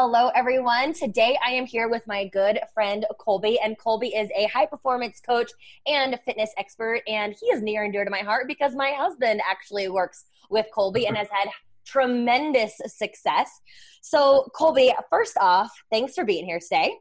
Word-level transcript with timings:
Hello, 0.00 0.30
everyone. 0.36 0.92
Today 0.92 1.36
I 1.44 1.50
am 1.50 1.66
here 1.66 1.88
with 1.88 2.06
my 2.06 2.28
good 2.28 2.60
friend 2.72 3.04
Colby, 3.18 3.58
and 3.58 3.76
Colby 3.76 4.14
is 4.14 4.30
a 4.30 4.46
high 4.46 4.64
performance 4.64 5.18
coach 5.20 5.50
and 5.88 6.16
fitness 6.24 6.52
expert. 6.56 7.02
And 7.08 7.34
he 7.34 7.46
is 7.46 7.62
near 7.62 7.82
and 7.82 7.92
dear 7.92 8.04
to 8.04 8.10
my 8.10 8.20
heart 8.20 8.46
because 8.46 8.76
my 8.76 8.90
husband 8.90 9.42
actually 9.44 9.88
works 9.88 10.26
with 10.50 10.66
Colby 10.72 11.08
and 11.08 11.16
has 11.16 11.26
had 11.32 11.48
tremendous 11.84 12.80
success. 12.86 13.50
So, 14.00 14.48
Colby, 14.54 14.94
first 15.10 15.36
off, 15.36 15.72
thanks 15.90 16.14
for 16.14 16.24
being 16.24 16.44
here 16.44 16.60
today. 16.60 16.94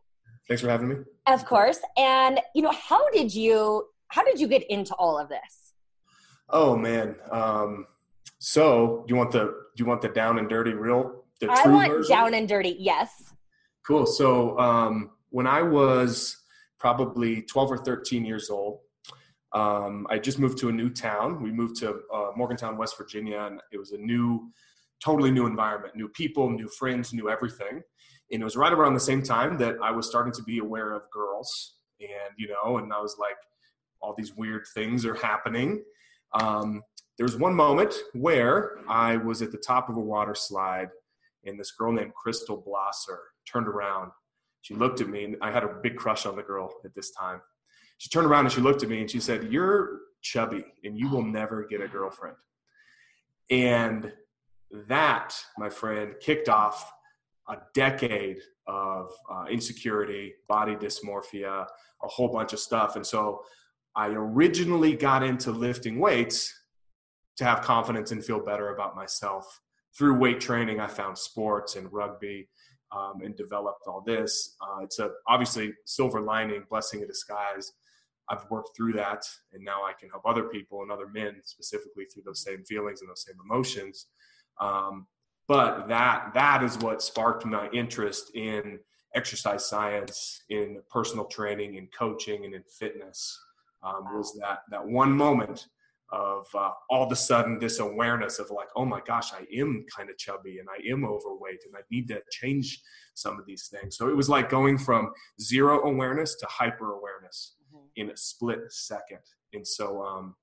Thanks 0.48 0.64
for 0.64 0.70
having 0.70 0.90
me. 0.90 0.96
Of 1.28 1.46
course. 1.46 1.78
And 1.98 2.40
you 2.56 2.64
know, 2.64 2.74
how 2.74 3.08
did 3.12 3.32
you 3.32 3.90
how 4.08 4.24
did 4.24 4.40
you 4.40 4.48
get 4.48 4.64
into 4.72 4.96
all 4.96 5.20
of 5.20 5.30
this? 5.30 5.74
Oh 6.50 6.76
man. 6.76 7.16
Um, 7.30 7.86
so 8.40 9.06
do 9.08 9.14
you 9.14 9.18
want 9.20 9.34
the 9.34 9.44
do 9.76 9.84
you 9.84 9.86
want 9.86 10.02
the 10.02 10.10
down 10.10 10.40
and 10.40 10.50
dirty 10.50 10.74
real 10.74 11.26
the 11.40 11.50
I 11.50 11.68
want 11.68 11.90
version? 11.90 12.10
down 12.10 12.34
and 12.34 12.48
dirty, 12.48 12.76
yes. 12.80 13.34
Cool. 13.86 14.06
So 14.06 14.58
um, 14.60 15.12
when 15.30 15.48
I 15.48 15.62
was 15.62 16.38
probably 16.80 17.42
12 17.44 17.72
or 17.72 17.78
13 17.78 18.26
years 18.26 18.50
old, 18.50 18.80
um, 19.54 20.06
I 20.10 20.20
just 20.20 20.40
moved 20.40 20.58
to 20.60 20.70
a 20.70 20.72
new 20.72 20.90
town. 20.90 21.42
We 21.42 21.52
moved 21.52 21.78
to 21.78 22.02
uh, 22.14 22.32
Morgantown, 22.36 22.78
West 22.78 22.98
Virginia, 22.98 23.40
and 23.40 23.62
it 23.72 23.78
was 23.78 23.92
a 23.92 23.98
new, 23.98 24.52
totally 25.04 25.32
new 25.32 25.46
environment, 25.46 25.96
new 25.96 26.10
people, 26.10 26.50
new 26.50 26.68
friends, 26.68 27.14
new 27.14 27.30
everything. 27.30 27.82
And 28.32 28.42
it 28.42 28.44
was 28.44 28.58
right 28.58 28.74
around 28.74 28.94
the 28.94 29.00
same 29.00 29.24
time 29.24 29.58
that 29.60 29.76
I 29.82 29.92
was 29.92 30.06
starting 30.06 30.34
to 30.34 30.44
be 30.44 30.60
aware 30.60 30.94
of 30.94 31.04
girls, 31.14 31.76
and 32.02 32.36
you 32.38 32.50
know, 32.50 32.78
and 32.78 32.92
I 32.92 33.00
was 33.00 33.16
like, 33.18 33.38
all 34.02 34.14
these 34.18 34.36
weird 34.36 34.66
things 34.74 35.06
are 35.06 35.16
happening. 35.16 35.82
Um, 36.34 36.84
there 37.18 37.26
was 37.26 37.38
one 37.38 37.56
moment 37.56 37.96
where 38.14 38.78
I 38.88 39.16
was 39.16 39.42
at 39.42 39.52
the 39.52 39.58
top 39.58 39.90
of 39.90 39.96
a 39.96 40.02
water 40.02 40.36
slide 40.36 40.90
and 41.48 41.60
this 41.60 41.72
girl 41.72 41.92
named 41.92 42.14
Crystal 42.14 42.62
Blosser 42.62 43.18
turned 43.52 43.68
around. 43.68 44.12
She 44.62 44.74
looked 44.74 45.02
at 45.02 45.08
me, 45.08 45.24
and 45.24 45.38
I 45.42 45.52
had 45.52 45.64
a 45.64 45.80
big 45.82 45.96
crush 45.96 46.26
on 46.26 46.36
the 46.36 46.44
girl 46.44 46.70
at 46.86 46.94
this 46.94 47.12
time. 47.12 47.42
She 47.98 48.10
turned 48.10 48.28
around 48.28 48.46
and 48.46 48.54
she 48.54 48.62
looked 48.62 48.84
at 48.84 48.90
me 48.90 49.02
and 49.02 49.10
she 49.10 49.20
said, 49.20 49.52
You're 49.52 50.02
chubby 50.22 50.64
and 50.84 50.98
you 50.98 51.10
will 51.10 51.24
never 51.24 51.66
get 51.66 51.82
a 51.82 51.88
girlfriend. 51.88 52.36
And 53.50 54.12
that, 54.88 55.36
my 55.58 55.70
friend, 55.70 56.14
kicked 56.20 56.50
off 56.50 56.92
a 57.50 57.58
decade 57.74 58.40
of 58.68 59.12
uh, 59.32 59.46
insecurity, 59.50 60.34
body 60.50 60.76
dysmorphia, 60.76 61.66
a 62.04 62.08
whole 62.08 62.28
bunch 62.28 62.54
of 62.54 62.60
stuff. 62.60 62.96
And 62.96 63.06
so 63.06 63.42
I 63.96 64.08
originally 64.08 64.96
got 64.96 65.24
into 65.24 65.52
lifting 65.52 66.00
weights 66.00 66.54
to 67.38 67.46
have 67.46 67.62
confidence 67.62 68.12
and 68.12 68.24
feel 68.24 68.44
better 68.44 68.74
about 68.74 68.96
myself 68.96 69.62
through 69.96 70.18
weight 70.18 70.40
training, 70.40 70.80
I 70.80 70.88
found 70.88 71.18
sports 71.18 71.76
and 71.76 71.92
rugby 71.92 72.50
um, 72.92 73.22
and 73.24 73.36
developed 73.36 73.88
all 73.88 74.02
this. 74.06 74.56
Uh, 74.62 74.84
it's 74.84 75.00
a 75.00 75.12
obviously 75.28 75.74
silver 75.86 76.22
lining, 76.22 76.64
blessing 76.70 77.02
in 77.02 77.08
disguise. 77.08 77.74
I've 78.30 78.50
worked 78.50 78.76
through 78.76 78.94
that, 78.94 79.24
and 79.54 79.64
now 79.64 79.84
I 79.84 79.94
can 79.98 80.10
help 80.10 80.24
other 80.26 80.44
people 80.44 80.82
and 80.82 80.92
other 80.92 81.08
men 81.08 81.42
specifically 81.44 82.06
through 82.06 82.24
those 82.26 82.44
same 82.44 82.64
feelings 82.64 83.02
and 83.02 83.10
those 83.10 83.26
same 83.26 83.38
emotions. 83.44 84.08
Um, 84.60 85.08
but 85.48 85.88
that 85.88 86.32
that 86.34 86.62
is 86.64 86.78
what 86.80 87.02
sparked 87.02 87.46
my 87.46 87.70
interest 87.70 88.36
in 88.36 88.80
exercise 89.16 89.68
science, 89.68 90.44
in 90.50 90.82
personal 90.90 91.26
training, 91.26 91.76
in 91.76 91.88
coaching, 91.98 92.44
and 92.44 92.54
in 92.54 92.64
fitness. 92.80 93.40
Um, 93.82 94.04
was 94.14 94.38
that 94.42 94.60
that 94.72 94.86
one 94.86 95.12
moment 95.14 95.68
of 96.12 96.48
uh, 96.56 96.72
all 96.90 97.06
of 97.06 97.12
a 97.12 97.16
sudden 97.16 97.60
this 97.60 97.80
awareness 97.80 98.40
of 98.40 98.50
like, 98.50 98.70
oh 98.76 98.86
my 98.86 99.02
gosh, 99.06 99.34
I 99.34 99.46
am 99.58 99.86
kind 99.94 100.10
of 100.10 100.18
chubby 100.18 100.60
and 100.60 100.68
I 100.70 100.90
am 100.90 101.04
overweight 101.04 101.64
and 101.66 101.76
I 101.76 101.82
need 101.92 102.08
to 102.10 102.22
change 102.32 102.82
some 103.14 103.40
of 103.40 103.46
these 103.46 103.68
things. 103.68 103.98
So 103.98 104.10
it 104.10 104.16
was 104.16 104.30
like 104.30 104.50
going 104.50 104.78
from 104.78 105.12
zero 105.42 105.84
awareness 105.84 106.36
to 106.36 106.48
hyper 106.50 106.94
awareness 106.94 107.56
mm-hmm. 107.74 107.86
in 107.98 108.12
a 108.12 108.18
split 108.18 108.60
second. 108.70 109.20
And 109.54 109.68
so 109.68 110.02
um, 110.02 110.36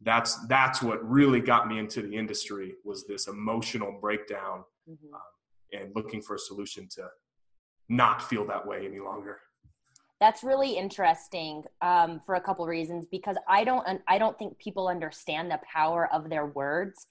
that's 0.00 0.46
that's 0.46 0.82
what 0.82 1.06
really 1.08 1.40
got 1.40 1.68
me 1.68 1.78
into 1.78 2.02
the 2.02 2.16
industry 2.16 2.74
was 2.84 3.06
this 3.06 3.26
emotional 3.26 3.98
breakdown 4.00 4.64
mm-hmm. 4.88 5.14
uh, 5.14 5.78
and 5.80 5.92
looking 5.94 6.22
for 6.22 6.36
a 6.36 6.38
solution 6.38 6.88
to 6.96 7.08
not 7.88 8.22
feel 8.22 8.46
that 8.46 8.66
way 8.66 8.86
any 8.86 9.00
longer 9.00 9.38
that's 10.20 10.42
really 10.42 10.76
interesting 10.76 11.64
um, 11.82 12.20
for 12.24 12.36
a 12.36 12.40
couple 12.40 12.66
reasons 12.66 13.06
because 13.10 13.36
i 13.48 13.64
don't 13.64 13.86
i 14.08 14.18
don't 14.18 14.38
think 14.38 14.56
people 14.58 14.88
understand 14.88 15.50
the 15.50 15.58
power 15.72 16.08
of 16.12 16.30
their 16.30 16.46
words. 16.46 17.06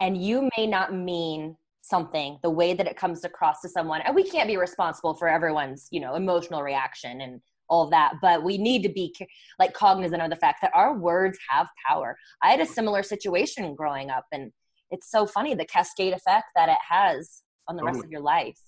And 0.00 0.22
you 0.22 0.48
may 0.56 0.66
not 0.66 0.92
mean 0.94 1.56
something 1.80 2.38
the 2.42 2.50
way 2.50 2.74
that 2.74 2.86
it 2.86 2.96
comes 2.96 3.24
across 3.24 3.60
to 3.60 3.68
someone. 3.68 4.02
And 4.02 4.14
we 4.14 4.28
can't 4.28 4.48
be 4.48 4.56
responsible 4.56 5.14
for 5.14 5.28
everyone's 5.28 5.88
you 5.90 6.00
know 6.00 6.14
emotional 6.14 6.62
reaction 6.62 7.20
and 7.20 7.40
all 7.68 7.82
of 7.82 7.90
that 7.90 8.14
but 8.22 8.44
we 8.44 8.58
need 8.58 8.84
to 8.84 8.88
be 8.88 9.12
like 9.58 9.72
cognizant 9.74 10.22
of 10.22 10.30
the 10.30 10.36
fact 10.36 10.58
that 10.62 10.70
our 10.74 10.96
words 10.96 11.38
have 11.48 11.66
power. 11.86 12.16
I 12.42 12.50
had 12.50 12.60
a 12.60 12.66
similar 12.66 13.02
situation 13.02 13.74
growing 13.74 14.10
up 14.10 14.24
and 14.32 14.52
it's 14.90 15.10
so 15.10 15.26
funny 15.26 15.54
the 15.54 15.64
cascade 15.64 16.12
effect 16.12 16.46
that 16.54 16.68
it 16.68 16.78
has 16.88 17.42
on 17.68 17.76
the 17.76 17.82
rest 17.82 18.04
of 18.04 18.10
your 18.10 18.20
life 18.20 18.58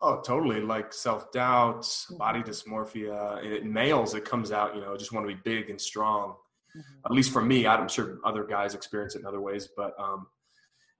Oh, 0.00 0.20
totally. 0.20 0.60
Like 0.60 0.92
self 0.92 1.32
doubt, 1.32 1.82
mm-hmm. 1.82 2.16
body 2.16 2.42
dysmorphia. 2.42 3.60
In 3.60 3.72
males, 3.72 4.14
it 4.14 4.24
comes 4.24 4.52
out, 4.52 4.74
you 4.74 4.80
know, 4.80 4.96
just 4.96 5.12
want 5.12 5.28
to 5.28 5.34
be 5.34 5.40
big 5.44 5.70
and 5.70 5.80
strong. 5.80 6.34
Mm-hmm. 6.76 7.06
At 7.06 7.12
least 7.12 7.32
for 7.32 7.42
me, 7.42 7.66
I'm 7.66 7.88
sure 7.88 8.18
other 8.24 8.44
guys 8.44 8.74
experience 8.74 9.14
it 9.14 9.20
in 9.20 9.26
other 9.26 9.40
ways, 9.40 9.68
but 9.76 9.94
um, 9.98 10.26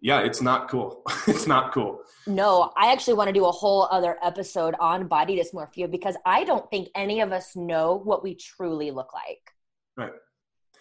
yeah, 0.00 0.20
it's 0.20 0.40
not 0.40 0.68
cool. 0.68 1.02
it's 1.26 1.46
not 1.46 1.72
cool. 1.72 2.00
No, 2.26 2.72
I 2.76 2.92
actually 2.92 3.14
want 3.14 3.28
to 3.28 3.32
do 3.32 3.46
a 3.46 3.50
whole 3.50 3.88
other 3.90 4.16
episode 4.22 4.74
on 4.78 5.08
body 5.08 5.38
dysmorphia 5.38 5.90
because 5.90 6.16
I 6.24 6.44
don't 6.44 6.68
think 6.70 6.88
any 6.94 7.20
of 7.20 7.32
us 7.32 7.56
know 7.56 8.00
what 8.04 8.22
we 8.22 8.34
truly 8.34 8.90
look 8.90 9.12
like. 9.12 9.40
Right. 9.96 10.12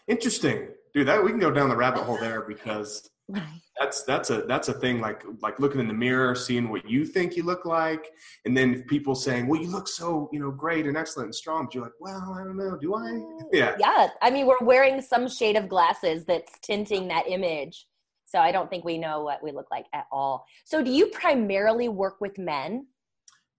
Interesting. 0.08 0.70
Dude, 0.94 1.08
that 1.08 1.24
we 1.24 1.32
can 1.32 1.40
go 1.40 1.52
down 1.52 1.70
the 1.70 1.76
rabbit 1.76 2.04
hole 2.04 2.18
there 2.18 2.42
because 2.42 3.10
That's 3.80 4.04
that's 4.04 4.30
a 4.30 4.44
that's 4.44 4.70
a 4.70 4.74
thing 4.74 5.02
like 5.02 5.24
like 5.42 5.60
looking 5.60 5.80
in 5.80 5.88
the 5.88 5.94
mirror, 5.94 6.36
seeing 6.36 6.70
what 6.70 6.88
you 6.88 7.06
think 7.06 7.36
you 7.36 7.44
look 7.44 7.66
like, 7.66 8.12
and 8.46 8.56
then 8.56 8.84
people 8.84 9.16
saying, 9.16 9.48
"Well, 9.48 9.60
you 9.60 9.68
look 9.68 9.88
so 9.88 10.30
you 10.32 10.40
know 10.40 10.52
great 10.52 10.86
and 10.86 10.96
excellent 10.96 11.28
and 11.28 11.36
strong." 11.36 11.66
But 11.66 11.74
you're 11.74 11.84
like, 11.84 11.94
"Well, 12.00 12.36
I 12.40 12.44
don't 12.44 12.56
know, 12.56 12.78
do 12.78 12.94
I?" 12.94 13.22
Yeah. 13.52 13.76
Yeah. 13.80 14.10
I 14.22 14.30
mean, 14.30 14.46
we're 14.46 14.60
wearing 14.62 15.02
some 15.02 15.28
shade 15.28 15.56
of 15.56 15.68
glasses 15.70 16.24
that's 16.26 16.52
tinting 16.62 17.08
that 17.08 17.28
image, 17.28 17.88
so 18.26 18.40
I 18.40 18.52
don't 18.52 18.70
think 18.70 18.86
we 18.86 19.00
know 19.00 19.24
what 19.24 19.44
we 19.44 19.52
look 19.52 19.72
like 19.72 19.88
at 19.92 20.06
all. 20.12 20.46
So, 20.66 20.84
do 20.84 20.92
you 20.92 21.08
primarily 21.08 21.90
work 21.90 22.22
with 22.22 22.38
men? 22.38 22.86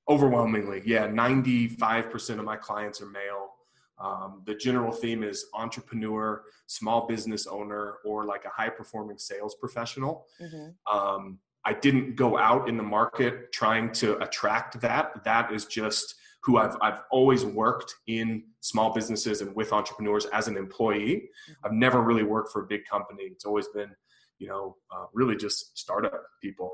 Overwhelmingly, 0.09 0.83
yeah. 0.87 1.09
Ninety 1.09 1.66
five 1.66 2.09
percent 2.09 2.38
of 2.38 2.44
my 2.44 2.56
clients 2.56 3.03
are 3.03 3.06
male. 3.06 3.53
Um, 3.99 4.43
the 4.44 4.55
general 4.55 4.93
theme 4.93 5.22
is 5.22 5.47
entrepreneur, 5.55 6.43
small 6.66 7.06
business 7.06 7.47
owner, 7.47 7.97
or 8.05 8.25
like 8.25 8.44
a 8.44 8.49
high 8.49 8.69
performing 8.71 9.19
sales 9.19 9.55
professional. 9.55 10.27
Mm-hmm. 10.41 10.97
Um, 10.97 11.38
I 11.65 11.72
didn't 11.72 12.16
go 12.16 12.37
out 12.37 12.69
in 12.69 12.77
the 12.77 12.83
market 12.83 13.53
trying 13.53 13.92
to 13.92 14.19
attract 14.22 14.80
that. 14.83 15.24
That 15.24 15.53
is 15.53 15.65
just 15.66 16.16
who 16.42 16.59
I've, 16.59 16.77
I've 16.83 17.01
always 17.10 17.45
worked 17.45 17.95
in 18.07 18.42
small 18.60 18.92
businesses 18.92 19.41
and 19.41 19.54
with 19.57 19.72
entrepreneurs 19.72 20.27
as 20.27 20.47
an 20.47 20.57
employee. 20.59 21.30
Mm-hmm. 21.48 21.53
I've 21.66 21.72
never 21.72 22.03
really 22.03 22.22
worked 22.24 22.53
for 22.53 22.63
a 22.63 22.66
big 22.66 22.84
company. 22.84 23.24
It's 23.24 23.47
always 23.47 23.69
been, 23.69 23.91
you 24.39 24.48
know, 24.48 24.77
uh, 24.95 25.07
really 25.15 25.36
just 25.36 25.78
startup 25.78 26.22
people. 26.42 26.71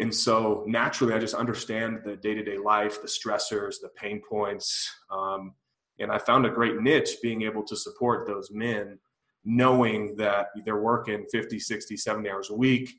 And 0.00 0.12
so 0.12 0.64
naturally, 0.66 1.14
I 1.14 1.20
just 1.20 1.34
understand 1.34 2.00
the 2.04 2.16
day 2.16 2.34
to 2.34 2.42
day 2.42 2.58
life, 2.58 3.00
the 3.00 3.06
stressors, 3.06 3.76
the 3.80 3.90
pain 3.94 4.20
points. 4.28 4.90
Um, 5.10 5.54
and 5.98 6.10
I 6.10 6.18
found 6.18 6.46
a 6.46 6.50
great 6.50 6.80
niche 6.80 7.16
being 7.22 7.42
able 7.42 7.62
to 7.64 7.76
support 7.76 8.26
those 8.26 8.50
men, 8.50 8.98
knowing 9.44 10.16
that 10.16 10.48
they're 10.64 10.82
working 10.82 11.24
50, 11.30 11.58
60, 11.58 11.96
70 11.96 12.30
hours 12.30 12.50
a 12.50 12.54
week 12.54 12.90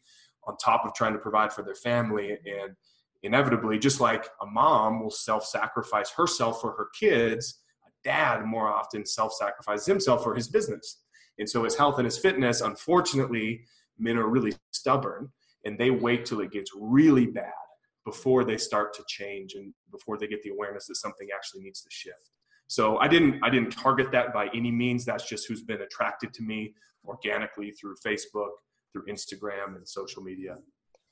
on 0.48 0.56
top 0.58 0.86
of 0.86 0.94
trying 0.94 1.14
to 1.14 1.20
provide 1.20 1.52
for 1.52 1.64
their 1.64 1.76
family. 1.76 2.32
And 2.32 2.76
inevitably, 3.24 3.80
just 3.80 4.00
like 4.00 4.28
a 4.42 4.46
mom 4.46 5.02
will 5.02 5.12
self 5.12 5.46
sacrifice 5.46 6.12
herself 6.12 6.62
for 6.62 6.72
her 6.72 6.90
kids, 6.98 7.62
a 7.86 7.90
dad 8.04 8.46
more 8.46 8.70
often 8.70 9.06
self 9.06 9.34
sacrifices 9.34 9.86
himself 9.86 10.24
for 10.24 10.36
his 10.36 10.48
business. 10.48 11.02
And 11.38 11.50
so 11.50 11.66
his 11.66 11.76
health 11.76 11.98
and 11.98 12.06
his 12.06 12.18
fitness, 12.18 12.62
unfortunately, 12.62 13.66
men 14.00 14.18
are 14.18 14.28
really 14.28 14.54
stubborn. 14.72 15.32
and 15.66 15.78
they 15.78 15.90
wait 15.90 16.26
till 16.26 16.42
it 16.42 16.52
gets 16.52 16.72
really 16.80 17.26
bad 17.26 17.52
before 18.06 18.44
they 18.44 18.56
start 18.56 18.94
to 18.94 19.04
change 19.08 19.56
and 19.56 19.74
before 19.92 20.16
they 20.18 20.28
get 20.28 20.42
the 20.44 20.52
awareness 20.52 20.86
that 20.86 20.96
something 20.96 21.28
actually 21.36 21.64
needs 21.64 21.82
to 21.82 21.90
shift 21.90 22.30
so 22.68 22.98
i 22.98 23.08
didn't 23.08 23.40
i 23.44 23.50
didn't 23.50 23.72
target 23.72 24.12
that 24.12 24.34
by 24.34 24.48
any 24.54 24.72
means. 24.72 25.06
That's 25.06 25.28
just 25.28 25.48
who's 25.48 25.64
been 25.64 25.82
attracted 25.82 26.34
to 26.34 26.44
me 26.44 26.74
organically 27.06 27.72
through 27.72 27.96
facebook 28.06 28.52
through 28.92 29.06
instagram 29.06 29.76
and 29.76 29.88
social 29.88 30.24
media. 30.24 30.58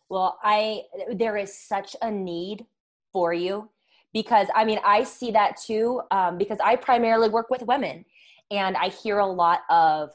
Well 0.09 0.39
i 0.43 0.81
there 1.13 1.37
is 1.37 1.57
such 1.57 1.95
a 2.01 2.09
need 2.09 2.65
for 3.11 3.33
you 3.33 3.69
because 4.13 4.47
i 4.55 4.65
mean 4.65 4.79
i 4.83 5.03
see 5.03 5.31
that 5.31 5.57
too 5.57 6.01
um, 6.11 6.37
because 6.37 6.57
i 6.63 6.75
primarily 6.75 7.29
work 7.29 7.49
with 7.49 7.61
women 7.63 8.03
and 8.51 8.75
i 8.77 8.89
hear 8.89 9.19
a 9.19 9.25
lot 9.25 9.61
of 9.69 10.09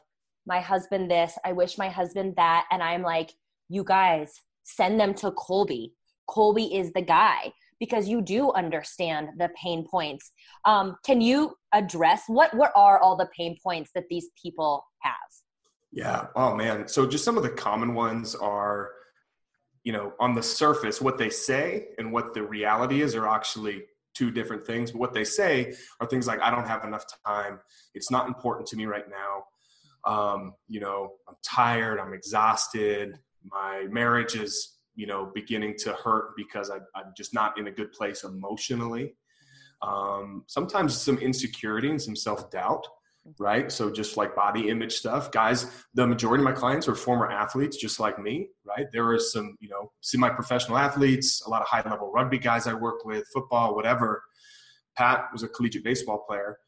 my 0.47 0.61
husband 0.61 1.11
this 1.11 1.39
i 1.45 1.53
wish 1.53 1.79
my 1.79 1.89
husband 1.89 2.35
that 2.37 2.67
and 2.73 2.83
i'm 2.83 3.03
like 3.03 3.33
you 3.69 3.85
guys 3.85 4.41
send 4.69 5.01
them 5.01 5.15
to 5.15 5.31
Colby. 5.33 5.95
Colby 6.27 6.77
is 6.77 6.93
the 6.93 7.03
guy 7.03 7.53
because 7.81 8.09
you 8.09 8.21
do 8.21 8.53
understand 8.53 9.29
the 9.39 9.51
pain 9.61 9.87
points. 9.89 10.33
Um, 10.65 10.97
can 11.05 11.21
you 11.21 11.55
address 11.73 12.23
what 12.27 12.55
what 12.55 12.73
are 12.75 12.99
all 12.99 13.17
the 13.17 13.29
pain 13.37 13.57
points 13.63 13.91
that 13.95 14.05
these 14.09 14.29
people 14.41 14.85
have? 15.01 15.15
Yeah. 15.93 16.27
Oh 16.37 16.55
man. 16.55 16.89
So 16.89 17.07
just 17.07 17.25
some 17.25 17.37
of 17.37 17.43
the 17.43 17.51
common 17.51 17.95
ones 17.95 18.35
are, 18.35 18.91
you 19.85 19.93
know, 19.93 20.13
on 20.21 20.35
the 20.35 20.43
surface, 20.43 21.01
what 21.01 21.19
they 21.19 21.31
say 21.31 21.89
and 21.99 22.13
what 22.13 22.35
the 22.35 22.43
reality 22.43 23.03
is 23.03 23.15
are 23.15 23.29
actually 23.29 23.85
two 24.15 24.31
different 24.31 24.67
things. 24.67 24.91
But 24.91 24.99
what 24.99 25.15
they 25.15 25.25
say 25.25 25.75
are 26.01 26.07
things 26.07 26.27
like, 26.27 26.41
"I 26.41 26.51
don't 26.51 26.67
have 26.67 26.85
enough 26.85 27.05
time. 27.27 27.61
It's 27.95 28.11
not 28.11 28.27
important 28.27 28.67
to 28.69 28.77
me 28.77 28.87
right 28.87 29.07
now." 29.09 29.45
Um, 30.05 30.55
you 30.69 30.81
know, 30.81 31.13
I'm 31.29 31.37
tired. 31.43 32.01
I'm 32.01 32.13
exhausted 32.13 33.19
my 33.45 33.87
marriage 33.91 34.35
is 34.35 34.78
you 34.99 35.07
know 35.07 35.31
beginning 35.35 35.75
to 35.79 35.93
hurt 35.93 36.33
because 36.37 36.71
I, 36.71 36.77
am 36.99 37.13
just 37.17 37.33
not 37.33 37.59
in 37.59 37.69
a 37.69 37.71
good 37.71 37.93
place 37.93 38.25
emotionally. 38.25 39.15
Um, 39.81 40.43
sometimes 40.49 41.01
some 41.01 41.19
insecurity 41.19 41.89
and 41.89 42.03
some 42.03 42.17
self-doubt 42.17 42.87
right? 43.39 43.71
So 43.71 43.91
just 43.91 44.17
like 44.17 44.35
body 44.35 44.71
image 44.71 44.95
stuff. 44.95 45.31
Guys 45.31 45.71
the 45.95 46.07
majority 46.07 46.43
of 46.43 46.47
my 46.47 46.53
clients 46.53 46.89
are 46.89 46.95
former 46.95 47.31
athletes 47.31 47.77
just 47.77 48.01
like 48.01 48.19
me 48.19 48.49
right? 48.65 48.87
There 48.93 49.07
are 49.11 49.19
some 49.19 49.57
you 49.61 49.69
know 49.69 49.93
semi-professional 50.01 50.79
athletes 50.79 51.43
a 51.47 51.51
lot 51.51 51.63
of 51.63 51.69
high 51.69 51.83
level 51.89 52.11
rugby 52.11 52.39
guys 52.39 52.67
i 52.67 52.75
work 52.75 53.05
with 53.05 53.25
football 53.33 53.75
whatever. 53.75 54.23
Pat 54.97 55.27
was 55.33 55.45
a 55.45 55.49
collegiate 55.49 55.85
baseball 55.85 56.25
player. 56.27 56.59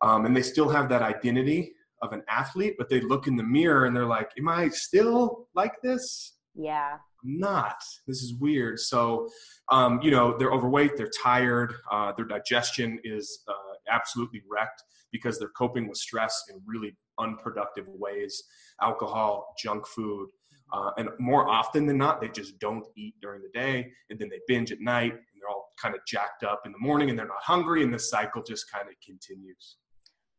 Um, 0.00 0.24
and 0.24 0.34
they 0.34 0.42
still 0.42 0.68
have 0.68 0.88
that 0.88 1.02
identity 1.02 1.72
of 2.02 2.12
an 2.12 2.22
athlete, 2.28 2.74
but 2.78 2.88
they 2.88 3.00
look 3.00 3.26
in 3.26 3.36
the 3.36 3.42
mirror 3.42 3.84
and 3.86 3.94
they're 3.94 4.06
like, 4.06 4.30
Am 4.38 4.48
I 4.48 4.68
still 4.68 5.48
like 5.54 5.74
this? 5.82 6.34
Yeah. 6.54 6.96
Not. 7.26 7.82
This 8.06 8.22
is 8.22 8.34
weird. 8.34 8.78
So, 8.78 9.28
um, 9.70 10.00
you 10.00 10.12
know, 10.12 10.38
they're 10.38 10.52
overweight, 10.52 10.96
they're 10.96 11.10
tired, 11.22 11.74
uh, 11.90 12.12
their 12.16 12.24
digestion 12.24 13.00
is 13.02 13.42
uh, 13.48 13.52
absolutely 13.90 14.42
wrecked 14.48 14.82
because 15.10 15.38
they're 15.38 15.48
coping 15.56 15.88
with 15.88 15.98
stress 15.98 16.44
in 16.50 16.60
really 16.64 16.96
unproductive 17.18 17.86
ways 17.88 18.42
alcohol, 18.80 19.54
junk 19.60 19.86
food. 19.86 20.28
Uh, 20.72 20.90
and 20.98 21.08
more 21.18 21.48
often 21.48 21.86
than 21.86 21.98
not, 21.98 22.20
they 22.20 22.28
just 22.28 22.58
don't 22.58 22.84
eat 22.96 23.14
during 23.20 23.40
the 23.42 23.58
day 23.58 23.90
and 24.10 24.18
then 24.18 24.28
they 24.28 24.40
binge 24.46 24.70
at 24.70 24.80
night 24.80 25.12
and 25.12 25.20
they're 25.40 25.48
all 25.48 25.70
kind 25.80 25.94
of 25.94 26.00
jacked 26.06 26.44
up 26.44 26.62
in 26.64 26.72
the 26.72 26.78
morning 26.78 27.10
and 27.10 27.18
they're 27.18 27.26
not 27.26 27.42
hungry 27.42 27.82
and 27.82 27.92
the 27.92 27.98
cycle 27.98 28.42
just 28.42 28.70
kind 28.70 28.88
of 28.88 28.94
continues. 29.04 29.76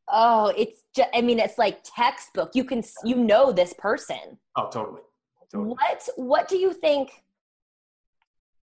Oh, 0.10 0.54
it's 0.58 0.84
just, 0.96 1.10
I 1.14 1.22
mean, 1.22 1.40
it's 1.40 1.58
like 1.58 1.80
textbook. 1.84 2.52
You 2.54 2.64
can, 2.64 2.82
you 3.04 3.16
know, 3.16 3.52
this 3.52 3.74
person. 3.78 4.38
Oh, 4.56 4.70
totally. 4.70 5.02
Totally. 5.52 5.70
What, 5.70 6.10
what 6.16 6.48
do 6.48 6.58
you 6.58 6.74
think 6.74 7.12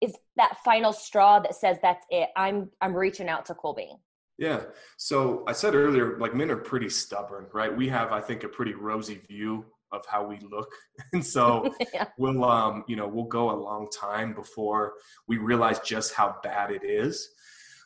is 0.00 0.17
that 0.37 0.56
final 0.65 0.93
straw 0.93 1.41
that 1.41 1.55
says 1.55 1.79
that's 1.82 2.06
it? 2.11 2.31
I'm, 2.37 2.71
I'm 2.81 2.94
reaching 2.94 3.29
out 3.29 3.47
to 3.47 3.55
Colby. 3.55 3.97
Yeah. 4.38 4.62
So 4.97 5.44
I 5.47 5.53
said 5.53 5.75
earlier, 5.75 6.19
like 6.19 6.35
men 6.35 6.50
are 6.50 6.56
pretty 6.56 6.88
stubborn, 6.88 7.47
right? 7.53 7.75
We 7.75 7.88
have, 7.88 8.11
I 8.11 8.21
think, 8.23 8.43
a 8.43 8.49
pretty 8.49 8.73
rosy 8.73 9.21
view 9.29 9.67
of 9.93 10.05
how 10.06 10.25
we 10.25 10.38
look. 10.41 10.73
And 11.12 11.25
so 11.25 11.75
yeah. 11.94 12.06
we'll, 12.19 12.44
um, 12.44 12.85
you 12.87 12.97
know, 12.97 13.06
we'll 13.06 13.25
go 13.25 13.50
a 13.50 13.56
long 13.56 13.88
time 13.91 14.33
before 14.33 14.94
we 15.26 15.38
realize 15.38 15.81
just 15.81 16.15
how 16.15 16.37
bad 16.43 16.71
it 16.71 16.85
is. 16.85 17.29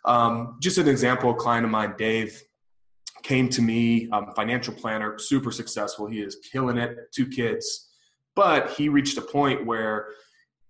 Um, 0.04 0.58
just 0.60 0.78
an 0.78 0.88
example, 0.88 1.30
a 1.30 1.34
client 1.34 1.64
of 1.64 1.70
mine, 1.70 1.94
Dave, 1.96 2.40
came 3.22 3.48
to 3.48 3.62
me, 3.62 4.08
um, 4.10 4.32
financial 4.36 4.74
planner, 4.74 5.18
super 5.18 5.50
successful. 5.50 6.06
He 6.06 6.20
is 6.20 6.36
killing 6.52 6.76
it, 6.76 6.96
two 7.12 7.26
kids. 7.26 7.93
But 8.36 8.72
he 8.72 8.88
reached 8.88 9.18
a 9.18 9.22
point 9.22 9.64
where 9.66 10.08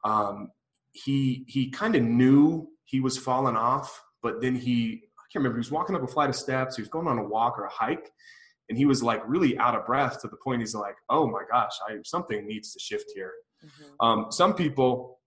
um, 0.04 0.50
he 0.92 1.44
he 1.48 1.70
kind 1.70 1.94
of 1.96 2.02
knew 2.02 2.68
he 2.84 3.00
was 3.00 3.16
falling 3.16 3.56
off, 3.56 4.02
but 4.22 4.40
then 4.40 4.54
he 4.54 5.02
I 5.18 5.24
can't 5.32 5.42
remember. 5.42 5.56
He 5.56 5.60
was 5.60 5.70
walking 5.70 5.96
up 5.96 6.02
a 6.02 6.06
flight 6.06 6.28
of 6.28 6.36
steps. 6.36 6.76
He 6.76 6.82
was 6.82 6.90
going 6.90 7.08
on 7.08 7.18
a 7.18 7.24
walk 7.24 7.58
or 7.58 7.64
a 7.64 7.72
hike, 7.72 8.10
and 8.68 8.76
he 8.76 8.84
was 8.84 9.02
like 9.02 9.22
really 9.26 9.56
out 9.58 9.74
of 9.74 9.86
breath 9.86 10.20
to 10.20 10.28
the 10.28 10.36
point 10.36 10.60
he's 10.60 10.74
like, 10.74 10.96
"Oh 11.08 11.26
my 11.26 11.42
gosh, 11.50 11.72
I, 11.88 11.96
something 12.04 12.46
needs 12.46 12.72
to 12.72 12.80
shift 12.80 13.06
here." 13.14 13.32
Mm-hmm. 13.64 14.06
Um, 14.06 14.26
some 14.30 14.54
people 14.54 15.18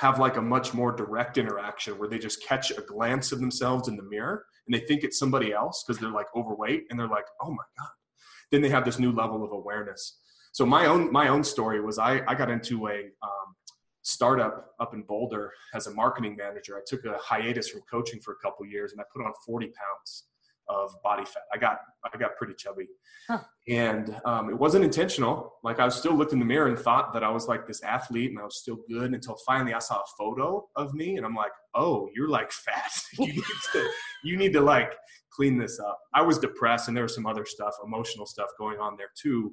have 0.00 0.18
like 0.18 0.36
a 0.36 0.42
much 0.42 0.72
more 0.72 0.92
direct 0.92 1.36
interaction 1.36 1.98
where 1.98 2.08
they 2.08 2.18
just 2.18 2.42
catch 2.46 2.70
a 2.70 2.80
glance 2.80 3.32
of 3.32 3.40
themselves 3.40 3.86
in 3.86 3.96
the 3.96 4.02
mirror 4.02 4.44
and 4.66 4.74
they 4.74 4.86
think 4.86 5.04
it's 5.04 5.18
somebody 5.18 5.52
else 5.52 5.84
because 5.86 6.00
they're 6.00 6.10
like 6.10 6.26
overweight 6.34 6.84
and 6.88 6.98
they're 6.98 7.08
like, 7.08 7.26
oh 7.42 7.50
my 7.50 7.64
God. 7.78 7.88
Then 8.50 8.62
they 8.62 8.70
have 8.70 8.84
this 8.84 8.98
new 8.98 9.12
level 9.12 9.44
of 9.44 9.52
awareness. 9.52 10.18
So 10.52 10.66
my 10.66 10.86
own 10.86 11.12
my 11.12 11.28
own 11.28 11.44
story 11.44 11.80
was 11.80 11.98
I, 11.98 12.22
I 12.26 12.34
got 12.34 12.50
into 12.50 12.88
a 12.88 13.08
um, 13.22 13.54
startup 14.02 14.72
up 14.80 14.94
in 14.94 15.02
Boulder 15.02 15.52
as 15.74 15.86
a 15.86 15.94
marketing 15.94 16.36
manager. 16.36 16.76
I 16.76 16.80
took 16.86 17.04
a 17.04 17.16
hiatus 17.18 17.68
from 17.68 17.82
coaching 17.90 18.20
for 18.20 18.32
a 18.32 18.36
couple 18.36 18.66
years 18.66 18.92
and 18.92 19.00
I 19.00 19.04
put 19.12 19.24
on 19.24 19.32
40 19.46 19.66
pounds 19.66 20.24
of 20.70 20.90
body 21.02 21.24
fat. 21.24 21.42
I 21.52 21.58
got 21.58 21.78
I 22.04 22.16
got 22.16 22.36
pretty 22.36 22.54
chubby, 22.56 22.86
huh. 23.28 23.40
and 23.68 24.16
um, 24.24 24.48
it 24.48 24.58
wasn't 24.58 24.84
intentional. 24.84 25.54
Like 25.62 25.80
I 25.80 25.84
was 25.84 25.96
still 25.96 26.14
looked 26.14 26.32
in 26.32 26.38
the 26.38 26.44
mirror 26.44 26.68
and 26.68 26.78
thought 26.78 27.12
that 27.12 27.22
I 27.22 27.30
was 27.30 27.48
like 27.48 27.66
this 27.66 27.82
athlete 27.82 28.30
and 28.30 28.38
I 28.38 28.44
was 28.44 28.58
still 28.58 28.78
good 28.88 29.12
until 29.12 29.36
finally 29.46 29.74
I 29.74 29.80
saw 29.80 29.96
a 29.96 30.04
photo 30.16 30.66
of 30.76 30.94
me 30.94 31.16
and 31.16 31.26
I'm 31.26 31.34
like, 31.34 31.52
oh, 31.74 32.08
you're 32.14 32.28
like 32.28 32.52
fat. 32.52 32.90
you 33.18 33.32
need 33.32 33.44
to 33.72 33.90
you 34.24 34.36
need 34.36 34.52
to 34.54 34.60
like 34.60 34.92
clean 35.32 35.58
this 35.58 35.78
up. 35.78 35.98
I 36.14 36.22
was 36.22 36.38
depressed 36.38 36.88
and 36.88 36.96
there 36.96 37.04
was 37.04 37.14
some 37.14 37.26
other 37.26 37.44
stuff, 37.44 37.74
emotional 37.84 38.26
stuff 38.26 38.48
going 38.58 38.78
on 38.78 38.96
there 38.96 39.10
too. 39.20 39.52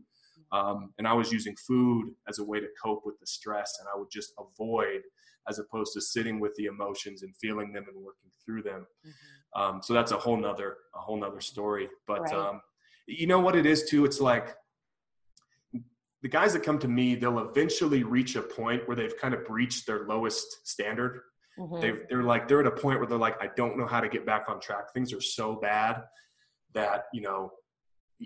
Um, 0.52 0.94
and 0.98 1.08
I 1.08 1.14
was 1.14 1.32
using 1.32 1.56
food 1.56 2.14
as 2.28 2.40
a 2.40 2.44
way 2.44 2.60
to 2.60 2.68
cope 2.82 3.04
with 3.06 3.20
the 3.20 3.28
stress, 3.28 3.78
and 3.80 3.88
I 3.94 3.98
would 3.98 4.10
just 4.12 4.34
avoid 4.40 5.02
as 5.50 5.60
opposed 5.60 5.94
to 5.94 6.02
sitting 6.02 6.40
with 6.40 6.54
the 6.56 6.66
emotions 6.66 7.24
and 7.24 7.36
feeling 7.38 7.72
them 7.72 7.86
and 7.88 8.04
working 8.04 8.30
through 8.46 8.64
them. 8.64 8.86
Mm-hmm. 9.06 9.62
Um, 9.62 9.82
so 9.82 9.94
that's 9.94 10.12
a 10.12 10.18
whole 10.18 10.38
nother 10.38 10.78
a 10.96 11.00
whole 11.00 11.20
nother 11.20 11.42
story. 11.42 11.90
But 12.06 12.22
right. 12.22 12.34
um, 12.34 12.62
you 13.08 13.28
know 13.28 13.40
what 13.40 13.56
it 13.56 13.66
is 13.66 13.90
too? 13.90 14.06
It's 14.06 14.20
like 14.20 14.56
the 16.22 16.30
guys 16.30 16.54
that 16.54 16.64
come 16.64 16.80
to 16.80 16.88
me, 16.88 17.16
they'll 17.16 17.40
eventually 17.40 18.04
reach 18.04 18.36
a 18.36 18.42
point 18.42 18.88
where 18.88 18.96
they've 18.96 19.18
kind 19.18 19.34
of 19.34 19.46
breached 19.46 19.88
their 19.88 20.06
lowest 20.06 20.68
standard. 20.68 21.22
Mm-hmm. 21.58 21.82
they 21.82 21.94
they're 22.10 22.24
like 22.24 22.48
they're 22.48 22.60
at 22.60 22.68
a 22.68 22.72
point 22.72 23.00
where 23.00 23.08
they're 23.08 23.18
like, 23.18 23.42
I 23.42 23.50
don't 23.56 23.78
know 23.78 23.88
how 23.88 24.00
to 24.00 24.10
get 24.10 24.26
back 24.26 24.46
on 24.48 24.60
track. 24.60 24.94
Things 24.94 25.12
are 25.14 25.22
so 25.22 25.56
bad 25.56 26.04
that 26.74 27.06
you 27.14 27.22
know 27.22 27.52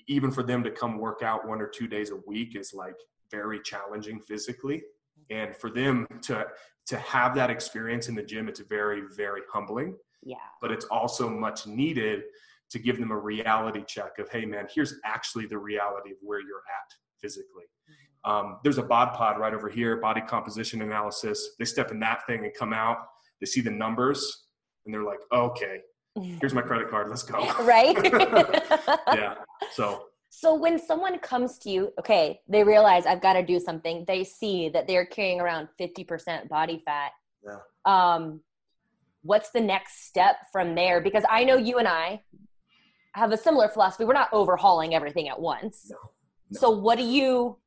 even 0.07 0.31
for 0.31 0.43
them 0.43 0.63
to 0.63 0.71
come 0.71 0.98
work 0.98 1.21
out 1.21 1.48
one 1.48 1.62
or 1.62 1.67
two 1.67 1.88
days 1.88 2.12
a 2.12 2.17
week 2.27 2.55
is 2.55 2.74
like 2.74 2.95
very 3.29 3.60
challenging 3.62 4.19
physically. 4.19 4.83
And 5.29 5.55
for 5.55 5.69
them 5.69 6.07
to 6.24 6.45
to 6.88 6.98
have 6.98 7.36
that 7.36 7.50
experience 7.50 8.10
in 8.10 8.15
the 8.15 8.24
gym 8.24 8.48
it's 8.48 8.60
very 8.60 9.03
very 9.15 9.41
humbling. 9.51 9.95
Yeah. 10.24 10.36
But 10.62 10.71
it's 10.71 10.86
also 10.86 11.29
much 11.29 11.67
needed 11.67 12.24
to 12.71 12.79
give 12.79 13.00
them 13.00 13.12
a 13.12 13.17
reality 13.17 13.83
check 13.88 14.17
of 14.19 14.29
hey 14.29 14.45
man 14.45 14.67
here's 14.74 14.95
actually 15.05 15.45
the 15.45 15.57
reality 15.57 16.12
of 16.12 16.17
where 16.21 16.39
you're 16.39 16.63
at 16.67 16.93
physically. 17.21 17.65
Mm-hmm. 17.65 18.31
um, 18.31 18.57
there's 18.63 18.77
a 18.77 18.83
bod 18.83 19.13
pod 19.13 19.39
right 19.39 19.53
over 19.53 19.69
here 19.69 19.98
body 19.98 20.21
composition 20.21 20.81
analysis. 20.81 21.55
They 21.60 21.65
step 21.65 21.91
in 21.91 22.00
that 22.00 22.25
thing 22.27 22.45
and 22.45 22.53
come 22.53 22.74
out. 22.74 22.98
They 23.39 23.45
see 23.45 23.62
the 23.62 23.71
numbers 23.71 24.48
and 24.86 24.93
they're 24.93 25.03
like 25.03 25.19
okay 25.31 25.81
here's 26.39 26.53
my 26.53 26.62
credit 26.62 26.89
card 26.89 27.10
let's 27.10 27.24
go 27.24 27.39
right 27.63 27.98
yeah 29.13 29.36
so 29.72 30.03
so 30.34 30.56
when 30.56 30.80
someone 30.80 31.20
comes 31.20 31.60
to 31.60 31.70
you, 31.70 31.91
okay, 32.00 32.39
they 32.48 32.63
realize 32.63 33.06
I've 33.06 33.22
got 33.22 33.34
to 33.34 33.44
do 33.44 33.60
something. 33.60 34.06
They 34.08 34.24
see 34.24 34.70
that 34.70 34.88
they're 34.88 35.06
carrying 35.06 35.41
around 35.41 35.68
50% 35.80 36.48
body 36.48 36.82
fat. 36.86 37.12
Yeah. 37.46 37.58
Um, 37.86 38.39
what's 39.24 39.51
the 39.51 39.60
next 39.60 40.08
step 40.08 40.38
from 40.53 40.74
there? 40.74 41.01
Because 41.01 41.25
I 41.30 41.44
know 41.44 41.58
you 41.58 41.80
and 41.80 41.88
I 41.88 42.22
have 43.13 43.34
a 43.34 43.38
similar 43.38 43.68
philosophy. 43.68 44.06
We're 44.06 44.13
not 44.13 44.30
overhauling 44.32 44.96
everything 44.96 45.27
at 45.27 45.39
once. 45.39 45.88
No, 45.91 45.98
no. 46.50 46.60
So 46.60 46.70
what 46.72 46.98
do 46.98 47.03
you, 47.03 47.58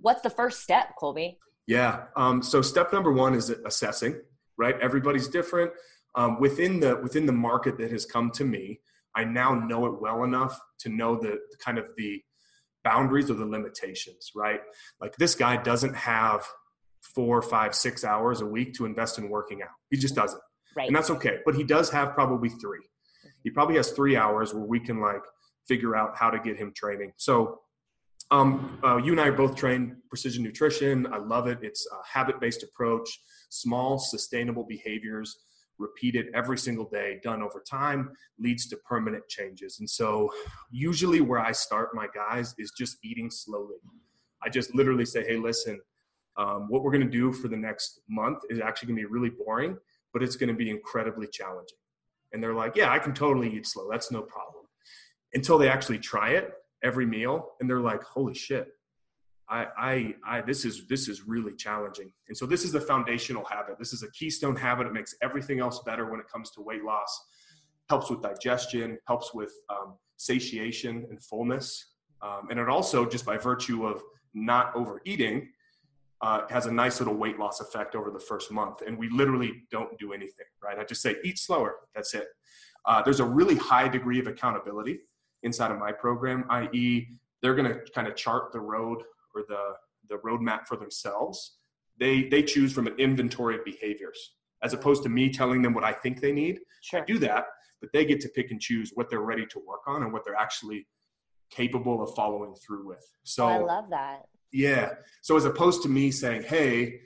what's 0.00 0.22
the 0.22 0.30
first 0.30 0.62
step, 0.62 0.94
Colby? 0.98 1.38
Yeah. 1.66 2.04
Um, 2.16 2.42
so 2.42 2.62
step 2.62 2.92
number 2.92 3.12
one 3.12 3.34
is 3.34 3.50
assessing, 3.50 4.20
right? 4.56 4.76
Everybody's 4.80 5.26
different. 5.26 5.72
Um, 6.16 6.38
within 6.38 6.80
the 6.80 6.96
within 7.02 7.26
the 7.26 7.32
market 7.32 7.76
that 7.78 7.90
has 7.90 8.06
come 8.06 8.30
to 8.32 8.44
me, 8.44 8.80
I 9.14 9.24
now 9.24 9.54
know 9.54 9.86
it 9.86 10.00
well 10.00 10.24
enough 10.24 10.58
to 10.80 10.88
know 10.88 11.16
the, 11.16 11.38
the 11.50 11.56
kind 11.58 11.78
of 11.78 11.86
the 11.96 12.22
boundaries 12.82 13.30
or 13.30 13.34
the 13.34 13.46
limitations, 13.46 14.30
right? 14.34 14.60
Like 15.00 15.16
this 15.16 15.34
guy 15.34 15.56
doesn't 15.56 15.94
have 15.94 16.44
four, 17.00 17.40
five, 17.42 17.74
six 17.74 18.04
hours 18.04 18.40
a 18.40 18.46
week 18.46 18.74
to 18.74 18.86
invest 18.86 19.18
in 19.18 19.28
working 19.28 19.62
out. 19.62 19.70
He 19.90 19.96
just 19.96 20.14
doesn't. 20.14 20.40
Right. 20.76 20.88
And 20.88 20.96
that's 20.96 21.10
okay. 21.10 21.38
But 21.44 21.54
he 21.54 21.64
does 21.64 21.90
have 21.90 22.14
probably 22.14 22.48
three. 22.48 22.86
He 23.42 23.50
probably 23.50 23.76
has 23.76 23.90
three 23.92 24.16
hours 24.16 24.52
where 24.54 24.64
we 24.64 24.80
can 24.80 25.00
like 25.00 25.22
figure 25.68 25.96
out 25.96 26.16
how 26.16 26.30
to 26.30 26.38
get 26.38 26.56
him 26.56 26.72
training. 26.74 27.12
So 27.16 27.60
um, 28.30 28.78
uh, 28.84 28.96
you 28.96 29.12
and 29.12 29.20
I 29.20 29.28
are 29.28 29.32
both 29.32 29.54
trained 29.54 29.96
precision 30.08 30.42
nutrition. 30.42 31.06
I 31.12 31.18
love 31.18 31.46
it. 31.46 31.58
It's 31.62 31.86
a 31.86 32.18
habit 32.18 32.40
based 32.40 32.62
approach, 32.62 33.08
small, 33.50 33.98
sustainable 33.98 34.64
behaviors 34.64 35.38
repeated 35.78 36.26
every 36.34 36.58
single 36.58 36.88
day, 36.88 37.20
done 37.22 37.42
over 37.42 37.62
time, 37.68 38.10
leads 38.38 38.66
to 38.68 38.76
permanent 38.78 39.26
changes. 39.28 39.78
And 39.80 39.88
so, 39.88 40.30
usually, 40.70 41.20
where 41.20 41.40
I 41.40 41.52
start 41.52 41.90
my 41.94 42.06
guys 42.14 42.54
is 42.58 42.72
just 42.76 42.98
eating 43.04 43.30
slowly. 43.30 43.76
I 44.42 44.48
just 44.48 44.74
literally 44.74 45.06
say, 45.06 45.24
hey, 45.24 45.36
listen, 45.36 45.80
um, 46.36 46.66
what 46.68 46.82
we're 46.82 46.90
going 46.90 47.04
to 47.04 47.10
do 47.10 47.32
for 47.32 47.48
the 47.48 47.56
next 47.56 48.00
month 48.08 48.38
is 48.50 48.60
actually 48.60 48.88
going 48.88 48.98
to 48.98 49.08
be 49.08 49.12
really 49.12 49.30
boring, 49.30 49.76
but 50.12 50.22
it's 50.22 50.36
going 50.36 50.48
to 50.48 50.54
be 50.54 50.70
incredibly 50.70 51.26
challenging. 51.26 51.78
And 52.32 52.42
they're 52.42 52.54
like, 52.54 52.76
yeah, 52.76 52.90
I 52.90 52.98
can 52.98 53.14
totally 53.14 53.54
eat 53.54 53.66
slow. 53.66 53.88
That's 53.90 54.10
no 54.10 54.22
problem. 54.22 54.64
Until 55.32 55.56
they 55.56 55.68
actually 55.68 55.98
try 55.98 56.30
it 56.30 56.52
every 56.82 57.06
meal 57.06 57.52
and 57.60 57.70
they're 57.70 57.80
like, 57.80 58.02
holy 58.02 58.34
shit, 58.34 58.68
I, 59.48 59.66
I, 59.76 60.14
I, 60.26 60.40
this 60.40 60.64
is 60.64 60.86
this 60.86 61.08
is 61.08 61.26
really 61.26 61.54
challenging. 61.54 62.10
And 62.28 62.36
so 62.36 62.46
this 62.46 62.64
is 62.64 62.74
a 62.74 62.80
foundational 62.80 63.44
habit. 63.44 63.78
This 63.78 63.92
is 63.92 64.02
a 64.02 64.10
keystone 64.12 64.56
habit. 64.56 64.86
It 64.86 64.92
makes 64.92 65.14
everything 65.22 65.60
else 65.60 65.80
better 65.84 66.10
when 66.10 66.20
it 66.20 66.26
comes 66.32 66.50
to 66.52 66.62
weight 66.62 66.82
loss. 66.82 67.26
Helps 67.90 68.10
with 68.10 68.22
digestion. 68.22 68.98
Helps 69.06 69.34
with 69.34 69.52
um, 69.68 69.96
satiation 70.16 71.06
and 71.10 71.22
fullness. 71.22 71.92
Um, 72.22 72.48
and 72.50 72.58
it 72.58 72.68
also, 72.68 73.04
just 73.04 73.26
by 73.26 73.36
virtue 73.36 73.86
of 73.86 74.02
not 74.32 74.74
overeating, 74.74 75.48
uh, 76.22 76.42
has 76.48 76.64
a 76.64 76.72
nice 76.72 77.00
little 77.00 77.14
weight 77.14 77.38
loss 77.38 77.60
effect 77.60 77.94
over 77.94 78.10
the 78.10 78.18
first 78.18 78.50
month. 78.50 78.80
And 78.86 78.98
we 78.98 79.10
literally 79.10 79.64
don't 79.70 79.98
do 79.98 80.14
anything, 80.14 80.46
right? 80.62 80.78
I 80.78 80.84
just 80.84 81.02
say 81.02 81.16
eat 81.22 81.38
slower. 81.38 81.76
That's 81.94 82.14
it. 82.14 82.28
Uh, 82.86 83.02
there's 83.02 83.20
a 83.20 83.24
really 83.24 83.56
high 83.56 83.88
degree 83.88 84.18
of 84.18 84.26
accountability 84.26 85.00
inside 85.42 85.70
of 85.70 85.78
my 85.78 85.92
program, 85.92 86.44
i.e., 86.48 87.08
they're 87.42 87.54
going 87.54 87.70
to 87.70 87.80
kind 87.94 88.08
of 88.08 88.16
chart 88.16 88.52
the 88.52 88.60
road 88.60 89.02
or 89.34 89.42
the 89.48 89.74
the 90.08 90.16
roadmap 90.16 90.66
for 90.66 90.76
themselves. 90.76 91.58
They 91.98 92.24
they 92.24 92.42
choose 92.42 92.72
from 92.72 92.86
an 92.86 92.94
inventory 92.98 93.56
of 93.56 93.64
behaviors 93.64 94.34
as 94.62 94.72
opposed 94.72 95.02
to 95.02 95.08
me 95.08 95.28
telling 95.28 95.62
them 95.62 95.74
what 95.74 95.84
I 95.84 95.92
think 95.92 96.20
they 96.20 96.32
need. 96.32 96.60
Sure. 96.80 97.00
I 97.00 97.04
do 97.04 97.18
that, 97.18 97.46
but 97.80 97.92
they 97.92 98.04
get 98.04 98.20
to 98.22 98.28
pick 98.30 98.50
and 98.50 98.60
choose 98.60 98.92
what 98.94 99.10
they're 99.10 99.20
ready 99.20 99.46
to 99.46 99.58
work 99.66 99.82
on 99.86 100.02
and 100.02 100.12
what 100.12 100.24
they're 100.24 100.34
actually 100.34 100.86
capable 101.50 102.02
of 102.02 102.14
following 102.14 102.54
through 102.54 102.88
with. 102.88 103.06
So 103.24 103.46
I 103.46 103.58
love 103.58 103.90
that. 103.90 104.22
Yeah. 104.52 104.94
So 105.22 105.36
as 105.36 105.44
opposed 105.44 105.82
to 105.82 105.88
me 105.88 106.10
saying, 106.10 106.44
"Hey, 106.44 107.00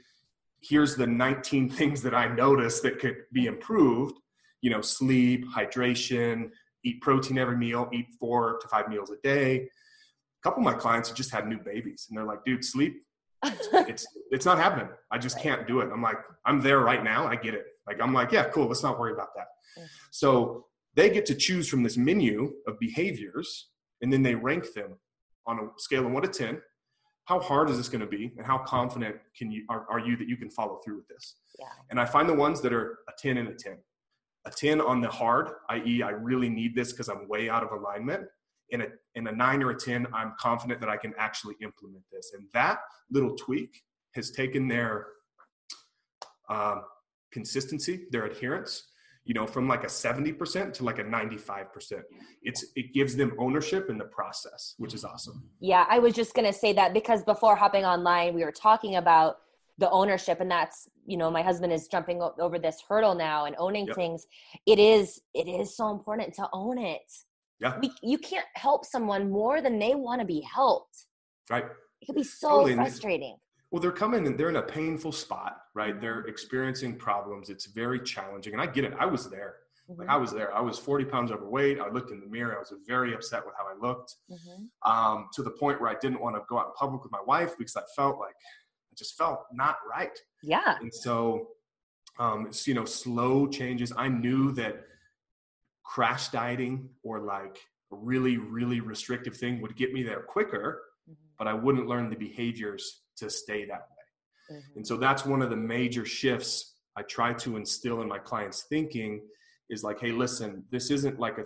here's 0.61 0.97
the 0.97 1.06
19 1.06 1.68
things 1.78 2.02
that 2.02 2.14
I 2.14 2.28
noticed 2.28 2.82
that 2.85 3.00
could 3.00 3.16
be 3.32 3.47
improved," 3.47 4.14
you 4.61 4.70
know, 4.70 4.80
sleep, 4.80 5.44
hydration, 5.49 6.50
eat 6.85 7.00
protein 7.00 7.38
every 7.38 7.56
meal, 7.56 7.88
eat 7.92 8.06
4 8.20 8.58
to 8.61 8.68
5 8.68 8.88
meals 8.88 9.11
a 9.11 9.16
day, 9.23 9.68
a 10.42 10.49
couple 10.49 10.61
of 10.61 10.64
my 10.64 10.78
clients 10.78 11.11
just 11.11 11.33
had 11.33 11.49
new 11.49 11.59
babies 11.59 12.07
and 12.09 12.16
they're 12.16 12.25
like, 12.25 12.45
dude, 12.45 12.64
sleep. 12.64 13.02
it's 13.45 14.07
it's 14.30 14.45
not 14.45 14.59
happening. 14.59 14.88
I 15.12 15.18
just 15.18 15.38
can't 15.38 15.66
do 15.66 15.80
it. 15.80 15.90
I'm 15.92 16.02
like, 16.02 16.18
I'm 16.45 16.61
there 16.61 16.80
right 16.80 17.04
now. 17.04 17.26
I 17.26 17.37
get 17.37 17.54
it. 17.54 17.66
Like 17.87 18.00
I'm 18.00 18.12
like, 18.12 18.33
yeah, 18.33 18.45
cool. 18.45 18.66
Let's 18.66 18.83
not 18.83 18.99
worry 18.99 19.12
about 19.12 19.28
that. 19.37 19.47
Mm-hmm. 19.78 19.87
So 20.11 20.66
they 20.95 21.09
get 21.09 21.25
to 21.26 21.35
choose 21.35 21.68
from 21.68 21.83
this 21.83 21.97
menu 21.97 22.52
of 22.66 22.78
behaviors 22.80 23.68
and 24.02 24.12
then 24.12 24.23
they 24.23 24.35
rank 24.35 24.73
them 24.75 24.99
on 25.47 25.59
a 25.59 25.68
scale 25.78 26.07
of 26.07 26.12
one 26.12 26.23
to 26.23 26.28
ten. 26.28 26.61
How 27.25 27.38
hard 27.40 27.68
is 27.68 27.76
this 27.76 27.90
going 27.90 28.00
to 28.00 28.07
be, 28.07 28.33
and 28.38 28.47
how 28.47 28.57
confident 28.57 29.16
can 29.37 29.52
you 29.52 29.64
are, 29.68 29.87
are 29.90 30.00
you 30.00 30.16
that 30.16 30.26
you 30.26 30.38
can 30.38 30.49
follow 30.49 30.80
through 30.83 30.97
with 30.97 31.09
this? 31.09 31.37
Yeah. 31.59 31.66
And 31.90 32.00
I 32.00 32.07
find 32.07 32.26
the 32.26 32.35
ones 32.35 32.62
that 32.62 32.73
are 32.73 33.00
a 33.09 33.12
ten 33.18 33.37
and 33.37 33.49
a 33.49 33.54
ten. 33.54 33.76
A 34.47 34.50
ten 34.50 34.80
on 34.80 35.02
the 35.02 35.09
hard, 35.09 35.50
i.e., 35.68 36.02
I 36.02 36.11
really 36.11 36.49
need 36.49 36.75
this 36.75 36.92
because 36.92 37.09
I'm 37.09 37.28
way 37.28 37.50
out 37.50 37.62
of 37.62 37.73
alignment 37.73 38.23
in 38.70 38.82
a 38.82 38.87
in 39.14 39.26
a 39.26 39.32
nine 39.32 39.62
or 39.62 39.70
a 39.70 39.76
ten, 39.76 40.06
I'm 40.12 40.34
confident 40.38 40.80
that 40.80 40.88
I 40.88 40.96
can 40.96 41.14
actually 41.18 41.54
implement 41.62 42.04
this. 42.12 42.32
And 42.34 42.46
that 42.54 42.78
little 43.10 43.34
tweak 43.37 43.82
has 44.14 44.30
taken 44.30 44.68
their 44.68 45.06
um, 46.48 46.82
consistency, 47.32 48.06
their 48.10 48.25
adherence, 48.25 48.88
you 49.25 49.34
know, 49.34 49.46
from 49.46 49.68
like 49.68 49.84
a 49.84 49.88
70% 49.88 50.72
to 50.72 50.84
like 50.84 50.98
a 50.98 51.04
95%. 51.04 52.02
It's 52.42 52.64
it 52.75 52.94
gives 52.94 53.14
them 53.16 53.32
ownership 53.38 53.90
in 53.90 53.98
the 53.98 54.06
process, 54.06 54.75
which 54.78 54.94
is 54.94 55.04
awesome. 55.04 55.50
Yeah, 55.60 55.84
I 55.88 55.98
was 55.98 56.14
just 56.14 56.34
gonna 56.34 56.52
say 56.52 56.72
that 56.72 56.94
because 56.94 57.22
before 57.25 57.54
hopping 57.54 57.84
online, 57.84 58.34
we 58.34 58.44
were 58.44 58.52
talking 58.52 58.96
about 58.96 59.38
the 59.78 59.90
ownership 59.90 60.40
and 60.40 60.50
that's 60.50 60.88
you 61.06 61.16
know 61.16 61.30
my 61.30 61.42
husband 61.42 61.72
is 61.72 61.87
jumping 61.87 62.20
over 62.40 62.58
this 62.58 62.82
hurdle 62.88 63.14
now 63.14 63.44
and 63.44 63.54
owning 63.58 63.87
yep. 63.87 63.94
things 63.94 64.26
it 64.66 64.78
is 64.78 65.20
it 65.34 65.46
is 65.48 65.76
so 65.76 65.90
important 65.90 66.34
to 66.34 66.48
own 66.52 66.78
it 66.78 67.12
yeah. 67.60 67.78
We, 67.80 67.92
you 68.02 68.18
can't 68.18 68.46
help 68.54 68.84
someone 68.84 69.30
more 69.30 69.60
than 69.60 69.78
they 69.78 69.94
want 69.94 70.20
to 70.20 70.26
be 70.26 70.40
helped. 70.40 71.06
Right. 71.50 71.64
It 72.00 72.06
could 72.06 72.16
be 72.16 72.24
so 72.24 72.48
totally. 72.48 72.74
frustrating. 72.74 73.36
Well, 73.70 73.82
they're 73.82 73.92
coming 73.92 74.26
and 74.26 74.38
they're 74.38 74.48
in 74.48 74.56
a 74.56 74.62
painful 74.62 75.12
spot, 75.12 75.58
right? 75.74 76.00
They're 76.00 76.20
experiencing 76.20 76.96
problems. 76.96 77.50
It's 77.50 77.66
very 77.66 78.00
challenging. 78.00 78.54
And 78.54 78.62
I 78.62 78.66
get 78.66 78.84
it. 78.84 78.94
I 78.98 79.06
was 79.06 79.28
there. 79.28 79.56
Mm-hmm. 79.90 80.00
Like 80.00 80.08
I 80.08 80.16
was 80.16 80.32
there. 80.32 80.54
I 80.54 80.60
was 80.60 80.78
40 80.78 81.04
pounds 81.06 81.32
overweight. 81.32 81.78
I 81.80 81.88
looked 81.90 82.10
in 82.10 82.20
the 82.20 82.26
mirror. 82.26 82.54
I 82.54 82.58
was 82.58 82.72
very 82.86 83.14
upset 83.14 83.44
with 83.44 83.54
how 83.58 83.64
I 83.66 83.86
looked 83.86 84.14
mm-hmm. 84.30 84.90
um, 84.90 85.28
to 85.34 85.42
the 85.42 85.50
point 85.50 85.80
where 85.80 85.90
I 85.90 85.96
didn't 86.00 86.20
want 86.20 86.36
to 86.36 86.42
go 86.48 86.58
out 86.58 86.66
in 86.66 86.72
public 86.78 87.02
with 87.02 87.12
my 87.12 87.22
wife 87.26 87.56
because 87.58 87.76
I 87.76 87.82
felt 87.94 88.18
like 88.18 88.34
I 88.34 88.94
just 88.96 89.16
felt 89.18 89.40
not 89.52 89.76
right. 89.90 90.16
Yeah. 90.42 90.76
And 90.80 90.92
so, 90.92 91.48
um, 92.18 92.46
it's, 92.46 92.66
you 92.66 92.74
know, 92.74 92.84
slow 92.84 93.46
changes. 93.46 93.92
I 93.96 94.08
knew 94.08 94.52
that 94.52 94.84
crash 95.88 96.28
dieting 96.28 96.88
or 97.02 97.21
like 97.21 97.59
a 97.92 97.97
really, 97.97 98.37
really 98.37 98.80
restrictive 98.80 99.37
thing 99.37 99.61
would 99.62 99.75
get 99.75 99.92
me 99.92 100.02
there 100.02 100.21
quicker, 100.21 100.83
mm-hmm. 101.09 101.14
but 101.38 101.49
I 101.49 101.54
wouldn't 101.54 101.88
learn 101.88 102.11
the 102.11 102.16
behaviors 102.16 103.02
to 103.16 103.30
stay 103.30 103.64
that 103.64 103.88
way. 103.88 104.57
Mm-hmm. 104.57 104.76
And 104.76 104.87
so 104.87 104.97
that's 104.99 105.25
one 105.25 105.40
of 105.40 105.50
the 105.50 105.57
major 105.57 106.04
shifts 106.04 106.75
I 106.97 107.02
try 107.02 107.33
to 107.33 107.57
instill 107.57 108.02
in 108.02 108.09
my 108.09 108.18
clients' 108.18 108.64
thinking 108.68 109.23
is 109.71 109.83
like, 109.83 110.00
hey, 110.00 110.12
listen, 110.12 110.64
this 110.71 110.90
isn't 110.90 111.18
like 111.18 111.38
a 111.38 111.45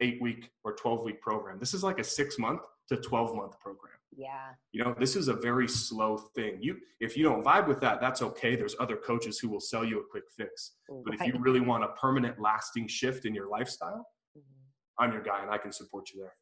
eight 0.00 0.20
week 0.22 0.50
or 0.64 0.72
12 0.74 1.04
week 1.04 1.20
program. 1.20 1.58
This 1.58 1.74
is 1.74 1.82
like 1.82 1.98
a 1.98 2.04
six 2.04 2.38
month 2.38 2.60
to 2.88 2.96
12 2.96 3.34
month 3.34 3.58
program. 3.60 3.95
Yeah. 4.16 4.48
You 4.72 4.82
know, 4.82 4.94
this 4.98 5.14
is 5.14 5.28
a 5.28 5.34
very 5.34 5.68
slow 5.68 6.16
thing. 6.16 6.58
You 6.60 6.78
if 7.00 7.16
you 7.16 7.24
don't 7.24 7.44
vibe 7.44 7.68
with 7.68 7.80
that, 7.80 8.00
that's 8.00 8.22
okay. 8.22 8.56
There's 8.56 8.74
other 8.80 8.96
coaches 8.96 9.38
who 9.38 9.48
will 9.48 9.60
sell 9.60 9.84
you 9.84 10.00
a 10.00 10.04
quick 10.10 10.24
fix. 10.36 10.72
But 11.04 11.14
if 11.14 11.20
you 11.26 11.34
really 11.38 11.60
want 11.60 11.84
a 11.84 11.88
permanent 11.88 12.40
lasting 12.40 12.88
shift 12.88 13.26
in 13.26 13.34
your 13.34 13.48
lifestyle, 13.48 14.06
mm-hmm. 14.36 15.04
I'm 15.04 15.12
your 15.12 15.22
guy 15.22 15.42
and 15.42 15.50
I 15.50 15.58
can 15.58 15.70
support 15.70 16.10
you 16.12 16.20
there. 16.20 16.32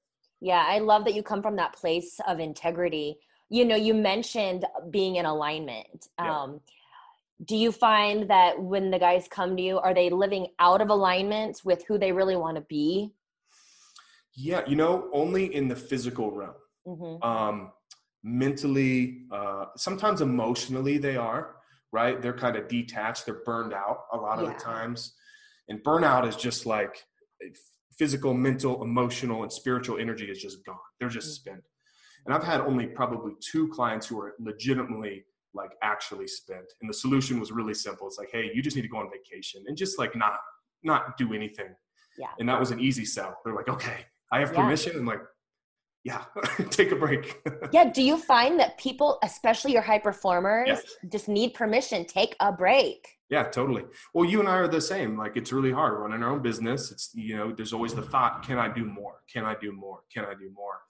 Yeah, 0.40 0.64
I 0.64 0.78
love 0.78 1.04
that 1.06 1.14
you 1.14 1.22
come 1.22 1.42
from 1.42 1.56
that 1.56 1.74
place 1.74 2.20
of 2.28 2.38
integrity. 2.38 3.16
You 3.50 3.64
know, 3.64 3.76
you 3.76 3.92
mentioned 3.92 4.64
being 4.90 5.16
in 5.16 5.26
alignment. 5.26 6.06
Yeah. 6.18 6.42
Um, 6.42 6.60
do 7.44 7.56
you 7.56 7.72
find 7.72 8.30
that 8.30 8.62
when 8.62 8.92
the 8.92 8.98
guys 8.98 9.26
come 9.28 9.56
to 9.56 9.62
you, 9.62 9.78
are 9.78 9.92
they 9.92 10.10
living 10.10 10.48
out 10.60 10.80
of 10.80 10.88
alignment 10.90 11.60
with 11.64 11.84
who 11.88 11.98
they 11.98 12.12
really 12.12 12.36
want 12.36 12.56
to 12.56 12.62
be? 12.62 13.12
Yeah, 14.36 14.62
you 14.66 14.76
know, 14.76 15.08
only 15.12 15.52
in 15.54 15.68
the 15.68 15.76
physical 15.76 16.30
realm 16.30 16.54
mm-hmm. 16.86 17.22
um, 17.22 17.72
mentally, 18.22 19.22
uh, 19.32 19.66
sometimes 19.76 20.20
emotionally, 20.20 20.98
they 20.98 21.16
are 21.16 21.56
right. 21.92 22.20
They're 22.20 22.36
kind 22.36 22.56
of 22.56 22.68
detached. 22.68 23.26
They're 23.26 23.42
burned 23.44 23.72
out 23.72 24.04
a 24.12 24.16
lot 24.16 24.38
of 24.38 24.48
yeah. 24.48 24.54
the 24.54 24.60
times, 24.60 25.14
and 25.68 25.82
burnout 25.82 26.26
is 26.26 26.36
just 26.36 26.66
like 26.66 27.04
physical, 27.98 28.34
mental, 28.34 28.82
emotional, 28.82 29.42
and 29.42 29.52
spiritual 29.52 29.98
energy 29.98 30.26
is 30.30 30.40
just 30.40 30.64
gone. 30.64 30.76
They're 30.98 31.08
just 31.08 31.28
mm-hmm. 31.28 31.50
spent. 31.50 31.64
And 32.26 32.34
I've 32.34 32.44
had 32.44 32.60
only 32.60 32.86
probably 32.86 33.32
two 33.40 33.68
clients 33.68 34.06
who 34.06 34.18
are 34.20 34.34
legitimately 34.38 35.24
like 35.52 35.70
actually 35.82 36.26
spent. 36.26 36.64
And 36.80 36.90
the 36.90 36.94
solution 36.94 37.38
was 37.38 37.52
really 37.52 37.74
simple. 37.74 38.06
It's 38.06 38.18
like, 38.18 38.30
hey, 38.32 38.50
you 38.52 38.62
just 38.62 38.76
need 38.76 38.82
to 38.82 38.88
go 38.88 38.98
on 38.98 39.08
vacation 39.10 39.62
and 39.66 39.76
just 39.76 39.98
like 39.98 40.16
not 40.16 40.34
not 40.82 41.16
do 41.16 41.32
anything. 41.32 41.74
Yeah. 42.18 42.28
And 42.38 42.48
that 42.48 42.60
was 42.60 42.70
an 42.70 42.80
easy 42.80 43.04
sell. 43.04 43.38
They're 43.44 43.54
like, 43.54 43.68
okay, 43.68 44.04
I 44.32 44.40
have 44.40 44.52
permission. 44.52 44.92
Yeah. 44.94 45.00
I'm 45.00 45.06
like, 45.06 45.20
yeah, 46.04 46.24
take 46.70 46.92
a 46.92 46.96
break. 46.96 47.42
yeah. 47.72 47.90
Do 47.90 48.02
you 48.02 48.18
find 48.18 48.60
that 48.60 48.76
people, 48.78 49.18
especially 49.22 49.72
your 49.72 49.82
high 49.82 49.98
performers, 49.98 50.68
yes. 50.68 50.82
just 51.10 51.28
need 51.28 51.54
permission? 51.54 52.04
Take 52.04 52.36
a 52.40 52.52
break. 52.52 53.08
Yeah, 53.30 53.44
totally. 53.44 53.84
Well, 54.12 54.28
you 54.28 54.40
and 54.40 54.48
I 54.48 54.56
are 54.56 54.68
the 54.68 54.82
same. 54.82 55.16
Like 55.16 55.36
it's 55.36 55.50
really 55.50 55.72
hard 55.72 55.98
running 55.98 56.22
our 56.22 56.30
own 56.30 56.42
business. 56.42 56.92
It's 56.92 57.10
you 57.14 57.36
know, 57.36 57.52
there's 57.52 57.72
always 57.72 57.94
the 57.94 58.02
thought, 58.02 58.46
can 58.46 58.58
I 58.58 58.72
do 58.72 58.84
more? 58.84 59.22
Can 59.32 59.44
I 59.44 59.54
do 59.60 59.72
more? 59.72 60.00
Can 60.12 60.26
I 60.26 60.34
do 60.34 60.50
more? 60.54 60.82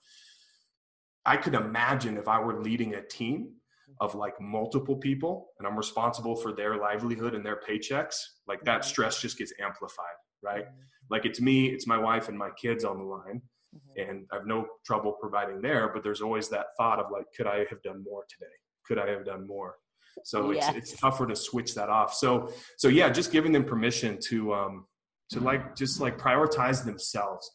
I 1.25 1.37
could 1.37 1.55
imagine 1.55 2.17
if 2.17 2.27
I 2.27 2.39
were 2.39 2.61
leading 2.61 2.95
a 2.95 3.01
team 3.01 3.53
of 4.01 4.15
like 4.15 4.39
multiple 4.41 4.97
people 4.97 5.47
and 5.57 5.67
I'm 5.67 5.77
responsible 5.77 6.35
for 6.35 6.51
their 6.51 6.77
livelihood 6.77 7.33
and 7.33 7.45
their 7.45 7.61
paychecks, 7.67 8.15
like 8.47 8.63
that 8.65 8.81
mm-hmm. 8.81 8.89
stress 8.89 9.21
just 9.21 9.37
gets 9.37 9.53
amplified, 9.61 10.17
right? 10.43 10.65
Mm-hmm. 10.65 10.81
Like 11.09 11.25
it's 11.25 11.39
me, 11.39 11.67
it's 11.67 11.87
my 11.87 11.97
wife 11.97 12.27
and 12.27 12.37
my 12.37 12.49
kids 12.59 12.83
on 12.83 12.97
the 12.97 13.05
line 13.05 13.41
mm-hmm. 13.75 14.09
and 14.09 14.25
I 14.31 14.37
have 14.37 14.47
no 14.47 14.67
trouble 14.85 15.13
providing 15.19 15.61
there. 15.61 15.91
But 15.93 16.03
there's 16.03 16.21
always 16.21 16.49
that 16.49 16.67
thought 16.77 16.99
of 16.99 17.11
like, 17.11 17.25
could 17.35 17.47
I 17.47 17.65
have 17.69 17.81
done 17.83 18.03
more 18.03 18.23
today? 18.29 18.51
Could 18.85 18.99
I 18.99 19.09
have 19.09 19.25
done 19.25 19.47
more? 19.47 19.75
So 20.23 20.51
it's, 20.51 20.65
yes. 20.65 20.75
it's 20.75 20.99
tougher 20.99 21.27
to 21.27 21.35
switch 21.35 21.75
that 21.75 21.89
off. 21.89 22.13
So, 22.13 22.51
so 22.77 22.87
yeah, 22.87 23.09
just 23.09 23.31
giving 23.31 23.51
them 23.51 23.65
permission 23.65 24.17
to, 24.29 24.53
um, 24.53 24.85
to 25.31 25.39
like, 25.39 25.75
just 25.75 25.99
like 25.99 26.17
prioritize 26.17 26.85
themselves. 26.85 27.51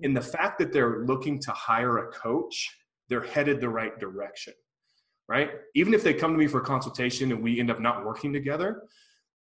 In 0.00 0.12
the 0.12 0.20
fact 0.20 0.58
that 0.58 0.72
they're 0.72 1.04
looking 1.06 1.40
to 1.40 1.52
hire 1.52 1.98
a 1.98 2.12
coach, 2.12 2.68
they're 3.08 3.22
headed 3.22 3.60
the 3.60 3.68
right 3.68 3.98
direction, 3.98 4.52
right? 5.28 5.50
Even 5.74 5.94
if 5.94 6.02
they 6.02 6.12
come 6.12 6.32
to 6.32 6.38
me 6.38 6.46
for 6.46 6.60
a 6.60 6.64
consultation 6.64 7.32
and 7.32 7.42
we 7.42 7.60
end 7.60 7.70
up 7.70 7.80
not 7.80 8.04
working 8.04 8.32
together, 8.32 8.82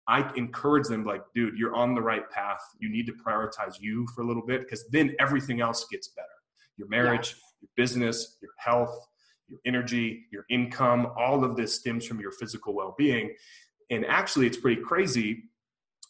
I 0.07 0.29
encourage 0.35 0.87
them 0.87 1.05
like, 1.05 1.21
dude, 1.33 1.57
you're 1.57 1.75
on 1.75 1.95
the 1.95 2.01
right 2.01 2.29
path. 2.29 2.61
You 2.79 2.89
need 2.89 3.05
to 3.07 3.13
prioritize 3.13 3.79
you 3.79 4.05
for 4.13 4.21
a 4.21 4.27
little 4.27 4.45
bit 4.45 4.61
because 4.61 4.85
then 4.89 5.15
everything 5.19 5.61
else 5.61 5.85
gets 5.89 6.09
better. 6.09 6.27
Your 6.77 6.89
marriage, 6.89 7.29
yes. 7.29 7.41
your 7.61 7.69
business, 7.77 8.37
your 8.41 8.51
health, 8.57 8.99
your 9.47 9.59
energy, 9.65 10.25
your 10.31 10.45
income, 10.49 11.11
all 11.17 11.43
of 11.45 11.55
this 11.55 11.73
stems 11.73 12.05
from 12.05 12.19
your 12.19 12.31
physical 12.31 12.73
well-being. 12.73 13.33
And 13.91 14.05
actually, 14.05 14.47
it's 14.47 14.57
pretty 14.57 14.81
crazy. 14.81 15.43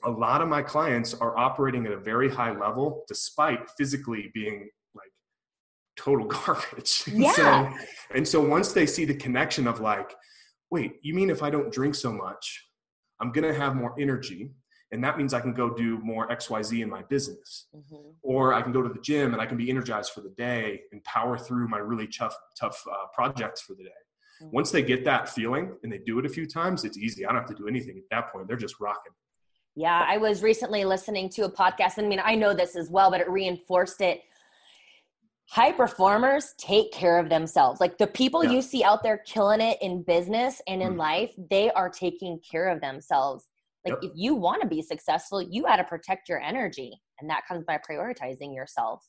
A 0.05 0.09
lot 0.09 0.41
of 0.41 0.47
my 0.47 0.61
clients 0.61 1.13
are 1.13 1.37
operating 1.37 1.85
at 1.85 1.91
a 1.91 1.97
very 1.97 2.29
high 2.29 2.57
level 2.57 3.03
despite 3.07 3.69
physically 3.77 4.31
being 4.33 4.69
like 4.95 5.11
total 5.97 6.25
garbage. 6.45 7.03
Yeah. 7.07 7.31
so, 7.33 7.73
and 8.15 8.27
so 8.27 8.41
once 8.41 8.71
they 8.71 8.87
see 8.87 9.05
the 9.05 9.15
connection 9.15 9.67
of 9.67 9.81
like, 9.81 10.15
wait, 10.71 10.95
you 11.03 11.13
mean 11.13 11.29
if 11.29 11.43
I 11.43 11.51
don't 11.51 11.71
drink 11.71 11.93
so 11.93 12.11
much, 12.11 12.65
I'm 13.23 13.31
going 13.31 13.45
to 13.45 13.57
have 13.57 13.73
more 13.73 13.95
energy. 13.97 14.51
And 14.91 15.01
that 15.03 15.17
means 15.17 15.33
I 15.33 15.39
can 15.39 15.53
go 15.53 15.73
do 15.73 15.97
more 15.99 16.27
XYZ 16.27 16.83
in 16.83 16.89
my 16.89 17.03
business. 17.03 17.67
Mm-hmm. 17.73 18.09
Or 18.21 18.53
I 18.53 18.61
can 18.61 18.73
go 18.73 18.81
to 18.81 18.89
the 18.89 18.99
gym 18.99 19.31
and 19.31 19.41
I 19.41 19.45
can 19.45 19.55
be 19.57 19.69
energized 19.69 20.11
for 20.11 20.19
the 20.19 20.31
day 20.31 20.81
and 20.91 21.01
power 21.05 21.37
through 21.37 21.69
my 21.69 21.77
really 21.77 22.05
tough, 22.05 22.35
tough 22.59 22.83
uh, 22.91 23.05
projects 23.13 23.61
for 23.61 23.75
the 23.75 23.85
day. 23.85 24.01
Mm-hmm. 24.41 24.55
Once 24.55 24.71
they 24.71 24.83
get 24.83 25.05
that 25.05 25.29
feeling 25.29 25.71
and 25.83 25.91
they 25.91 25.99
do 25.99 26.19
it 26.19 26.25
a 26.25 26.29
few 26.29 26.45
times, 26.45 26.83
it's 26.83 26.97
easy. 26.97 27.25
I 27.25 27.29
don't 27.31 27.39
have 27.39 27.49
to 27.49 27.55
do 27.55 27.69
anything 27.69 27.97
at 27.97 28.03
that 28.11 28.31
point. 28.33 28.49
They're 28.49 28.57
just 28.57 28.81
rocking. 28.81 29.13
Yeah, 29.75 30.05
I 30.07 30.17
was 30.17 30.43
recently 30.43 30.83
listening 30.83 31.29
to 31.29 31.45
a 31.45 31.49
podcast. 31.49 31.97
I 31.97 32.01
mean, 32.01 32.21
I 32.23 32.35
know 32.35 32.53
this 32.53 32.75
as 32.75 32.89
well, 32.89 33.09
but 33.09 33.21
it 33.21 33.29
reinforced 33.29 34.01
it 34.01 34.21
high 35.53 35.71
performers 35.71 36.55
take 36.57 36.91
care 36.91 37.19
of 37.19 37.29
themselves. 37.29 37.79
Like 37.79 37.99
the 37.99 38.07
people 38.07 38.43
yeah. 38.43 38.53
you 38.53 38.61
see 38.63 38.83
out 38.83 39.03
there 39.03 39.19
killing 39.19 39.61
it 39.61 39.77
in 39.83 40.01
business 40.01 40.59
and 40.67 40.81
in 40.81 40.95
mm. 40.95 40.97
life, 40.97 41.31
they 41.51 41.69
are 41.69 41.89
taking 41.89 42.39
care 42.39 42.69
of 42.69 42.81
themselves. 42.81 43.47
Like 43.85 44.01
yep. 44.01 44.11
if 44.11 44.11
you 44.15 44.33
want 44.33 44.63
to 44.63 44.67
be 44.67 44.81
successful, 44.81 45.43
you 45.43 45.61
got 45.61 45.75
to 45.75 45.83
protect 45.83 46.27
your 46.27 46.41
energy, 46.41 46.99
and 47.19 47.29
that 47.29 47.43
comes 47.47 47.65
by 47.65 47.77
prioritizing 47.87 48.55
yourself. 48.55 49.05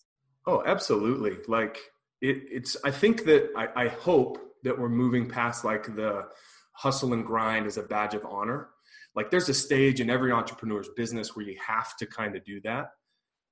Oh, 0.46 0.62
absolutely. 0.66 1.38
Like 1.48 1.78
it, 2.20 2.42
it's. 2.50 2.76
I 2.84 2.90
think 2.90 3.24
that 3.24 3.50
I, 3.56 3.84
I 3.84 3.88
hope 3.88 4.36
that 4.64 4.78
we're 4.78 4.90
moving 4.90 5.26
past 5.26 5.64
like 5.64 5.96
the 5.96 6.26
hustle 6.72 7.14
and 7.14 7.24
grind 7.24 7.66
as 7.66 7.78
a 7.78 7.84
badge 7.84 8.12
of 8.12 8.26
honor. 8.26 8.68
Like 9.14 9.30
there's 9.30 9.48
a 9.48 9.54
stage 9.54 10.00
in 10.00 10.10
every 10.10 10.30
entrepreneur's 10.30 10.90
business 10.94 11.34
where 11.34 11.46
you 11.46 11.56
have 11.66 11.96
to 11.96 12.06
kind 12.06 12.36
of 12.36 12.44
do 12.44 12.60
that 12.64 12.88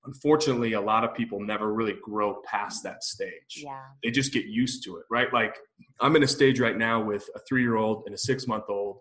unfortunately 0.05 0.73
a 0.73 0.81
lot 0.81 1.05
of 1.05 1.15
people 1.15 1.41
never 1.41 1.73
really 1.73 1.97
grow 2.03 2.41
past 2.45 2.83
that 2.83 3.05
stage. 3.05 3.63
Yeah. 3.63 3.83
They 4.03 4.11
just 4.11 4.33
get 4.33 4.47
used 4.47 4.85
to 4.85 4.97
it 4.97 5.05
right? 5.11 5.33
Like 5.33 5.57
i'm 6.01 6.17
in 6.17 6.23
a 6.23 6.29
stage 6.29 6.61
right 6.61 6.77
now 6.77 7.03
with 7.03 7.29
a 7.35 7.39
three 7.49 7.63
year 7.63 7.77
old 7.77 8.03
and 8.07 8.15
a 8.15 8.19
six 8.19 8.47
month 8.47 8.65
old 8.69 8.99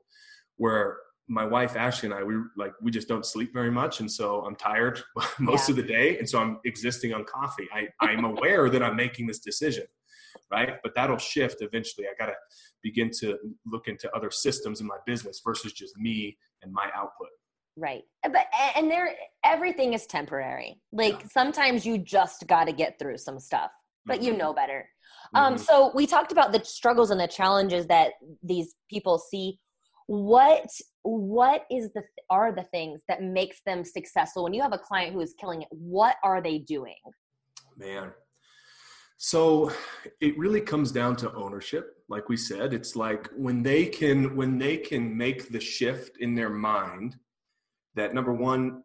where 0.57 0.97
my 1.27 1.45
wife 1.45 1.75
ashley 1.75 2.07
and 2.07 2.13
i 2.13 2.23
we 2.23 2.35
like 2.57 2.73
we 2.81 2.91
just 2.91 3.07
don't 3.07 3.25
sleep 3.25 3.53
very 3.53 3.71
much 3.71 3.99
and 3.99 4.11
so 4.11 4.41
i'm 4.41 4.55
tired 4.55 5.01
most 5.39 5.67
yeah. 5.67 5.73
of 5.73 5.75
the 5.77 5.83
day 5.83 6.17
and 6.17 6.27
so 6.27 6.39
i'm 6.39 6.59
existing 6.65 7.13
on 7.13 7.23
coffee. 7.25 7.67
I 7.73 7.87
i'm 8.01 8.25
aware 8.25 8.69
that 8.69 8.83
i'm 8.83 8.95
making 8.95 9.27
this 9.27 9.39
decision 9.39 9.85
right? 10.51 10.75
But 10.83 10.93
that'll 10.95 11.17
shift 11.17 11.61
eventually. 11.61 12.07
I 12.07 12.13
gotta 12.17 12.35
begin 12.83 13.09
to 13.19 13.37
look 13.65 13.87
into 13.87 14.13
other 14.15 14.31
systems 14.31 14.81
in 14.81 14.87
my 14.87 14.97
business 15.05 15.41
versus 15.43 15.73
just 15.73 15.97
me 15.97 16.37
and 16.61 16.71
my 16.71 16.89
output 16.95 17.29
Right. 17.77 18.03
But 18.23 18.47
and 18.75 18.91
there 18.91 19.15
everything 19.45 19.93
is 19.93 20.05
temporary. 20.05 20.81
Like 20.91 21.21
yeah. 21.21 21.27
sometimes 21.31 21.85
you 21.85 21.97
just 21.97 22.45
got 22.47 22.65
to 22.65 22.73
get 22.73 22.99
through 22.99 23.17
some 23.17 23.39
stuff, 23.39 23.71
but 24.05 24.17
mm-hmm. 24.17 24.27
you 24.27 24.37
know 24.37 24.53
better. 24.53 24.87
Um, 25.33 25.43
mm-hmm. 25.43 25.53
Um 25.53 25.57
so 25.57 25.91
we 25.95 26.05
talked 26.05 26.31
about 26.31 26.51
the 26.51 26.63
struggles 26.63 27.11
and 27.11 27.19
the 27.19 27.27
challenges 27.27 27.87
that 27.87 28.13
these 28.43 28.75
people 28.89 29.17
see. 29.17 29.59
What 30.07 30.67
what 31.03 31.63
is 31.71 31.89
the 31.93 32.03
are 32.29 32.51
the 32.51 32.63
things 32.63 33.01
that 33.07 33.23
makes 33.23 33.61
them 33.65 33.85
successful 33.85 34.43
when 34.43 34.53
you 34.53 34.61
have 34.61 34.73
a 34.73 34.77
client 34.77 35.13
who 35.13 35.21
is 35.21 35.33
killing 35.39 35.61
it? 35.61 35.69
What 35.71 36.17
are 36.23 36.41
they 36.41 36.59
doing? 36.59 36.95
Man. 37.77 38.11
So 39.17 39.71
it 40.19 40.37
really 40.37 40.61
comes 40.61 40.91
down 40.91 41.15
to 41.17 41.31
ownership. 41.35 41.95
Like 42.09 42.27
we 42.27 42.35
said, 42.35 42.73
it's 42.73 42.95
like 42.95 43.29
when 43.37 43.61
they 43.61 43.85
can 43.85 44.35
when 44.35 44.57
they 44.57 44.77
can 44.77 45.15
make 45.15 45.49
the 45.49 45.59
shift 45.59 46.17
in 46.17 46.35
their 46.35 46.49
mind 46.49 47.15
that 47.95 48.13
number 48.13 48.33
one, 48.33 48.83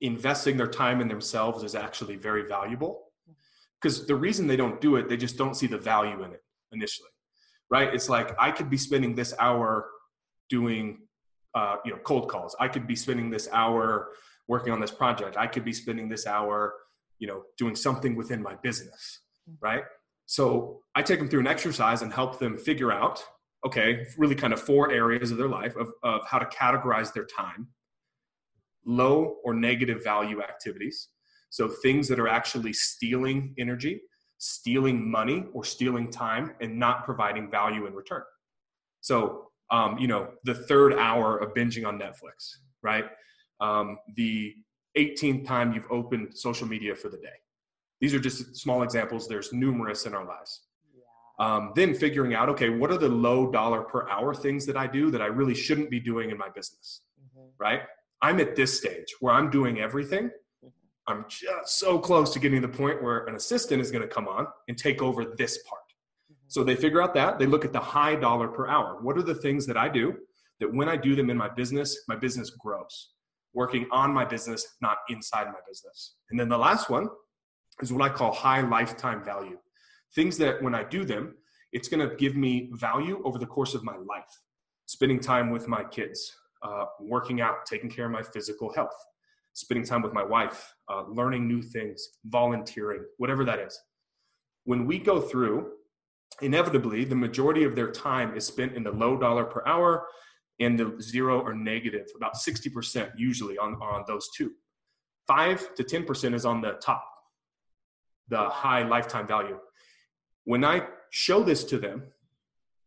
investing 0.00 0.56
their 0.56 0.66
time 0.66 1.00
in 1.00 1.08
themselves 1.08 1.62
is 1.62 1.74
actually 1.74 2.16
very 2.16 2.46
valuable. 2.46 3.04
Because 3.80 4.06
the 4.06 4.14
reason 4.14 4.46
they 4.46 4.56
don't 4.56 4.80
do 4.80 4.96
it, 4.96 5.08
they 5.08 5.16
just 5.16 5.36
don't 5.36 5.54
see 5.54 5.66
the 5.66 5.78
value 5.78 6.22
in 6.22 6.32
it 6.32 6.42
initially, 6.72 7.10
right? 7.70 7.92
It's 7.94 8.08
like 8.08 8.34
I 8.38 8.50
could 8.50 8.70
be 8.70 8.76
spending 8.78 9.14
this 9.14 9.34
hour 9.38 9.88
doing, 10.48 10.98
uh, 11.54 11.76
you 11.84 11.92
know, 11.92 11.98
cold 11.98 12.28
calls. 12.28 12.56
I 12.58 12.68
could 12.68 12.86
be 12.86 12.96
spending 12.96 13.30
this 13.30 13.48
hour 13.52 14.10
working 14.48 14.72
on 14.72 14.80
this 14.80 14.90
project. 14.90 15.36
I 15.36 15.46
could 15.46 15.64
be 15.64 15.72
spending 15.72 16.08
this 16.08 16.26
hour, 16.26 16.74
you 17.18 17.26
know, 17.26 17.42
doing 17.58 17.74
something 17.76 18.16
within 18.16 18.42
my 18.42 18.54
business, 18.56 19.20
right? 19.60 19.84
So 20.26 20.80
I 20.94 21.02
take 21.02 21.18
them 21.18 21.28
through 21.28 21.40
an 21.40 21.46
exercise 21.46 22.02
and 22.02 22.12
help 22.12 22.38
them 22.38 22.58
figure 22.58 22.92
out, 22.92 23.22
okay, 23.64 24.06
really 24.18 24.34
kind 24.34 24.52
of 24.52 24.60
four 24.60 24.90
areas 24.90 25.30
of 25.30 25.38
their 25.38 25.48
life 25.48 25.76
of, 25.76 25.90
of 26.02 26.26
how 26.26 26.38
to 26.38 26.46
categorize 26.46 27.12
their 27.12 27.24
time 27.24 27.68
low 28.86 29.36
or 29.44 29.52
negative 29.52 30.02
value 30.02 30.42
activities. 30.42 31.08
So 31.50 31.68
things 31.68 32.08
that 32.08 32.18
are 32.18 32.28
actually 32.28 32.72
stealing 32.72 33.54
energy, 33.58 34.00
stealing 34.38 35.10
money, 35.10 35.44
or 35.52 35.64
stealing 35.64 36.10
time 36.10 36.54
and 36.60 36.78
not 36.78 37.04
providing 37.04 37.50
value 37.50 37.86
in 37.86 37.94
return. 37.94 38.22
So, 39.00 39.48
um, 39.70 39.98
you 39.98 40.06
know, 40.06 40.28
the 40.44 40.54
third 40.54 40.94
hour 40.94 41.38
of 41.38 41.54
binging 41.54 41.86
on 41.86 41.98
Netflix, 41.98 42.56
right? 42.82 43.06
Um, 43.60 43.98
the 44.16 44.54
18th 44.96 45.46
time 45.46 45.72
you've 45.72 45.90
opened 45.90 46.36
social 46.36 46.66
media 46.66 46.94
for 46.94 47.08
the 47.08 47.18
day. 47.18 47.28
These 48.00 48.14
are 48.14 48.20
just 48.20 48.56
small 48.56 48.82
examples. 48.82 49.26
There's 49.26 49.52
numerous 49.52 50.06
in 50.06 50.14
our 50.14 50.24
lives. 50.24 50.62
Um, 51.38 51.72
then 51.76 51.94
figuring 51.94 52.34
out, 52.34 52.48
okay, 52.50 52.70
what 52.70 52.90
are 52.90 52.96
the 52.96 53.08
low 53.08 53.50
dollar 53.50 53.82
per 53.82 54.08
hour 54.08 54.34
things 54.34 54.64
that 54.66 54.76
I 54.76 54.86
do 54.86 55.10
that 55.10 55.20
I 55.20 55.26
really 55.26 55.54
shouldn't 55.54 55.90
be 55.90 56.00
doing 56.00 56.30
in 56.30 56.38
my 56.38 56.48
business, 56.48 57.02
mm-hmm. 57.20 57.48
right? 57.58 57.82
I'm 58.22 58.40
at 58.40 58.56
this 58.56 58.76
stage 58.78 59.14
where 59.20 59.34
I'm 59.34 59.50
doing 59.50 59.80
everything. 59.80 60.30
Mm-hmm. 60.64 60.68
I'm 61.08 61.24
just 61.28 61.78
so 61.78 61.98
close 61.98 62.32
to 62.32 62.38
getting 62.38 62.60
to 62.60 62.66
the 62.66 62.76
point 62.76 63.02
where 63.02 63.24
an 63.26 63.34
assistant 63.34 63.80
is 63.80 63.90
going 63.90 64.02
to 64.02 64.08
come 64.08 64.28
on 64.28 64.46
and 64.68 64.76
take 64.76 65.02
over 65.02 65.34
this 65.36 65.58
part. 65.68 65.82
Mm-hmm. 66.30 66.44
So 66.48 66.64
they 66.64 66.76
figure 66.76 67.02
out 67.02 67.14
that. 67.14 67.38
They 67.38 67.46
look 67.46 67.64
at 67.64 67.72
the 67.72 67.80
high 67.80 68.16
dollar 68.16 68.48
per 68.48 68.68
hour. 68.68 68.98
What 69.02 69.16
are 69.18 69.22
the 69.22 69.34
things 69.34 69.66
that 69.66 69.76
I 69.76 69.88
do 69.88 70.14
that 70.60 70.72
when 70.72 70.88
I 70.88 70.96
do 70.96 71.14
them 71.14 71.30
in 71.30 71.36
my 71.36 71.48
business, 71.48 72.04
my 72.08 72.16
business 72.16 72.50
grows? 72.50 73.10
Working 73.54 73.86
on 73.90 74.12
my 74.12 74.24
business, 74.24 74.66
not 74.82 74.98
inside 75.08 75.46
my 75.46 75.60
business. 75.66 76.16
And 76.30 76.38
then 76.38 76.48
the 76.48 76.58
last 76.58 76.90
one 76.90 77.08
is 77.80 77.92
what 77.92 78.02
I 78.02 78.12
call 78.12 78.32
high 78.32 78.60
lifetime 78.60 79.24
value. 79.24 79.58
Things 80.14 80.36
that 80.38 80.62
when 80.62 80.74
I 80.74 80.84
do 80.84 81.04
them, 81.04 81.36
it's 81.72 81.88
going 81.88 82.06
to 82.08 82.14
give 82.16 82.36
me 82.36 82.70
value 82.72 83.20
over 83.24 83.38
the 83.38 83.46
course 83.46 83.74
of 83.74 83.84
my 83.84 83.96
life. 83.96 84.40
Spending 84.86 85.20
time 85.20 85.50
with 85.50 85.68
my 85.68 85.84
kids, 85.84 86.32
uh, 86.66 86.86
working 87.00 87.40
out, 87.40 87.66
taking 87.66 87.90
care 87.90 88.06
of 88.06 88.10
my 88.10 88.22
physical 88.22 88.72
health, 88.72 88.96
spending 89.52 89.84
time 89.84 90.02
with 90.02 90.12
my 90.12 90.24
wife, 90.24 90.74
uh, 90.90 91.04
learning 91.08 91.46
new 91.46 91.62
things, 91.62 92.08
volunteering, 92.24 93.04
whatever 93.18 93.44
that 93.44 93.58
is. 93.58 93.78
When 94.64 94.86
we 94.86 94.98
go 94.98 95.20
through, 95.20 95.70
inevitably, 96.42 97.04
the 97.04 97.14
majority 97.14 97.64
of 97.64 97.76
their 97.76 97.90
time 97.90 98.36
is 98.36 98.46
spent 98.46 98.74
in 98.74 98.82
the 98.82 98.90
low 98.90 99.16
dollar 99.16 99.44
per 99.44 99.62
hour 99.66 100.06
and 100.58 100.78
the 100.78 100.96
zero 101.00 101.40
or 101.40 101.54
negative, 101.54 102.06
about 102.16 102.34
60% 102.34 103.12
usually 103.16 103.58
on, 103.58 103.74
on 103.74 104.04
those 104.06 104.28
two. 104.36 104.52
Five 105.26 105.74
to 105.74 105.84
10% 105.84 106.34
is 106.34 106.44
on 106.44 106.60
the 106.60 106.72
top, 106.72 107.04
the 108.28 108.48
high 108.48 108.82
lifetime 108.82 109.26
value. 109.26 109.58
When 110.44 110.64
I 110.64 110.86
show 111.10 111.42
this 111.42 111.64
to 111.64 111.78
them, 111.78 112.04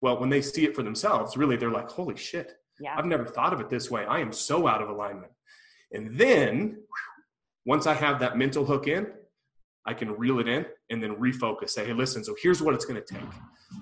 well, 0.02 0.20
when 0.20 0.30
they 0.30 0.42
see 0.42 0.65
it 0.65 0.76
for 0.76 0.84
themselves, 0.84 1.38
really, 1.38 1.58
they're 1.58 1.72
like, 1.72 1.89
holy 1.89 2.15
shit, 2.15 2.54
yeah. 2.80 2.96
I've 2.98 3.06
never 3.06 3.26
thought 3.26 3.54
of 3.54 3.60
it 3.60 3.70
this 3.70 3.89
way. 3.92 4.06
I 4.06 4.20
am 4.20 4.32
so 4.32 4.68
out 4.68 4.82
of 4.82 4.89
alignment. 4.89 5.32
And 5.92 6.18
then 6.18 6.78
once 7.65 7.88
I 7.88 7.94
have 7.94 8.20
that 8.20 8.38
mental 8.38 8.65
hook 8.65 8.88
in, 8.88 9.08
I 9.86 9.94
can 9.94 10.12
reel 10.18 10.39
it 10.39 10.48
in 10.48 10.65
and 10.89 11.02
then 11.02 11.15
refocus. 11.15 11.72
Say, 11.72 11.86
hey, 11.86 11.94
listen, 11.94 12.24
so 12.24 12.36
here's 12.42 12.62
what 12.62 12.74
it's 12.74 12.86
going 12.86 13.02
to 13.02 13.13
take. 13.13 13.24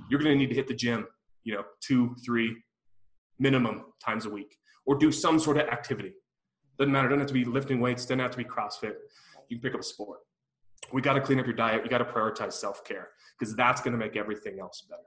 You're 0.09 0.19
going 0.19 0.31
to 0.31 0.37
need 0.37 0.49
to 0.49 0.55
hit 0.55 0.67
the 0.67 0.73
gym, 0.73 1.07
you 1.43 1.53
know, 1.53 1.63
two, 1.81 2.15
three 2.25 2.55
minimum 3.39 3.85
times 4.03 4.25
a 4.25 4.29
week 4.29 4.57
or 4.85 4.97
do 4.97 5.11
some 5.11 5.39
sort 5.39 5.57
of 5.57 5.67
activity. 5.67 6.13
Doesn't 6.79 6.91
matter. 6.91 7.09
Doesn't 7.09 7.19
have 7.19 7.27
to 7.27 7.33
be 7.33 7.45
lifting 7.45 7.79
weights. 7.79 8.03
Doesn't 8.03 8.19
have 8.19 8.31
to 8.31 8.37
be 8.37 8.45
CrossFit. 8.45 8.93
You 9.49 9.57
can 9.57 9.61
pick 9.61 9.73
up 9.73 9.81
a 9.81 9.83
sport. 9.83 10.19
We 10.93 11.01
got 11.01 11.13
to 11.13 11.21
clean 11.21 11.39
up 11.39 11.45
your 11.45 11.55
diet. 11.55 11.83
You 11.83 11.89
got 11.89 11.97
to 11.97 12.05
prioritize 12.05 12.53
self 12.53 12.85
care 12.85 13.09
because 13.37 13.55
that's 13.55 13.81
going 13.81 13.93
to 13.93 13.97
make 13.97 14.15
everything 14.15 14.59
else 14.59 14.85
better 14.87 15.01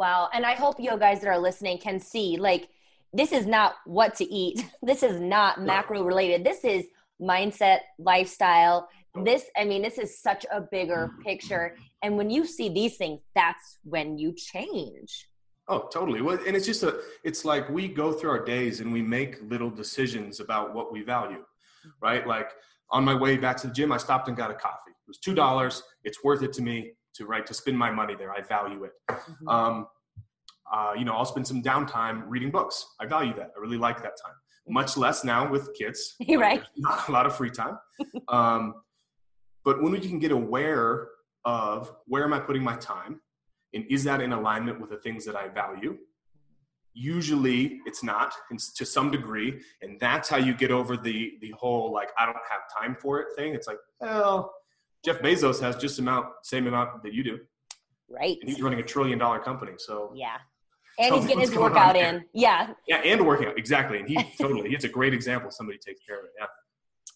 Wow. 0.00 0.30
And 0.32 0.46
I 0.46 0.54
hope 0.54 0.80
you 0.80 0.96
guys 0.98 1.20
that 1.20 1.28
are 1.28 1.38
listening 1.38 1.76
can 1.76 2.00
see 2.00 2.38
like 2.38 2.70
this 3.12 3.32
is 3.32 3.44
not 3.44 3.74
what 3.84 4.14
to 4.14 4.24
eat. 4.24 4.64
This 4.82 5.02
is 5.02 5.20
not 5.20 5.60
macro 5.60 6.02
related. 6.02 6.42
This 6.42 6.64
is 6.64 6.86
mindset, 7.20 7.80
lifestyle. 7.98 8.88
This, 9.26 9.44
I 9.58 9.66
mean, 9.66 9.82
this 9.82 9.98
is 9.98 10.18
such 10.22 10.46
a 10.50 10.62
bigger 10.62 11.10
mm. 11.12 11.22
picture. 11.22 11.76
And 12.02 12.16
when 12.16 12.30
you 12.30 12.46
see 12.46 12.70
these 12.70 12.96
things, 12.96 13.20
that's 13.34 13.76
when 13.84 14.16
you 14.16 14.32
change. 14.32 15.28
Oh, 15.68 15.86
totally. 15.92 16.22
Well, 16.22 16.38
and 16.46 16.56
it's 16.56 16.64
just 16.64 16.82
a, 16.82 17.00
it's 17.22 17.44
like 17.44 17.68
we 17.68 17.86
go 17.86 18.10
through 18.10 18.30
our 18.30 18.42
days 18.42 18.80
and 18.80 18.90
we 18.90 19.02
make 19.02 19.42
little 19.50 19.68
decisions 19.68 20.40
about 20.40 20.74
what 20.74 20.90
we 20.90 21.02
value, 21.02 21.40
mm-hmm. 21.40 21.90
right? 22.00 22.26
Like 22.26 22.52
on 22.90 23.04
my 23.04 23.14
way 23.14 23.36
back 23.36 23.58
to 23.58 23.66
the 23.66 23.74
gym, 23.74 23.92
I 23.92 23.98
stopped 23.98 24.28
and 24.28 24.36
got 24.36 24.50
a 24.50 24.54
coffee. 24.54 24.92
It 24.92 25.08
was 25.08 25.18
$2. 25.18 25.82
It's 26.04 26.24
worth 26.24 26.42
it 26.42 26.54
to 26.54 26.62
me 26.62 26.92
to, 27.14 27.26
right, 27.26 27.46
to 27.46 27.54
spend 27.54 27.78
my 27.78 27.90
money 27.90 28.14
there. 28.14 28.32
I 28.32 28.42
value 28.42 28.84
it. 28.84 28.92
Mm-hmm. 29.10 29.48
Um, 29.48 29.86
uh, 30.72 30.92
you 30.96 31.04
know, 31.04 31.14
I'll 31.14 31.24
spend 31.24 31.46
some 31.46 31.62
downtime 31.62 32.22
reading 32.26 32.50
books. 32.50 32.94
I 33.00 33.06
value 33.06 33.34
that. 33.34 33.50
I 33.56 33.60
really 33.60 33.78
like 33.78 33.96
that 34.02 34.16
time. 34.24 34.34
Mm-hmm. 34.34 34.74
Much 34.74 34.96
less 34.96 35.24
now 35.24 35.50
with 35.50 35.74
kids. 35.74 36.16
right. 36.28 36.62
A 37.08 37.10
lot 37.10 37.26
of 37.26 37.34
free 37.34 37.50
time. 37.50 37.78
um, 38.28 38.74
but 39.64 39.82
when 39.82 39.92
we 39.92 40.00
can 40.00 40.18
get 40.18 40.32
aware 40.32 41.08
of 41.44 41.92
where 42.06 42.24
am 42.24 42.32
I 42.32 42.40
putting 42.40 42.62
my 42.62 42.76
time, 42.76 43.20
and 43.74 43.84
is 43.90 44.04
that 44.04 44.20
in 44.20 44.32
alignment 44.32 44.80
with 44.80 44.90
the 44.90 44.96
things 44.96 45.24
that 45.26 45.36
I 45.36 45.48
value? 45.48 45.96
Usually, 46.92 47.80
it's 47.86 48.02
not, 48.02 48.34
to 48.76 48.84
some 48.84 49.10
degree, 49.10 49.60
and 49.80 49.98
that's 50.00 50.28
how 50.28 50.38
you 50.38 50.54
get 50.54 50.72
over 50.72 50.96
the 50.96 51.34
the 51.40 51.52
whole 51.56 51.92
like 51.92 52.10
I 52.18 52.26
don't 52.26 52.36
have 52.50 52.62
time 52.80 52.96
for 53.00 53.20
it 53.20 53.28
thing. 53.36 53.54
It's 53.54 53.68
like, 53.68 53.78
well, 54.00 54.52
Jeff 55.04 55.20
Bezos 55.20 55.60
has 55.60 55.76
just 55.76 55.98
amount 55.98 56.26
same 56.42 56.66
amount 56.66 57.02
that 57.02 57.14
you 57.14 57.24
do, 57.24 57.38
right? 58.08 58.36
And 58.40 58.48
he's 58.48 58.60
running 58.60 58.80
a 58.80 58.82
trillion 58.82 59.18
dollar 59.18 59.38
company, 59.38 59.72
so 59.78 60.12
yeah, 60.14 60.36
and 61.00 61.14
he's 61.14 61.24
getting 61.24 61.40
his 61.40 61.54
workout 61.54 61.96
in. 61.96 62.24
Yeah. 62.32 62.74
Yeah, 62.86 62.98
and 62.98 63.26
working 63.26 63.48
out 63.48 63.58
exactly. 63.58 63.98
And 63.98 64.08
he 64.08 64.16
totally. 64.40 64.74
It's 64.74 64.84
a 64.84 64.88
great 64.88 65.14
example. 65.14 65.50
Somebody 65.50 65.78
takes 65.78 66.00
care 66.06 66.18
of 66.18 66.24
it. 66.24 66.30
Yeah. 66.38 66.46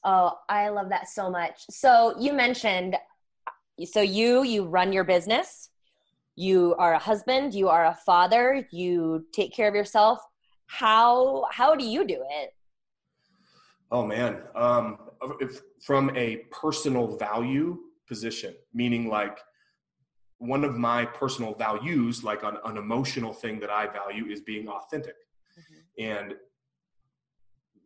Oh, 0.05 0.33
I 0.49 0.69
love 0.69 0.89
that 0.91 1.09
so 1.09 1.31
much. 1.31 1.65
So 1.71 2.15
you 2.19 2.33
mentioned, 2.33 2.97
so 3.85 4.01
you 4.01 4.43
you 4.43 4.65
run 4.65 4.93
your 4.93 5.05
business. 5.05 5.71
You 6.37 6.75
are 6.79 6.95
a 6.95 6.99
husband. 6.99 7.55
You 7.55 7.69
are 7.69 7.87
a 7.87 7.97
father. 8.07 8.67
You 8.71 9.27
take 9.33 9.55
care 9.55 9.69
of 9.69 9.75
yourself. 9.75 10.21
How 10.67 11.45
how 11.51 11.75
do 11.75 11.85
you 11.85 12.07
do 12.07 12.23
it? 12.43 12.51
Oh 13.91 14.05
man, 14.07 14.43
um, 14.55 14.99
if, 15.41 15.61
from 15.81 16.11
a 16.17 16.37
personal 16.51 17.17
value 17.17 17.79
position, 18.09 18.55
meaning 18.73 19.09
like 19.09 19.39
one 20.39 20.65
of 20.65 20.77
my 20.77 21.05
personal 21.05 21.55
values, 21.55 22.25
like 22.25 22.43
an, 22.43 22.57
an 22.65 22.77
emotional 22.77 23.33
thing 23.33 23.61
that 23.61 23.71
I 23.71 23.87
value, 23.87 24.27
is 24.27 24.41
being 24.41 24.69
authentic. 24.69 25.15
Mm-hmm. 25.59 26.11
And 26.11 26.35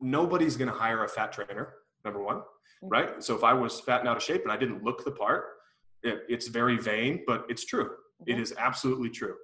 nobody's 0.01 0.57
going 0.57 0.71
to 0.71 0.77
hire 0.77 1.05
a 1.05 1.09
fat 1.09 1.33
trainer, 1.33 1.75
number 2.05 2.23
one, 2.23 2.39
mm-hmm. 2.39 2.89
right? 2.89 3.23
So 3.23 3.37
if 3.37 3.45
I 3.45 3.53
was 3.53 3.81
fat 3.81 4.01
and 4.01 4.09
out 4.09 4.17
of 4.17 4.23
shape 4.23 4.43
and 4.43 4.53
I 4.53 4.57
didn't 4.57 4.83
look 4.83 5.05
the 5.05 5.11
part, 5.11 5.45
it, 6.03 6.23
it's 6.29 6.49
very 6.49 6.79
vain, 6.79 7.23
but 7.27 7.45
it's 7.49 7.65
true. 7.65 7.91
Mm-hmm. 7.91 8.31
It 8.31 8.41
is 8.41 8.55
absolutely 8.59 9.11
true. 9.11 9.35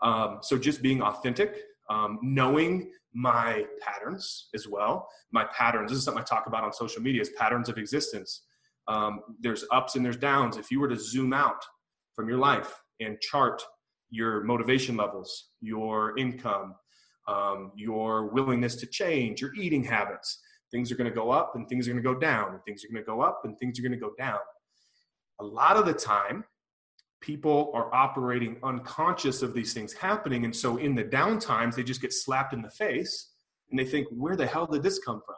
Um, 0.00 0.38
so 0.42 0.58
just 0.58 0.82
being 0.82 1.02
authentic, 1.02 1.62
um, 1.90 2.18
knowing 2.22 2.90
my 3.14 3.64
patterns 3.80 4.48
as 4.54 4.66
well. 4.68 5.08
My 5.32 5.44
patterns, 5.56 5.90
this 5.90 5.98
is 5.98 6.04
something 6.04 6.20
I 6.22 6.24
talk 6.24 6.46
about 6.46 6.64
on 6.64 6.72
social 6.72 7.00
media, 7.00 7.22
is 7.22 7.30
patterns 7.38 7.68
of 7.68 7.78
existence. 7.78 8.42
Um, 8.88 9.20
there's 9.40 9.64
ups 9.70 9.96
and 9.96 10.04
there's 10.04 10.16
downs. 10.16 10.56
If 10.56 10.70
you 10.70 10.80
were 10.80 10.88
to 10.88 10.96
zoom 10.98 11.32
out 11.32 11.64
from 12.14 12.28
your 12.28 12.38
life 12.38 12.74
and 13.00 13.20
chart 13.20 13.62
your 14.10 14.44
motivation 14.44 14.96
levels, 14.96 15.50
your 15.60 16.16
income, 16.18 16.74
um, 17.26 17.72
your 17.74 18.26
willingness 18.26 18.76
to 18.76 18.86
change, 18.86 19.40
your 19.40 19.54
eating 19.54 19.82
habits. 19.82 20.40
Things 20.70 20.90
are 20.90 20.96
going 20.96 21.08
to 21.08 21.14
go 21.14 21.30
up 21.30 21.52
and 21.54 21.68
things 21.68 21.86
are 21.86 21.92
going 21.92 22.02
to 22.02 22.12
go 22.12 22.18
down, 22.18 22.52
and 22.52 22.60
things 22.64 22.84
are 22.84 22.92
going 22.92 23.02
to 23.02 23.06
go 23.06 23.20
up 23.20 23.42
and 23.44 23.56
things 23.58 23.78
are 23.78 23.82
going 23.82 23.92
to 23.92 23.98
go 23.98 24.12
down. 24.18 24.38
A 25.40 25.44
lot 25.44 25.76
of 25.76 25.86
the 25.86 25.92
time, 25.92 26.44
people 27.24 27.70
are 27.72 27.92
operating 27.94 28.58
unconscious 28.62 29.40
of 29.40 29.54
these 29.54 29.72
things 29.72 29.94
happening. 29.94 30.44
And 30.44 30.54
so 30.54 30.76
in 30.76 30.94
the 30.94 31.02
down 31.02 31.38
times, 31.38 31.74
they 31.74 31.82
just 31.82 32.02
get 32.02 32.12
slapped 32.12 32.52
in 32.52 32.60
the 32.60 32.70
face 32.70 33.30
and 33.70 33.78
they 33.78 33.84
think, 33.86 34.06
where 34.10 34.36
the 34.36 34.46
hell 34.46 34.66
did 34.66 34.82
this 34.82 34.98
come 34.98 35.22
from? 35.24 35.36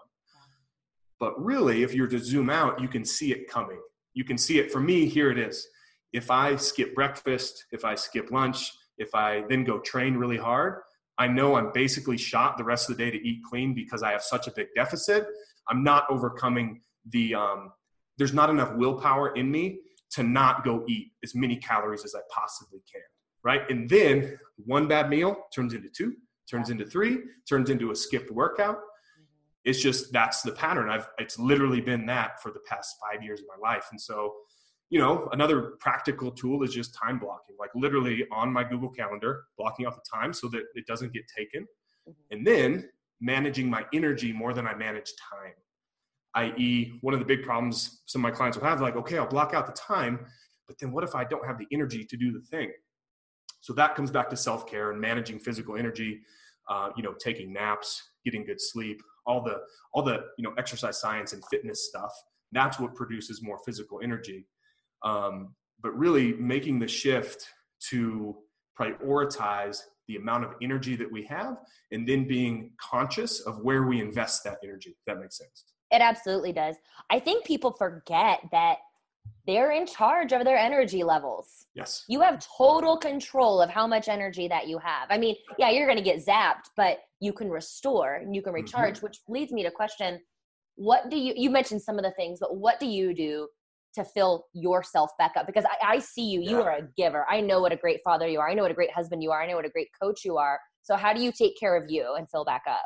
But 1.20 1.40
really, 1.42 1.84
if 1.84 1.94
you're 1.94 2.08
to 2.08 2.18
zoom 2.18 2.50
out, 2.50 2.80
you 2.80 2.88
can 2.88 3.04
see 3.04 3.30
it 3.30 3.48
coming. 3.48 3.80
You 4.14 4.24
can 4.24 4.36
see 4.36 4.58
it. 4.58 4.72
For 4.72 4.80
me, 4.80 5.06
here 5.06 5.30
it 5.30 5.38
is 5.38 5.68
if 6.12 6.28
I 6.28 6.56
skip 6.56 6.92
breakfast, 6.94 7.66
if 7.70 7.84
I 7.84 7.94
skip 7.94 8.32
lunch, 8.32 8.72
if 8.98 9.14
I 9.14 9.44
then 9.48 9.62
go 9.62 9.78
train 9.78 10.16
really 10.16 10.38
hard, 10.38 10.80
I 11.18 11.28
know 11.28 11.54
I'm 11.54 11.70
basically 11.72 12.16
shot 12.16 12.58
the 12.58 12.64
rest 12.64 12.90
of 12.90 12.96
the 12.96 13.04
day 13.04 13.10
to 13.12 13.28
eat 13.28 13.42
clean 13.48 13.74
because 13.74 14.02
I 14.02 14.10
have 14.10 14.22
such 14.22 14.48
a 14.48 14.50
big 14.50 14.68
deficit. 14.74 15.26
I'm 15.68 15.84
not 15.84 16.04
overcoming 16.10 16.80
the, 17.10 17.36
um, 17.36 17.72
there's 18.18 18.34
not 18.34 18.50
enough 18.50 18.74
willpower 18.74 19.34
in 19.36 19.50
me 19.50 19.78
to 20.16 20.22
not 20.22 20.64
go 20.64 20.84
eat 20.88 21.12
as 21.22 21.34
many 21.34 21.56
calories 21.56 22.04
as 22.04 22.14
I 22.14 22.20
possibly 22.30 22.80
can. 22.90 23.02
Right. 23.44 23.62
And 23.70 23.88
then 23.88 24.38
one 24.56 24.88
bad 24.88 25.08
meal 25.08 25.36
turns 25.54 25.72
into 25.72 25.88
two, 25.88 26.14
turns 26.50 26.70
into 26.70 26.84
three, 26.84 27.18
turns 27.48 27.70
into 27.70 27.92
a 27.92 27.96
skipped 27.96 28.30
workout. 28.30 28.76
Mm-hmm. 28.76 29.24
It's 29.64 29.80
just 29.80 30.12
that's 30.12 30.42
the 30.42 30.52
pattern. 30.52 30.88
I've 30.88 31.08
it's 31.18 31.38
literally 31.38 31.80
been 31.80 32.06
that 32.06 32.42
for 32.42 32.50
the 32.50 32.60
past 32.66 32.96
five 33.00 33.22
years 33.22 33.40
of 33.40 33.46
my 33.46 33.68
life. 33.70 33.86
And 33.92 34.00
so 34.00 34.34
you 34.88 35.00
know, 35.00 35.28
another 35.32 35.74
practical 35.80 36.30
tool 36.30 36.62
is 36.62 36.72
just 36.72 36.94
time 36.94 37.18
blocking, 37.18 37.56
like 37.58 37.70
literally 37.74 38.24
on 38.30 38.52
my 38.52 38.62
Google 38.62 38.88
Calendar, 38.90 39.44
blocking 39.58 39.84
out 39.84 39.94
the 39.94 40.18
time 40.18 40.32
so 40.32 40.48
that 40.48 40.62
it 40.74 40.86
doesn't 40.86 41.12
get 41.12 41.24
taken. 41.36 41.62
Mm-hmm. 42.08 42.12
And 42.30 42.46
then 42.46 42.88
managing 43.20 43.68
my 43.68 43.84
energy 43.92 44.32
more 44.32 44.52
than 44.52 44.66
I 44.66 44.74
manage 44.74 45.12
time. 45.30 45.54
I.e., 46.36 46.98
one 47.00 47.14
of 47.14 47.20
the 47.20 47.26
big 47.26 47.42
problems 47.42 48.02
some 48.06 48.24
of 48.24 48.30
my 48.30 48.30
clients 48.30 48.56
will 48.56 48.66
have, 48.66 48.80
like, 48.80 48.94
okay, 48.94 49.18
I'll 49.18 49.26
block 49.26 49.54
out 49.54 49.66
the 49.66 49.72
time, 49.72 50.20
but 50.68 50.78
then 50.78 50.92
what 50.92 51.02
if 51.02 51.14
I 51.14 51.24
don't 51.24 51.44
have 51.46 51.58
the 51.58 51.66
energy 51.72 52.04
to 52.04 52.16
do 52.16 52.30
the 52.30 52.40
thing? 52.40 52.70
So 53.60 53.72
that 53.72 53.96
comes 53.96 54.10
back 54.10 54.30
to 54.30 54.36
self 54.36 54.66
care 54.66 54.92
and 54.92 55.00
managing 55.00 55.40
physical 55.40 55.76
energy. 55.76 56.20
Uh, 56.68 56.90
you 56.96 57.02
know, 57.02 57.14
taking 57.20 57.52
naps, 57.52 58.02
getting 58.24 58.44
good 58.44 58.60
sleep, 58.60 59.00
all 59.26 59.42
the 59.42 59.58
all 59.92 60.02
the 60.02 60.24
you 60.36 60.42
know 60.42 60.52
exercise 60.58 61.00
science 61.00 61.32
and 61.32 61.42
fitness 61.50 61.88
stuff. 61.88 62.12
That's 62.52 62.78
what 62.78 62.94
produces 62.94 63.42
more 63.42 63.58
physical 63.64 64.00
energy. 64.02 64.46
Um, 65.02 65.54
but 65.82 65.96
really 65.96 66.34
making 66.34 66.78
the 66.78 66.88
shift 66.88 67.46
to 67.90 68.36
prioritize 68.78 69.80
the 70.08 70.16
amount 70.16 70.44
of 70.44 70.52
energy 70.62 70.96
that 70.96 71.10
we 71.10 71.24
have 71.24 71.56
and 71.90 72.06
then 72.06 72.26
being 72.26 72.70
conscious 72.80 73.40
of 73.40 73.58
where 73.60 73.84
we 73.84 74.00
invest 74.00 74.44
that 74.44 74.58
energy. 74.62 74.90
If 74.90 75.04
that 75.06 75.18
makes 75.20 75.38
sense. 75.38 75.64
It 75.90 76.00
absolutely 76.00 76.52
does. 76.52 76.76
I 77.10 77.20
think 77.20 77.44
people 77.44 77.72
forget 77.72 78.40
that 78.52 78.78
they're 79.46 79.70
in 79.70 79.86
charge 79.86 80.32
of 80.32 80.44
their 80.44 80.56
energy 80.56 81.04
levels. 81.04 81.66
Yes. 81.74 82.04
You 82.08 82.20
have 82.20 82.44
total 82.56 82.96
control 82.96 83.60
of 83.60 83.70
how 83.70 83.86
much 83.86 84.08
energy 84.08 84.48
that 84.48 84.66
you 84.66 84.78
have. 84.78 85.08
I 85.08 85.18
mean, 85.18 85.36
yeah, 85.58 85.70
you're 85.70 85.86
going 85.86 85.98
to 85.98 86.02
get 86.02 86.24
zapped, 86.24 86.70
but 86.76 86.98
you 87.20 87.32
can 87.32 87.48
restore 87.48 88.14
and 88.14 88.34
you 88.34 88.42
can 88.42 88.52
mm-hmm. 88.52 88.62
recharge, 88.62 88.96
mm-hmm. 88.96 89.06
which 89.06 89.20
leads 89.28 89.52
me 89.52 89.62
to 89.62 89.70
question 89.70 90.20
what 90.74 91.08
do 91.08 91.16
you 91.16 91.32
you 91.36 91.48
mentioned 91.48 91.80
some 91.80 91.96
of 91.96 92.04
the 92.04 92.10
things, 92.12 92.38
but 92.38 92.56
what 92.56 92.78
do 92.78 92.86
you 92.86 93.14
do 93.14 93.48
to 93.96 94.04
fill 94.04 94.44
yourself 94.52 95.10
back 95.18 95.32
up 95.36 95.46
because 95.46 95.64
I, 95.64 95.94
I 95.94 95.98
see 95.98 96.24
you 96.24 96.42
you 96.42 96.60
are 96.60 96.76
a 96.76 96.88
giver 96.96 97.24
i 97.30 97.40
know 97.40 97.60
what 97.62 97.72
a 97.72 97.76
great 97.76 98.00
father 98.04 98.28
you 98.28 98.38
are 98.38 98.48
i 98.48 98.52
know 98.52 98.62
what 98.62 98.70
a 98.70 98.74
great 98.74 98.92
husband 98.92 99.22
you 99.22 99.30
are 99.30 99.42
i 99.42 99.46
know 99.46 99.56
what 99.56 99.64
a 99.64 99.70
great 99.70 99.88
coach 100.00 100.22
you 100.22 100.36
are 100.36 100.60
so 100.82 100.96
how 100.96 101.14
do 101.14 101.22
you 101.22 101.32
take 101.32 101.58
care 101.58 101.74
of 101.74 101.84
you 101.88 102.14
and 102.16 102.28
fill 102.30 102.44
back 102.44 102.62
up 102.68 102.84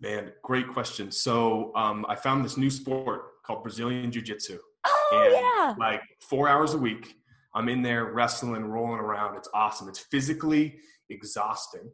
man 0.00 0.32
great 0.42 0.68
question. 0.68 1.10
So 1.10 1.72
um, 1.74 2.04
i 2.08 2.14
found 2.14 2.44
this 2.44 2.56
new 2.56 2.70
sport 2.70 3.42
called 3.44 3.62
brazilian 3.62 4.10
jiu-jitsu. 4.10 4.58
Oh 4.84 5.22
and 5.24 5.32
yeah. 5.32 5.74
like 5.78 6.02
four 6.20 6.48
hours 6.48 6.74
a 6.74 6.78
week 6.78 7.14
i'm 7.54 7.68
in 7.68 7.82
there 7.82 8.12
wrestling 8.12 8.64
rolling 8.64 9.00
around. 9.00 9.36
It's 9.36 9.48
awesome. 9.54 9.88
It's 9.88 10.00
physically 10.00 10.78
exhausting. 11.10 11.90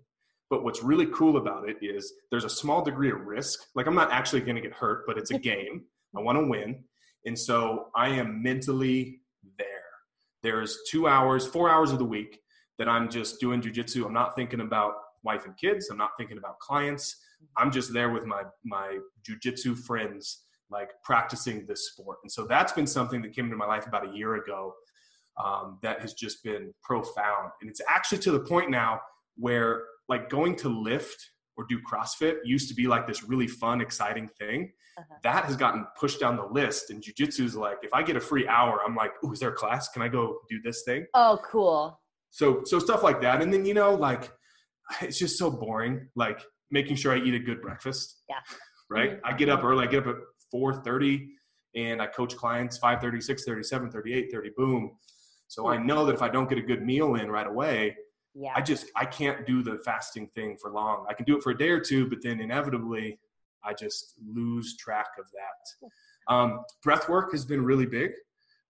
But 0.50 0.64
what's 0.64 0.82
really 0.82 1.06
cool 1.06 1.38
about 1.38 1.68
it 1.68 1.76
is 1.80 2.12
there's 2.30 2.44
a 2.44 2.50
small 2.50 2.82
degree 2.82 3.10
of 3.10 3.20
risk. 3.20 3.60
Like 3.74 3.86
i'm 3.86 3.94
not 3.94 4.12
actually 4.12 4.40
going 4.40 4.56
to 4.56 4.62
get 4.62 4.72
hurt 4.72 5.04
but 5.06 5.18
it's 5.18 5.30
a 5.30 5.38
game. 5.50 5.84
I 6.16 6.20
want 6.20 6.38
to 6.38 6.46
win. 6.46 6.84
And 7.24 7.38
so 7.38 7.86
I 7.94 8.08
am 8.08 8.42
mentally 8.42 9.20
there. 9.58 9.66
There's 10.42 10.78
two 10.90 11.06
hours, 11.06 11.46
four 11.46 11.70
hours 11.70 11.92
of 11.92 11.98
the 11.98 12.04
week 12.04 12.40
that 12.78 12.88
I'm 12.88 13.08
just 13.08 13.40
doing 13.40 13.60
jujitsu. 13.60 14.04
I'm 14.04 14.12
not 14.12 14.34
thinking 14.34 14.60
about 14.60 14.94
wife 15.22 15.44
and 15.46 15.56
kids. 15.56 15.88
I'm 15.90 15.98
not 15.98 16.10
thinking 16.18 16.38
about 16.38 16.58
clients. 16.58 17.16
I'm 17.56 17.70
just 17.70 17.92
there 17.92 18.10
with 18.10 18.24
my 18.24 18.42
my 18.64 18.98
jujitsu 19.28 19.78
friends, 19.78 20.42
like 20.70 20.90
practicing 21.04 21.66
this 21.66 21.90
sport. 21.90 22.18
And 22.22 22.30
so 22.30 22.46
that's 22.46 22.72
been 22.72 22.86
something 22.86 23.22
that 23.22 23.34
came 23.34 23.46
into 23.46 23.56
my 23.56 23.66
life 23.66 23.86
about 23.86 24.08
a 24.08 24.16
year 24.16 24.36
ago. 24.36 24.74
Um, 25.42 25.78
that 25.82 26.02
has 26.02 26.12
just 26.12 26.44
been 26.44 26.74
profound, 26.82 27.52
and 27.62 27.70
it's 27.70 27.80
actually 27.88 28.18
to 28.18 28.32
the 28.32 28.40
point 28.40 28.70
now 28.70 29.00
where 29.36 29.84
like 30.08 30.28
going 30.28 30.56
to 30.56 30.68
lift 30.68 31.16
or 31.56 31.64
do 31.68 31.80
CrossFit 31.80 32.36
used 32.44 32.68
to 32.68 32.74
be 32.74 32.86
like 32.86 33.06
this 33.06 33.24
really 33.24 33.46
fun, 33.46 33.80
exciting 33.80 34.28
thing. 34.38 34.72
Uh-huh. 34.98 35.14
That 35.22 35.44
has 35.46 35.56
gotten 35.56 35.86
pushed 35.98 36.20
down 36.20 36.36
the 36.36 36.44
list. 36.44 36.90
And 36.90 37.02
jujitsu 37.02 37.40
is 37.40 37.56
like, 37.56 37.78
if 37.82 37.94
I 37.94 38.02
get 38.02 38.16
a 38.16 38.20
free 38.20 38.46
hour, 38.46 38.80
I'm 38.86 38.94
like, 38.94 39.12
oh, 39.24 39.32
is 39.32 39.40
there 39.40 39.50
a 39.50 39.54
class? 39.54 39.88
Can 39.88 40.02
I 40.02 40.08
go 40.08 40.38
do 40.50 40.60
this 40.62 40.82
thing? 40.84 41.06
Oh, 41.14 41.38
cool. 41.50 41.98
So 42.32 42.62
so 42.64 42.78
stuff 42.78 43.02
like 43.02 43.20
that, 43.20 43.42
and 43.42 43.52
then 43.52 43.64
you 43.64 43.74
know 43.74 43.94
like 43.94 44.32
it's 45.02 45.18
just 45.18 45.38
so 45.38 45.50
boring. 45.50 46.08
Like 46.16 46.40
making 46.72 46.96
sure 46.96 47.12
I 47.12 47.18
eat 47.18 47.34
a 47.34 47.38
good 47.38 47.62
breakfast. 47.62 48.22
Yeah. 48.28 48.36
Right. 48.90 49.12
Mm-hmm. 49.12 49.26
I 49.26 49.36
get 49.36 49.48
up 49.48 49.62
early. 49.62 49.86
I 49.86 49.90
get 49.90 50.06
up 50.06 50.16
at 50.16 50.22
four 50.50 50.82
thirty, 50.82 51.28
and 51.76 52.02
I 52.02 52.06
coach 52.08 52.36
clients 52.36 52.78
5:30, 52.78 53.18
6:30, 53.22 53.92
7:30, 53.92 54.32
8:30. 54.32 54.54
Boom. 54.56 54.96
So 55.48 55.68
I 55.68 55.76
know 55.76 56.04
that 56.06 56.14
if 56.14 56.22
I 56.22 56.28
don't 56.28 56.48
get 56.48 56.58
a 56.58 56.62
good 56.62 56.82
meal 56.82 57.14
in 57.16 57.30
right 57.30 57.46
away, 57.46 57.96
Yeah. 58.34 58.52
I 58.56 58.62
just 58.62 58.86
I 58.96 59.04
can't 59.04 59.46
do 59.46 59.62
the 59.62 59.78
fasting 59.84 60.28
thing 60.34 60.56
for 60.60 60.70
long. 60.72 61.06
I 61.08 61.14
can 61.14 61.24
do 61.26 61.36
it 61.36 61.42
for 61.42 61.50
a 61.50 61.58
day 61.58 61.68
or 61.68 61.80
two, 61.80 62.08
but 62.08 62.22
then 62.22 62.40
inevitably 62.40 63.18
I 63.62 63.74
just 63.74 64.14
lose 64.26 64.76
track 64.76 65.08
of 65.18 65.26
that. 65.32 65.88
Um, 66.32 66.64
breath 66.82 67.08
work 67.08 67.32
has 67.32 67.44
been 67.44 67.64
really 67.64 67.86
big. 67.86 68.12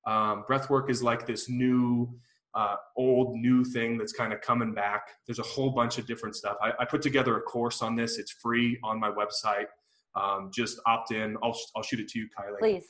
Um, 0.06 0.44
breath 0.46 0.68
work 0.70 0.90
is 0.90 1.02
like 1.02 1.26
this 1.26 1.48
new, 1.48 2.18
uh, 2.54 2.76
old 2.96 3.36
new 3.36 3.64
thing 3.64 3.96
that's 3.96 4.12
kind 4.12 4.32
of 4.32 4.40
coming 4.40 4.74
back. 4.74 5.08
There's 5.26 5.38
a 5.38 5.44
whole 5.44 5.70
bunch 5.70 5.98
of 5.98 6.06
different 6.06 6.36
stuff. 6.36 6.56
I, 6.62 6.72
I 6.80 6.84
put 6.84 7.02
together 7.02 7.36
a 7.36 7.40
course 7.40 7.82
on 7.82 7.96
this. 7.96 8.18
It's 8.18 8.32
free 8.32 8.78
on 8.82 9.00
my 9.00 9.10
website. 9.10 9.66
Um, 10.14 10.50
just 10.54 10.78
opt 10.86 11.12
in. 11.12 11.36
I'll 11.42 11.58
I'll 11.74 11.82
shoot 11.82 12.00
it 12.00 12.08
to 12.08 12.18
you, 12.18 12.28
Kylie 12.38 12.58
Please. 12.58 12.86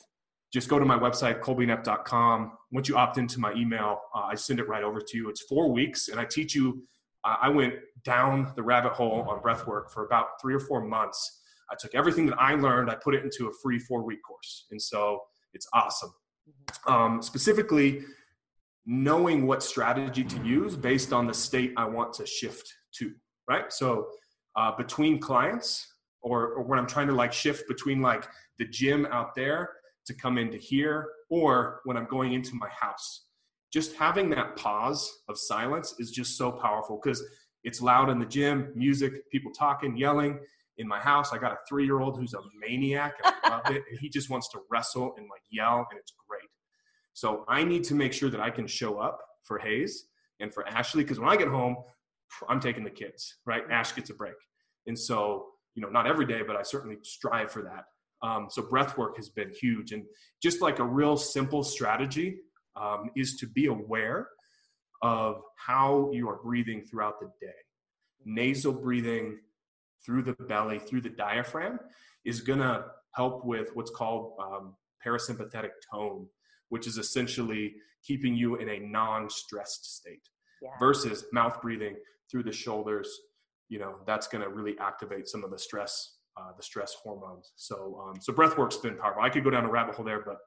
just 0.53 0.69
go 0.69 0.79
to 0.79 0.85
my 0.85 0.99
website 0.99 1.41
colbynepp.com 1.41 2.53
once 2.73 2.89
you 2.89 2.97
opt 2.97 3.17
into 3.17 3.39
my 3.41 3.53
email 3.55 4.01
uh, 4.15 4.23
i 4.23 4.35
send 4.35 4.59
it 4.59 4.69
right 4.69 4.83
over 4.83 5.01
to 5.01 5.17
you 5.17 5.31
it's 5.31 5.43
four 5.43 5.71
weeks 5.71 6.09
and 6.09 6.21
i 6.21 6.25
teach 6.25 6.55
you 6.55 6.83
uh, 7.25 7.37
i 7.41 7.49
went 7.49 7.75
down 8.05 8.53
the 8.57 8.63
rabbit 8.63 8.93
hole 8.93 9.25
on 9.31 9.41
breath 9.41 9.67
work 9.67 9.91
for 9.91 10.05
about 10.05 10.27
three 10.41 10.53
or 10.53 10.61
four 10.61 10.85
months 10.85 11.41
i 11.71 11.75
took 11.79 11.95
everything 11.95 12.27
that 12.27 12.37
i 12.39 12.55
learned 12.55 12.91
i 12.91 12.95
put 12.95 13.15
it 13.15 13.25
into 13.25 13.49
a 13.49 13.53
free 13.63 13.79
four 13.79 14.03
week 14.03 14.19
course 14.27 14.67
and 14.73 14.83
so 14.83 15.21
it's 15.55 15.67
awesome 15.73 16.13
um, 16.87 17.23
specifically 17.23 18.03
knowing 18.85 19.47
what 19.47 19.63
strategy 19.63 20.25
to 20.25 20.43
use 20.45 20.77
based 20.77 21.13
on 21.13 21.27
the 21.27 21.35
state 21.35 21.73
i 21.77 21.85
want 21.85 22.13
to 22.13 22.27
shift 22.27 22.73
to 22.93 23.13
right 23.49 23.73
so 23.73 24.07
uh, 24.57 24.71
between 24.77 25.19
clients 25.19 25.87
or, 26.23 26.49
or 26.55 26.63
when 26.65 26.79
i'm 26.79 26.87
trying 26.87 27.07
to 27.07 27.15
like 27.15 27.33
shift 27.33 27.67
between 27.69 28.01
like 28.01 28.27
the 28.59 28.67
gym 28.67 29.07
out 29.11 29.35
there 29.35 29.71
to 30.07 30.15
come 30.15 30.39
into 30.39 30.59
here 30.59 31.09
or 31.31 31.81
when 31.85 31.97
I'm 31.97 32.07
going 32.07 32.33
into 32.33 32.55
my 32.55 32.69
house. 32.69 33.27
Just 33.73 33.95
having 33.95 34.29
that 34.31 34.57
pause 34.57 35.11
of 35.29 35.39
silence 35.39 35.95
is 35.99 36.11
just 36.11 36.37
so 36.37 36.53
powerful 36.53 37.01
because 37.03 37.23
it's 37.65 37.81
loud 37.81 38.11
in 38.11 38.19
the 38.19 38.27
gym, 38.27 38.73
music, 38.75 39.31
people 39.31 39.53
talking, 39.53 39.97
yelling. 39.97 40.39
In 40.79 40.89
my 40.89 40.99
house, 40.99 41.33
I 41.33 41.39
got 41.39 41.53
a 41.53 41.59
three 41.69 41.85
year 41.85 42.01
old 42.01 42.19
who's 42.19 42.35
a 42.35 42.41
maniac 42.59 43.15
I 43.25 43.49
love 43.49 43.71
it. 43.71 43.83
And 43.91 43.99
he 44.01 44.09
just 44.09 44.31
wants 44.31 44.49
to 44.51 44.61
wrestle 44.71 45.15
and 45.17 45.27
like 45.31 45.43
yell, 45.51 45.87
and 45.91 45.99
it's 45.99 46.13
great. 46.29 46.42
So 47.15 47.45
I 47.49 47.65
need 47.65 47.85
to 47.85 47.95
make 47.95 48.13
sure 48.13 48.31
that 48.31 48.41
I 48.41 48.51
can 48.51 48.67
show 48.67 48.99
up 48.99 49.21
for 49.45 49.59
Hayes 49.59 50.07
and 50.41 50.53
for 50.53 50.67
Ashley 50.67 51.05
because 51.05 51.19
when 51.19 51.29
I 51.29 51.37
get 51.37 51.49
home, 51.49 51.77
I'm 52.49 52.61
taking 52.61 52.85
the 52.85 52.91
kids, 52.91 53.37
right? 53.45 53.63
Ash 53.71 53.95
gets 53.95 54.11
a 54.11 54.15
break. 54.15 54.35
And 54.87 54.99
so, 54.99 55.47
you 55.75 55.83
know, 55.83 55.89
not 55.89 56.07
every 56.07 56.27
day, 56.27 56.43
but 56.47 56.57
I 56.57 56.63
certainly 56.63 56.97
strive 57.03 57.51
for 57.51 57.63
that. 57.63 57.85
Um, 58.27 58.49
so 58.51 58.63
breath 58.63 58.97
work 58.97 59.17
has 59.17 59.29
been 59.29 59.51
huge. 59.51 59.93
And 59.93 60.05
just 60.43 60.63
like 60.63 60.79
a 60.79 60.85
real 60.85 61.17
simple 61.17 61.63
strategy 61.63 62.39
um, 62.77 63.11
is 63.17 63.37
to 63.37 63.47
be 63.47 63.67
aware 63.67 64.29
of 65.03 65.43
how 65.57 66.11
you 66.13 66.29
are 66.29 66.39
breathing 66.43 66.83
throughout 66.83 67.21
the 67.21 67.31
day. 67.41 67.53
Nasal 68.25 68.73
breathing 68.73 69.39
through 70.05 70.23
the 70.23 70.35
belly, 70.35 70.79
through 70.79 71.01
the 71.01 71.11
diaphragm, 71.11 71.79
is 72.25 72.41
going 72.41 72.61
to 72.61 72.85
help 73.15 73.45
with 73.45 73.71
what's 73.75 73.91
called 73.91 74.35
um, 74.41 74.75
parasympathetic 75.05 75.71
tone, 75.93 76.27
which 76.73 76.87
is 76.87 76.97
essentially 76.97 77.75
keeping 78.03 78.35
you 78.35 78.57
in 78.57 78.69
a 78.71 78.79
non 78.79 79.29
stressed 79.29 79.85
state 79.99 80.27
Yeah. 80.63 80.71
versus 80.81 81.27
mouth 81.31 81.61
breathing 81.61 81.97
through 82.31 82.45
the 82.45 82.53
shoulders. 82.65 83.09
You 83.69 83.79
know, 83.79 83.97
that's 84.07 84.27
going 84.27 84.43
to 84.43 84.49
really 84.49 84.75
activate 84.79 85.29
some 85.29 85.45
of 85.45 85.51
the 85.51 85.59
stress 85.59 86.17
uh, 86.39 86.51
the 86.57 86.63
stress 86.63 86.95
hormones. 86.95 87.53
So, 87.57 87.77
um, 88.03 88.15
so 88.19 88.33
breath 88.33 88.57
work's 88.57 88.79
been 88.79 88.97
powerful. 88.97 89.23
I 89.23 89.29
could 89.29 89.45
go 89.45 89.51
down 89.51 89.67
a 89.67 89.71
rabbit 89.71 89.97
hole 89.97 90.05
there, 90.07 90.23
but 90.25 90.39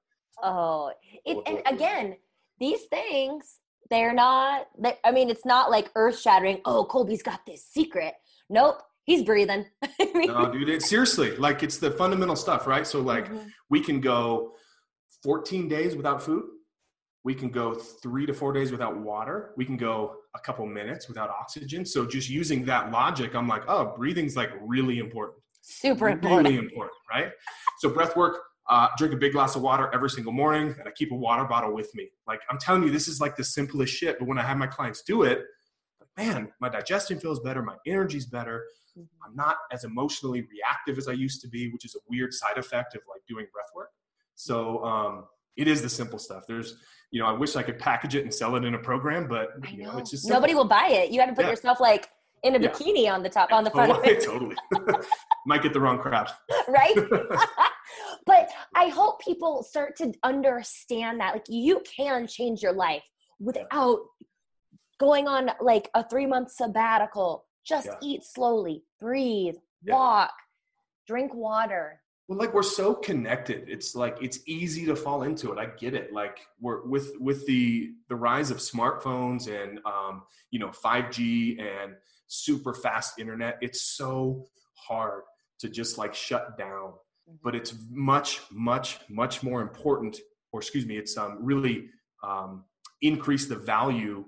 Oh, 0.42 0.92
it, 1.26 1.38
and 1.46 1.62
again, 1.68 2.16
these 2.60 2.82
things, 2.90 3.60
they're 3.92 4.12
not, 4.12 4.66
they, 4.80 4.96
I 5.06 5.12
mean, 5.12 5.30
it's 5.30 5.46
not 5.46 5.70
like 5.70 5.92
earth 5.96 6.20
shattering. 6.20 6.60
Oh, 6.66 6.86
Colby's 6.86 7.22
got 7.22 7.46
this 7.46 7.64
secret. 7.68 8.16
Nope, 8.50 8.82
he's 9.04 9.22
breathing. 9.22 9.66
I 9.84 10.10
mean, 10.16 10.28
no, 10.34 10.52
dude, 10.52 10.70
it, 10.70 10.82
seriously, 10.82 11.38
like 11.38 11.62
it's 11.62 11.78
the 11.78 11.92
fundamental 11.92 12.36
stuff, 12.36 12.66
right? 12.66 12.88
So, 12.88 13.00
like, 13.00 13.30
Mhm. 13.32 13.52
we 13.70 13.80
can 13.80 14.02
go 14.02 14.56
14 15.26 15.68
days 15.68 15.96
without 15.96 16.22
food. 16.22 16.46
We 17.24 17.34
can 17.34 17.50
go 17.50 17.74
three 17.74 18.28
to 18.28 18.34
four 18.34 18.54
days 18.54 18.72
without 18.72 18.96
water. 18.96 19.54
We 19.58 19.66
can 19.66 19.76
go 19.76 20.18
a 20.36 20.40
couple 20.40 20.64
minutes 20.68 21.08
without 21.08 21.32
oxygen. 21.32 21.84
So, 21.84 22.06
just 22.06 22.30
using 22.30 22.64
that 22.66 22.92
logic, 22.92 23.34
I'm 23.34 23.48
like, 23.48 23.64
oh, 23.68 23.96
breathing's 23.98 24.36
like 24.38 24.52
really 24.62 25.00
important. 25.00 25.40
super 25.62 26.10
important. 26.10 26.48
really 26.48 26.60
important. 26.60 26.94
right? 27.10 27.32
So 27.80 27.90
breath 27.90 28.16
work, 28.16 28.38
uh, 28.70 28.90
drink 29.00 29.16
a 29.16 29.18
big 29.18 29.34
glass 29.34 29.56
of 29.56 29.64
water 29.64 29.90
every 29.96 30.12
single 30.12 30.32
morning, 30.32 30.76
and 30.78 30.88
I 30.88 30.92
keep 30.92 31.12
a 31.12 31.16
water 31.16 31.46
bottle 31.46 31.74
with 31.74 31.94
me. 31.96 32.10
Like 32.28 32.42
I'm 32.52 32.60
telling 32.60 32.84
you, 32.84 32.92
this 32.92 33.08
is 33.08 33.20
like 33.20 33.36
the 33.36 33.44
simplest 33.44 33.92
shit. 33.92 34.20
But 34.20 34.28
when 34.28 34.38
I 34.38 34.44
have 34.44 34.58
my 34.58 34.68
clients 34.68 35.02
do 35.02 35.24
it, 35.24 35.44
man, 36.18 36.52
my 36.62 36.70
digestion 36.70 37.20
feels 37.20 37.40
better, 37.40 37.64
my 37.64 37.78
energy's 37.88 38.28
better. 38.28 38.66
Mhm. 38.96 39.08
I'm 39.26 39.36
not 39.36 39.58
as 39.72 39.84
emotionally 39.84 40.42
reactive 40.54 41.00
as 41.00 41.08
I 41.08 41.14
used 41.14 41.42
to 41.42 41.48
be, 41.48 41.72
which 41.72 41.86
is 41.86 41.96
a 41.96 42.00
weird 42.08 42.32
side 42.34 42.58
effect 42.60 42.94
of 42.94 43.02
like 43.10 43.22
doing 43.28 43.48
breath 43.52 43.72
work. 43.76 43.90
So 44.36 44.84
um, 44.84 45.26
it 45.58 45.68
is 45.68 45.82
the 45.82 45.90
simple 45.90 46.20
stuff. 46.20 46.44
There's, 46.48 46.78
you 47.12 47.22
know, 47.22 47.28
I 47.28 47.32
wish 47.34 47.56
I 47.56 47.64
could 47.64 47.80
package 47.80 48.16
it 48.16 48.24
and 48.24 48.34
sell 48.34 48.56
it 48.56 48.66
in 48.66 48.74
a 48.76 48.80
program, 48.80 49.28
but 49.28 49.50
you 49.72 49.84
know, 49.84 49.94
know. 49.94 49.98
it's 50.00 50.12
just 50.12 50.28
Nobody 50.28 50.54
will 50.54 50.68
buy 50.68 50.88
it. 50.90 51.12
You 51.12 51.20
got 51.20 51.28
to 51.28 51.34
put 51.34 51.46
Yeah. 51.46 51.52
yourself 51.52 51.80
like 51.80 52.10
in 52.44 52.56
a 52.56 52.60
Yeah. 52.60 52.70
bikini 52.70 53.12
on 53.12 53.24
the 53.24 53.30
top, 53.30 53.52
on 53.52 53.64
the 53.64 53.72
front 53.72 53.92
of 53.92 54.04
it, 54.04 54.24
totally. 54.24 54.56
Might 55.46 55.64
get 55.64 55.74
the 55.74 55.80
wrong 55.80 56.00
crowd. 56.00 56.30
right? 56.68 56.96
but 58.26 58.50
I 58.76 58.90
hope 58.90 59.22
people 59.22 59.64
start 59.64 59.96
to 59.98 60.14
understand 60.24 61.20
that 61.22 61.34
like 61.34 61.46
you 61.48 61.82
can 61.82 62.28
change 62.28 62.62
your 62.62 62.74
life 62.74 63.04
without 63.40 64.00
going 65.00 65.28
on 65.28 65.52
like 65.62 65.90
a 65.94 66.08
three 66.08 66.26
month 66.26 66.52
sabbatical. 66.52 67.46
Just 67.66 67.88
Yeah. 67.88 67.98
eat 68.02 68.24
slowly, 68.24 68.84
breathe, 69.00 69.56
walk, 69.88 70.34
drink 71.08 71.34
water. 71.34 72.02
Well, 72.28 72.40
like 72.40 72.54
we're 72.54 72.64
so 72.64 72.96
connected. 72.96 73.70
It's 73.70 73.94
like 73.94 74.18
it's 74.20 74.40
easy 74.48 74.86
to 74.88 74.96
fall 74.96 75.24
into 75.24 75.52
it. 75.52 75.60
I 75.60 75.68
get 75.68 75.94
it. 75.94 76.12
Like 76.12 76.40
we're 76.60 76.84
with 76.86 77.12
with 77.20 77.46
the 77.46 77.92
the 78.10 78.16
rise 78.16 78.50
of 78.50 78.58
smartphones 78.58 79.48
and 79.48 79.80
um, 79.86 80.24
you 80.50 80.58
know 80.60 80.70
5G 80.70 81.62
and 81.62 81.94
super 82.28 82.74
fast 82.74 83.20
internet. 83.20 83.60
It's 83.62 83.96
so 83.96 84.48
hard 84.74 85.22
to 85.60 85.70
just 85.70 86.00
like 86.00 86.16
shut 86.16 86.58
down. 86.58 86.94
But 87.44 87.56
it's 87.56 87.76
much 87.92 88.42
much 88.52 89.00
much 89.08 89.44
more 89.44 89.62
important. 89.62 90.18
Or 90.52 90.62
excuse 90.62 90.88
me, 90.88 90.98
it's 90.98 91.18
um, 91.18 91.38
really 91.42 91.90
um, 92.24 92.64
increase 93.02 93.46
the 93.48 93.56
value 93.56 94.26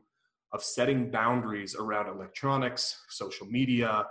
of 0.54 0.64
setting 0.64 1.10
boundaries 1.10 1.76
around 1.76 2.10
electronics, 2.10 2.96
social 3.10 3.48
media, 3.48 4.06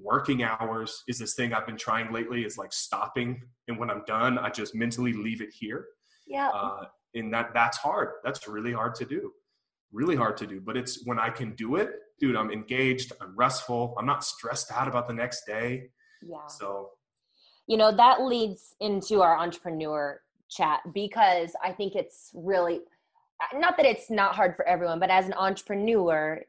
working 0.00 0.42
hours 0.42 1.02
is 1.08 1.18
this 1.18 1.34
thing 1.34 1.52
I've 1.52 1.66
been 1.66 1.76
trying 1.76 2.12
lately 2.12 2.44
is 2.44 2.58
like 2.58 2.72
stopping. 2.72 3.42
And 3.68 3.78
when 3.78 3.90
I'm 3.90 4.02
done, 4.06 4.38
I 4.38 4.50
just 4.50 4.74
mentally 4.74 5.12
leave 5.12 5.40
it 5.40 5.50
here. 5.52 5.86
Yeah. 6.26 6.48
Uh, 6.48 6.84
and 7.14 7.32
that 7.32 7.50
that's 7.54 7.78
hard. 7.78 8.10
That's 8.24 8.46
really 8.46 8.72
hard 8.72 8.94
to 8.96 9.04
do. 9.04 9.32
Really 9.92 10.16
hard 10.16 10.36
to 10.38 10.46
do. 10.46 10.60
But 10.60 10.76
it's 10.76 11.04
when 11.06 11.18
I 11.18 11.30
can 11.30 11.54
do 11.54 11.76
it, 11.76 11.90
dude, 12.20 12.36
I'm 12.36 12.50
engaged, 12.50 13.12
I'm 13.20 13.34
restful, 13.36 13.94
I'm 13.98 14.06
not 14.06 14.24
stressed 14.24 14.70
out 14.70 14.88
about 14.88 15.08
the 15.08 15.14
next 15.14 15.46
day. 15.46 15.90
yeah. 16.22 16.46
So 16.46 16.90
you 17.68 17.76
know 17.76 17.94
that 17.94 18.22
leads 18.22 18.74
into 18.80 19.20
our 19.22 19.38
entrepreneur 19.38 20.20
chat 20.50 20.80
because 20.92 21.52
i 21.62 21.70
think 21.70 21.94
it's 21.94 22.30
really 22.34 22.80
not 23.54 23.76
that 23.76 23.86
it's 23.86 24.10
not 24.10 24.34
hard 24.34 24.56
for 24.56 24.66
everyone 24.66 24.98
but 24.98 25.10
as 25.10 25.26
an 25.26 25.34
entrepreneur 25.34 26.40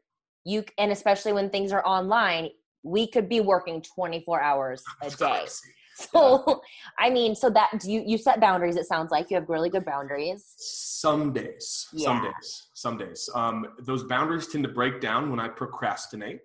you 0.46 0.64
and 0.80 0.92
especially 0.92 1.34
when 1.34 1.50
things 1.50 1.72
are 1.72 1.86
online 1.86 2.50
we 2.90 3.08
could 3.08 3.30
be 3.30 3.40
working 3.40 3.82
24 3.82 4.42
hours 4.42 4.84
a 5.02 5.10
day 5.12 5.46
so 5.96 6.62
i 6.98 7.10
mean 7.10 7.36
so 7.36 7.50
that 7.50 7.70
do 7.80 7.92
you 7.92 8.02
you 8.06 8.18
set 8.18 8.40
boundaries 8.40 8.78
it 8.78 8.86
sounds 8.86 9.12
like 9.12 9.30
you 9.30 9.36
have 9.36 9.50
really 9.50 9.70
good 9.70 9.84
boundaries 9.84 10.56
some 11.00 11.32
days, 11.32 11.88
some 11.96 12.22
days, 12.22 12.68
some 12.74 12.98
days. 12.98 13.30
Um, 13.34 13.68
those 13.80 14.04
boundaries 14.04 14.48
tend 14.48 14.66
to 14.66 14.70
break 14.70 15.00
down 15.00 15.30
when 15.30 15.40
I 15.40 15.48
procrastinate. 15.48 16.42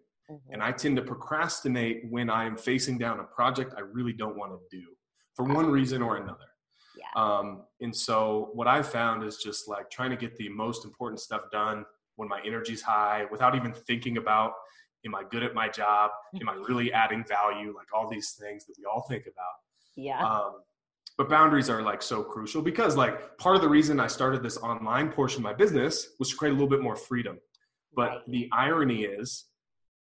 And 0.50 0.62
I 0.62 0.72
tend 0.72 0.96
to 0.96 1.02
procrastinate 1.02 2.04
when 2.09 2.30
I'm 2.30 2.57
facing 2.57 2.96
down 2.96 3.20
a 3.20 3.24
project 3.24 3.74
I 3.76 3.80
really 3.80 4.14
don't 4.14 4.38
want 4.38 4.52
to 4.52 4.59
do 4.74 4.87
for 5.35 5.44
one 5.44 5.70
reason 5.70 6.00
or 6.00 6.16
another. 6.16 6.46
Yeah. 6.96 7.22
Um, 7.22 7.64
and 7.83 7.94
so 7.94 8.50
what 8.54 8.66
I've 8.66 8.88
found 8.88 9.22
is 9.22 9.37
just 9.37 9.68
like 9.68 9.90
trying 9.90 10.11
to 10.11 10.16
get 10.16 10.35
the 10.37 10.48
most 10.48 10.87
important 10.87 11.20
stuff 11.20 11.42
done 11.52 11.85
when 12.16 12.28
my 12.28 12.40
energy's 12.46 12.80
high 12.80 13.26
without 13.30 13.54
even 13.54 13.74
thinking 13.74 14.16
about, 14.16 14.52
am 15.06 15.14
I 15.14 15.22
good 15.30 15.42
at 15.42 15.54
my 15.54 15.68
job? 15.68 16.10
Am 16.40 16.48
I 16.48 16.54
really 16.68 16.92
adding 16.92 17.24
value? 17.24 17.74
Like 17.76 17.88
all 17.94 18.08
these 18.08 18.32
things 18.40 18.64
that 18.66 18.74
we 18.78 18.84
all 18.84 19.02
think 19.08 19.24
about. 19.24 19.54
yeah 19.96 20.24
Um, 20.24 20.52
but 21.16 21.28
boundaries 21.28 21.70
are 21.70 21.82
like 21.82 22.02
so 22.02 22.22
crucial 22.24 22.60
because 22.62 22.96
like 22.96 23.36
part 23.38 23.54
of 23.56 23.62
the 23.62 23.68
reason 23.68 24.00
I 24.00 24.08
started 24.08 24.42
this 24.42 24.56
online 24.58 25.12
portion 25.12 25.38
of 25.40 25.44
my 25.44 25.52
business 25.54 26.08
was 26.18 26.30
to 26.30 26.36
create 26.36 26.50
a 26.50 26.54
little 26.54 26.68
bit 26.68 26.82
more 26.82 26.96
freedom 26.96 27.38
But 27.94 28.10
Right. 28.10 28.20
the 28.28 28.48
irony 28.52 29.04
is, 29.04 29.44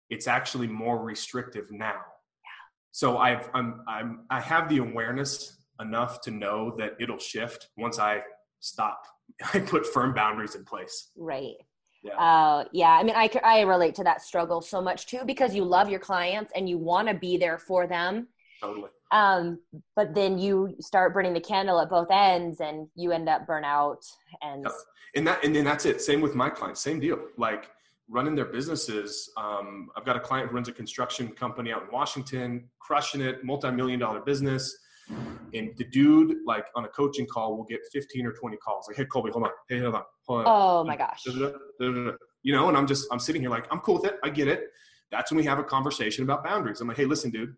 it's 0.10 0.28
actually 0.28 0.68
more 0.68 0.98
restrictive 1.12 1.66
now. 1.72 2.02
yeah. 2.48 2.62
So 2.92 3.18
I've 3.18 3.50
I'm 3.54 3.82
I'm 3.88 4.10
I 4.30 4.40
have 4.42 4.70
the 4.70 4.80
awareness 4.80 5.34
enough 5.80 6.22
to 6.22 6.32
know 6.32 6.76
that 6.80 6.92
it'll 7.00 7.20
shift 7.20 7.70
once 7.78 7.98
I 8.00 8.22
stop. 8.60 9.00
I 9.54 9.60
put 9.60 9.86
firm 9.86 10.14
boundaries 10.14 10.56
in 10.56 10.64
place. 10.66 10.96
Right. 11.16 11.56
Yeah. 12.04 12.14
Uh, 12.16 12.66
yeah. 12.72 12.90
I 12.90 13.04
mean, 13.04 13.16
I, 13.16 13.30
I 13.44 13.62
relate 13.62 13.96
to 13.96 14.04
that 14.04 14.22
struggle 14.22 14.62
so 14.62 14.82
much 14.82 15.08
too 15.08 15.22
because 15.26 15.56
you 15.56 15.64
love 15.64 15.90
your 15.90 16.00
clients 16.00 16.52
and 16.56 16.68
you 16.68 16.78
want 16.78 17.08
to 17.08 17.14
be 17.14 17.38
there 17.38 17.58
for 17.58 17.88
them. 17.88 18.28
Totally. 18.62 18.90
Um, 19.12 19.60
but 19.96 20.14
then 20.14 20.38
you 20.38 20.76
start 20.80 21.14
burning 21.14 21.34
the 21.34 21.40
candle 21.40 21.80
at 21.80 21.90
both 21.90 22.10
ends 22.12 22.60
and 22.60 22.88
you 22.96 23.12
end 23.12 23.30
up 23.30 23.48
burnout 23.48 24.06
and 24.42 24.64
Yep. 24.64 24.74
And 25.16 25.28
that 25.28 25.44
and 25.44 25.56
then 25.56 25.64
that's 25.64 25.86
it. 25.86 26.02
Same 26.02 26.22
with 26.22 26.34
my 26.34 26.50
clients. 26.50 26.82
Same 26.82 27.00
deal. 27.00 27.20
Like 27.38 27.70
running 28.10 28.36
their 28.36 28.46
businesses. 28.46 29.30
Um, 29.38 29.90
I've 29.96 30.06
got 30.06 30.16
a 30.16 30.20
client 30.20 30.50
who 30.50 30.56
runs 30.56 30.68
a 30.68 30.72
construction 30.72 31.30
company 31.30 31.72
out 31.72 31.84
in 31.84 31.92
Washington, 31.92 32.68
crushing 32.80 33.22
it, 33.22 33.44
multi-million 33.44 34.00
dollar 34.00 34.20
business. 34.22 34.76
And 35.10 35.72
the 35.78 35.84
dude, 35.86 36.38
like 36.46 36.66
on 36.76 36.86
a 36.86 36.88
coaching 36.88 37.28
call, 37.28 37.56
will 37.56 37.66
get 37.66 37.82
15 37.92 38.26
or 38.26 38.32
20 38.34 38.58
calls. 38.58 38.88
Like, 38.88 38.98
hey 38.98 39.06
Colby, 39.06 39.32
hold 39.32 39.46
on. 39.46 39.52
Hey, 39.70 39.80
hold 39.80 39.96
on. 39.96 40.04
Hold 40.28 40.46
on. 40.46 40.46
oh 40.48 40.84
my 40.84 40.96
gosh. 40.96 41.24
You 41.26 42.52
know, 42.52 42.68
and 42.68 42.78
I'm 42.78 42.88
just 42.88 43.08
I'm 43.12 43.20
sitting 43.20 43.42
here 43.42 43.52
like, 43.52 43.68
I'm 43.72 43.80
cool 43.80 43.96
with 43.96 44.06
it. 44.06 44.20
I 44.24 44.30
get 44.30 44.48
it. 44.48 44.68
That's 45.12 45.32
when 45.32 45.38
we 45.38 45.44
have 45.46 45.60
a 45.60 45.64
conversation 45.64 46.24
about 46.24 46.44
boundaries. 46.44 46.82
I'm 46.82 46.88
like, 46.88 46.98
hey, 46.98 47.06
listen, 47.06 47.30
dude, 47.30 47.56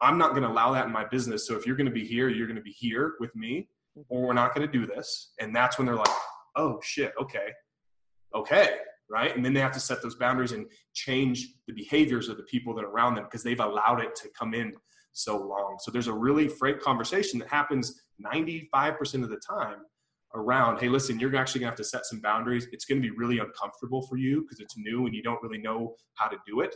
I'm 0.00 0.18
not 0.18 0.34
gonna 0.34 0.48
allow 0.48 0.72
that 0.72 0.86
in 0.86 0.92
my 0.92 1.04
business. 1.04 1.46
So 1.46 1.56
if 1.56 1.66
you're 1.66 1.76
gonna 1.76 1.90
be 1.90 2.04
here, 2.04 2.28
you're 2.28 2.46
gonna 2.46 2.60
be 2.60 2.72
here 2.72 3.14
with 3.20 3.34
me, 3.34 3.68
mm-hmm. 3.96 4.02
or 4.08 4.26
we're 4.26 4.34
not 4.34 4.54
gonna 4.54 4.66
do 4.66 4.86
this. 4.86 5.32
And 5.40 5.54
that's 5.54 5.78
when 5.78 5.86
they're 5.86 5.96
like, 5.96 6.10
oh 6.56 6.78
shit, 6.82 7.12
okay. 7.20 7.48
Okay. 8.34 8.76
Right. 9.08 9.34
And 9.34 9.44
then 9.44 9.52
they 9.52 9.60
have 9.60 9.72
to 9.72 9.80
set 9.80 10.02
those 10.02 10.14
boundaries 10.14 10.52
and 10.52 10.66
change 10.94 11.54
the 11.66 11.72
behaviors 11.72 12.28
of 12.28 12.36
the 12.36 12.44
people 12.44 12.74
that 12.74 12.84
are 12.84 12.90
around 12.90 13.16
them 13.16 13.24
because 13.24 13.42
they've 13.42 13.58
allowed 13.58 14.00
it 14.00 14.14
to 14.16 14.28
come 14.38 14.54
in 14.54 14.72
so 15.12 15.36
long. 15.36 15.76
So 15.80 15.90
there's 15.90 16.06
a 16.06 16.12
really 16.12 16.48
frank 16.48 16.80
conversation 16.80 17.38
that 17.40 17.48
happens 17.48 18.02
95% 18.24 19.22
of 19.22 19.30
the 19.30 19.40
time 19.48 19.78
around, 20.34 20.78
hey, 20.78 20.88
listen, 20.88 21.18
you're 21.18 21.34
actually 21.36 21.60
gonna 21.60 21.70
have 21.70 21.78
to 21.78 21.84
set 21.84 22.06
some 22.06 22.20
boundaries. 22.20 22.68
It's 22.72 22.84
gonna 22.84 23.00
be 23.00 23.10
really 23.10 23.38
uncomfortable 23.38 24.02
for 24.02 24.16
you 24.16 24.42
because 24.42 24.60
it's 24.60 24.76
new 24.76 25.06
and 25.06 25.14
you 25.14 25.22
don't 25.22 25.42
really 25.42 25.58
know 25.58 25.96
how 26.14 26.28
to 26.28 26.36
do 26.46 26.60
it. 26.60 26.74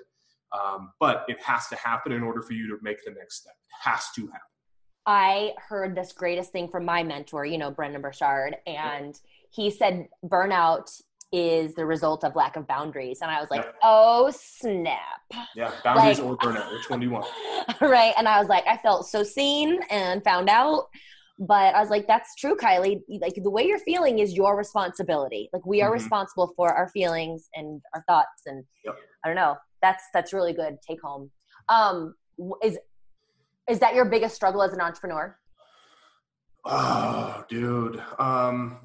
Um, 0.52 0.92
but 1.00 1.24
it 1.28 1.40
has 1.42 1.68
to 1.68 1.76
happen 1.76 2.12
in 2.12 2.22
order 2.22 2.42
for 2.42 2.52
you 2.52 2.68
to 2.68 2.78
make 2.82 3.04
the 3.04 3.12
next 3.12 3.40
step. 3.40 3.54
It 3.54 3.90
has 3.90 4.04
to 4.16 4.26
happen. 4.26 4.40
I 5.06 5.52
heard 5.68 5.94
this 5.94 6.12
greatest 6.12 6.52
thing 6.52 6.68
from 6.68 6.84
my 6.84 7.02
mentor, 7.02 7.44
you 7.44 7.58
know, 7.58 7.70
Brendon 7.70 8.00
Burchard, 8.00 8.56
and 8.66 9.18
he 9.50 9.70
said 9.70 10.08
burnout 10.24 10.90
is 11.34 11.74
the 11.74 11.84
result 11.84 12.22
of 12.24 12.36
lack 12.36 12.54
of 12.56 12.66
boundaries. 12.68 13.18
And 13.22 13.30
I 13.30 13.40
was 13.40 13.50
like, 13.50 13.64
Yep. 13.64 13.74
oh 13.82 14.30
snap. 14.30 15.20
Yeah, 15.56 15.72
boundaries 15.82 16.20
Like- 16.20 16.28
or 16.28 16.36
burnout. 16.38 16.70
Which 16.72 16.88
one 16.88 17.00
do 17.00 17.06
you 17.06 17.12
want? 17.12 17.26
right. 17.80 18.14
And 18.16 18.28
I 18.28 18.38
was 18.38 18.48
like, 18.48 18.64
I 18.68 18.76
felt 18.76 19.06
so 19.08 19.22
seen 19.24 19.80
and 19.90 20.22
found 20.22 20.48
out. 20.48 20.84
But 21.40 21.74
I 21.74 21.80
was 21.80 21.90
like, 21.90 22.06
that's 22.06 22.36
true, 22.36 22.56
Kylie. 22.56 23.00
Like 23.20 23.34
the 23.34 23.50
way 23.50 23.66
you're 23.66 23.80
feeling 23.80 24.20
is 24.20 24.34
your 24.34 24.56
responsibility. 24.56 25.50
Like 25.52 25.66
we 25.66 25.82
are 25.82 25.90
Mhm. 25.90 25.94
responsible 25.94 26.52
for 26.56 26.72
our 26.72 26.88
feelings 26.90 27.48
and 27.54 27.82
our 27.94 28.04
thoughts. 28.08 28.42
And 28.46 28.64
Yep. 28.84 28.94
I 29.24 29.28
don't 29.28 29.36
know. 29.36 29.56
That's 29.82 30.04
that's 30.14 30.32
really 30.32 30.52
good. 30.52 30.78
Take 30.88 31.00
home. 31.02 31.30
Um, 31.68 32.14
is 32.62 32.78
is 33.68 33.78
that 33.80 33.94
your 33.94 34.04
biggest 34.04 34.34
struggle 34.36 34.62
as 34.62 34.72
an 34.72 34.80
entrepreneur? 34.80 35.36
Oh, 36.64 37.44
dude. 37.48 38.02
Um, 38.18 38.78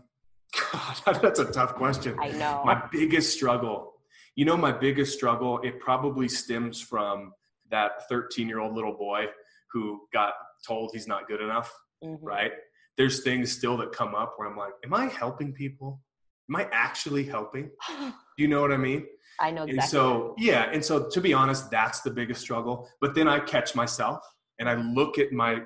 God, 0.71 0.95
that's 1.21 1.39
a 1.39 1.45
tough 1.51 1.75
question. 1.75 2.17
I 2.19 2.29
know. 2.31 2.61
My 2.65 2.81
biggest 2.91 3.33
struggle, 3.33 3.93
you 4.35 4.45
know, 4.45 4.57
my 4.57 4.71
biggest 4.71 5.13
struggle, 5.13 5.59
it 5.63 5.79
probably 5.79 6.27
stems 6.27 6.81
from 6.81 7.33
that 7.71 8.07
13 8.09 8.47
year 8.47 8.59
old 8.59 8.73
little 8.73 8.93
boy 8.93 9.25
who 9.71 10.01
got 10.13 10.33
told 10.67 10.91
he's 10.93 11.07
not 11.07 11.27
good 11.27 11.41
enough, 11.41 11.71
Mhm. 12.03 12.17
right? 12.21 12.51
There's 12.97 13.23
things 13.23 13.51
still 13.51 13.77
that 13.77 13.91
come 13.91 14.15
up 14.15 14.33
where 14.37 14.47
I'm 14.49 14.57
like, 14.57 14.73
am 14.83 14.93
I 14.93 15.05
helping 15.05 15.53
people? 15.53 16.01
Am 16.49 16.55
I 16.55 16.67
actually 16.71 17.23
helping? 17.23 17.69
Do 17.87 18.13
you 18.43 18.47
know 18.47 18.61
what 18.61 18.71
I 18.71 18.77
mean? 18.77 19.05
I 19.39 19.51
know 19.51 19.63
exactly. 19.63 19.79
And 19.79 19.89
so, 19.89 20.35
yeah. 20.37 20.63
And 20.71 20.83
so, 20.83 21.07
to 21.09 21.21
be 21.21 21.33
honest, 21.33 21.69
that's 21.71 22.01
the 22.01 22.09
biggest 22.11 22.41
struggle. 22.41 22.89
But 22.99 23.15
then 23.15 23.27
I 23.27 23.39
catch 23.39 23.75
myself 23.75 24.19
and 24.57 24.67
I 24.67 24.73
look 24.73 25.17
at 25.17 25.31
my 25.31 25.61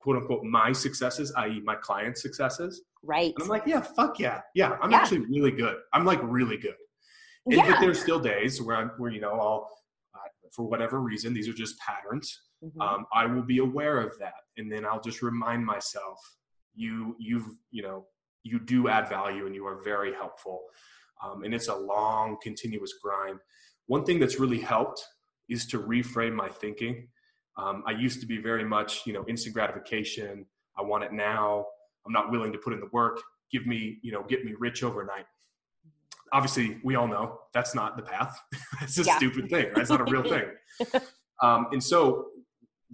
quote 0.00 0.16
unquote 0.16 0.42
my 0.44 0.72
successes, 0.72 1.32
i.e., 1.36 1.60
my 1.64 1.76
clients' 1.76 2.22
successes. 2.22 2.82
right. 3.02 3.32
And 3.34 3.42
I'm 3.44 3.48
like, 3.48 3.64
yeah, 3.66 3.80
fuck 3.80 4.18
yeah. 4.18 4.40
Yeah, 4.54 4.76
I'm 4.82 4.90
Yeah. 4.90 4.98
actually 4.98 5.20
really 5.20 5.50
good. 5.52 5.76
I'm 5.92 6.04
like 6.04 6.20
really 6.22 6.56
good. 6.56 6.74
And, 7.46 7.54
yeah. 7.56 7.70
But 7.70 7.80
there's 7.80 8.00
still 8.00 8.18
days 8.20 8.60
where 8.60 8.76
I'm, 8.76 8.90
where, 8.98 9.10
you 9.10 9.20
know, 9.20 9.32
I'll, 9.32 9.68
uh, 10.14 10.18
for 10.52 10.64
whatever 10.66 11.00
reason, 11.00 11.32
these 11.32 11.48
are 11.48 11.52
just 11.54 11.78
patterns. 11.78 12.42
Mhm. 12.62 12.80
Um, 12.80 13.06
I 13.12 13.24
will 13.26 13.42
be 13.42 13.58
aware 13.58 13.98
of 14.00 14.18
that. 14.18 14.34
And 14.58 14.70
then 14.70 14.84
I'll 14.84 15.00
just 15.00 15.22
remind 15.22 15.64
myself, 15.64 16.18
you, 16.74 17.16
you've, 17.18 17.46
you 17.70 17.82
know, 17.82 18.06
you 18.42 18.58
do 18.58 18.88
add 18.88 19.08
value 19.08 19.46
and 19.46 19.54
you 19.54 19.66
are 19.66 19.82
very 19.82 20.12
helpful. 20.14 20.62
Um, 21.22 21.42
and 21.44 21.54
it's 21.54 21.68
a 21.68 21.74
long, 21.74 22.36
continuous 22.42 22.94
grind. 23.02 23.38
One 23.86 24.04
thing 24.04 24.18
that's 24.18 24.38
really 24.40 24.60
helped 24.60 25.02
is 25.48 25.66
to 25.68 25.78
reframe 25.78 26.34
my 26.34 26.48
thinking. 26.48 27.08
Um, 27.60 27.82
I 27.86 27.92
used 27.92 28.20
to 28.20 28.26
be 28.26 28.38
very 28.38 28.64
much, 28.64 29.06
you 29.06 29.12
know, 29.12 29.24
instant 29.28 29.54
gratification. 29.54 30.46
I 30.78 30.82
want 30.82 31.04
it 31.04 31.12
now. 31.12 31.66
I'm 32.06 32.12
not 32.12 32.30
willing 32.30 32.52
to 32.52 32.58
put 32.58 32.72
in 32.72 32.80
the 32.80 32.88
work. 32.92 33.20
Give 33.52 33.66
me, 33.66 33.98
you 34.02 34.12
know, 34.12 34.22
get 34.28 34.44
me 34.44 34.54
rich 34.58 34.82
overnight. 34.82 35.26
Obviously, 36.32 36.78
we 36.84 36.94
all 36.94 37.08
know 37.08 37.40
that's 37.52 37.74
not 37.74 37.96
the 37.96 38.02
path. 38.02 38.38
it's 38.82 38.98
a 38.98 39.02
Yeah. 39.02 39.16
stupid 39.16 39.50
thing. 39.50 39.66
Right? 39.66 39.78
It's 39.78 39.90
not 39.90 40.00
a 40.00 40.04
real 40.04 40.22
thing. 40.22 40.44
um, 41.42 41.66
and 41.72 41.82
so, 41.82 42.28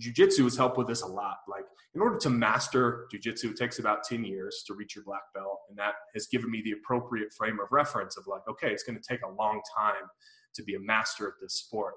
jujitsu 0.00 0.44
has 0.44 0.57
helped 0.57 0.79
with 0.79 0.87
this 0.88 1.02
a 1.02 1.07
lot. 1.07 1.38
Like, 1.48 1.64
in 1.94 2.00
order 2.00 2.18
to 2.18 2.31
master 2.31 3.07
jujitsu, 3.14 3.50
it 3.52 3.57
takes 3.57 3.79
about 3.79 4.05
10 4.05 4.24
years 4.24 4.64
to 4.66 4.74
reach 4.74 4.94
your 4.96 5.05
black 5.05 5.22
belt. 5.35 5.61
And 5.68 5.79
that 5.79 5.94
has 6.14 6.26
given 6.26 6.50
me 6.50 6.61
the 6.62 6.72
appropriate 6.72 7.33
frame 7.33 7.59
of 7.61 7.68
reference 7.70 8.16
of 8.16 8.26
like, 8.26 8.42
okay, 8.48 8.70
it's 8.70 8.83
going 8.83 8.98
to 9.00 9.05
take 9.07 9.20
a 9.22 9.29
long 9.31 9.61
time 9.76 10.09
to 10.55 10.62
be 10.62 10.74
a 10.74 10.81
master 10.81 11.29
at 11.29 11.35
this 11.40 11.55
sport. 11.55 11.94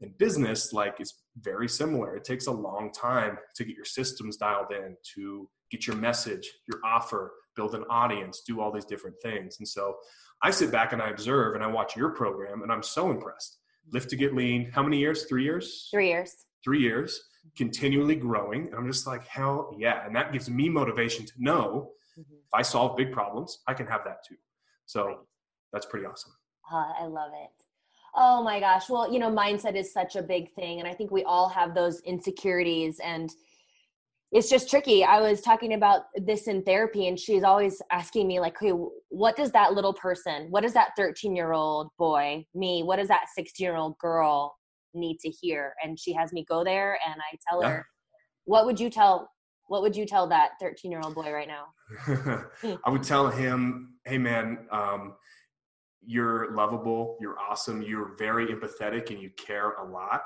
In 0.00 0.12
business, 0.18 0.72
like, 0.72 0.96
it's 1.00 1.22
very 1.40 1.68
similar. 1.68 2.16
It 2.16 2.24
takes 2.24 2.46
a 2.48 2.52
long 2.52 2.92
time 2.92 3.38
to 3.54 3.64
get 3.64 3.76
your 3.76 3.84
systems 3.86 4.36
dialed 4.36 4.70
in, 4.70 4.96
to 5.14 5.48
get 5.70 5.86
your 5.86 5.96
message, 5.96 6.50
your 6.70 6.80
offer, 6.84 7.32
build 7.54 7.74
an 7.74 7.84
audience, 7.88 8.42
do 8.46 8.60
all 8.60 8.70
these 8.70 8.84
different 8.84 9.16
things. 9.22 9.56
And 9.58 9.66
so 9.66 9.96
I 10.42 10.50
sit 10.50 10.70
back 10.70 10.92
and 10.92 11.00
I 11.00 11.08
observe 11.08 11.54
and 11.54 11.64
I 11.64 11.66
watch 11.68 11.96
your 11.96 12.10
program 12.10 12.62
and 12.62 12.70
I'm 12.70 12.82
so 12.82 13.10
impressed. 13.10 13.58
Lift 13.90 14.10
to 14.10 14.16
get 14.16 14.34
lean. 14.34 14.70
How 14.70 14.82
many 14.82 14.98
years? 14.98 15.24
Three 15.24 15.44
years? 15.44 15.88
Three 15.90 16.08
years. 16.08 16.44
Three 16.62 16.80
years, 16.80 17.18
continually 17.56 18.16
growing. 18.16 18.66
And 18.66 18.74
I'm 18.74 18.86
just 18.86 19.06
like, 19.06 19.26
hell 19.26 19.74
yeah. 19.78 20.04
And 20.04 20.14
that 20.14 20.32
gives 20.32 20.50
me 20.50 20.68
motivation 20.68 21.24
to 21.24 21.32
know 21.38 21.92
Mhm. 22.18 22.24
if 22.44 22.52
I 22.52 22.62
solve 22.62 22.96
big 22.96 23.12
problems, 23.12 23.62
I 23.66 23.74
can 23.74 23.86
have 23.86 24.04
that 24.04 24.24
too. 24.28 24.36
So 24.84 25.26
that's 25.72 25.86
pretty 25.86 26.04
awesome. 26.06 26.32
Uh, 26.70 26.92
I 26.98 27.04
love 27.06 27.32
it. 27.34 27.65
Oh 28.16 28.42
my 28.42 28.60
gosh. 28.60 28.88
Well, 28.88 29.12
you 29.12 29.18
know, 29.18 29.30
mindset 29.30 29.76
is 29.76 29.92
such 29.92 30.16
a 30.16 30.22
big 30.22 30.52
thing. 30.54 30.78
And 30.78 30.88
I 30.88 30.94
think 30.94 31.10
we 31.10 31.22
all 31.24 31.48
have 31.50 31.74
those 31.74 32.00
insecurities 32.00 32.98
and 33.04 33.30
it's 34.32 34.50
just 34.50 34.68
tricky. 34.68 35.04
I 35.04 35.20
was 35.20 35.40
talking 35.40 35.74
about 35.74 36.02
this 36.16 36.48
in 36.48 36.62
therapy 36.62 37.06
and 37.06 37.18
she's 37.18 37.44
always 37.44 37.80
asking 37.92 38.26
me 38.26 38.40
like, 38.40 38.56
hey, 38.60 38.72
what 39.08 39.36
does 39.36 39.52
that 39.52 39.74
little 39.74 39.94
person, 39.94 40.48
what 40.50 40.62
does 40.62 40.72
that 40.72 40.90
13 40.96 41.36
year 41.36 41.52
old 41.52 41.90
boy, 41.98 42.44
me, 42.54 42.82
what 42.82 42.96
does 42.96 43.08
that 43.08 43.26
16 43.34 43.64
year 43.64 43.76
old 43.76 43.96
girl 43.98 44.56
need 44.94 45.18
to 45.20 45.28
hear? 45.28 45.74
And 45.82 45.98
she 45.98 46.12
has 46.14 46.32
me 46.32 46.44
go 46.48 46.64
there 46.64 46.98
and 47.06 47.14
I 47.20 47.36
tell 47.48 47.62
Yeah. 47.62 47.68
her, 47.68 47.86
what 48.44 48.66
would 48.66 48.80
you 48.80 48.90
tell, 48.90 49.30
what 49.68 49.82
would 49.82 49.94
you 49.94 50.06
tell 50.06 50.26
that 50.28 50.52
13 50.60 50.90
year 50.90 51.00
old 51.04 51.14
boy 51.14 51.30
right 51.30 51.48
now? 51.48 51.66
I 52.84 52.90
would 52.90 53.04
tell 53.04 53.28
him, 53.28 53.94
hey 54.04 54.18
man, 54.18 54.66
um, 54.72 55.14
you're 56.06 56.54
lovable, 56.54 57.18
you're 57.20 57.38
awesome, 57.38 57.82
you're 57.82 58.16
very 58.16 58.46
empathetic, 58.46 59.10
and 59.10 59.20
you 59.20 59.30
care 59.36 59.72
a 59.72 59.84
lot. 59.84 60.22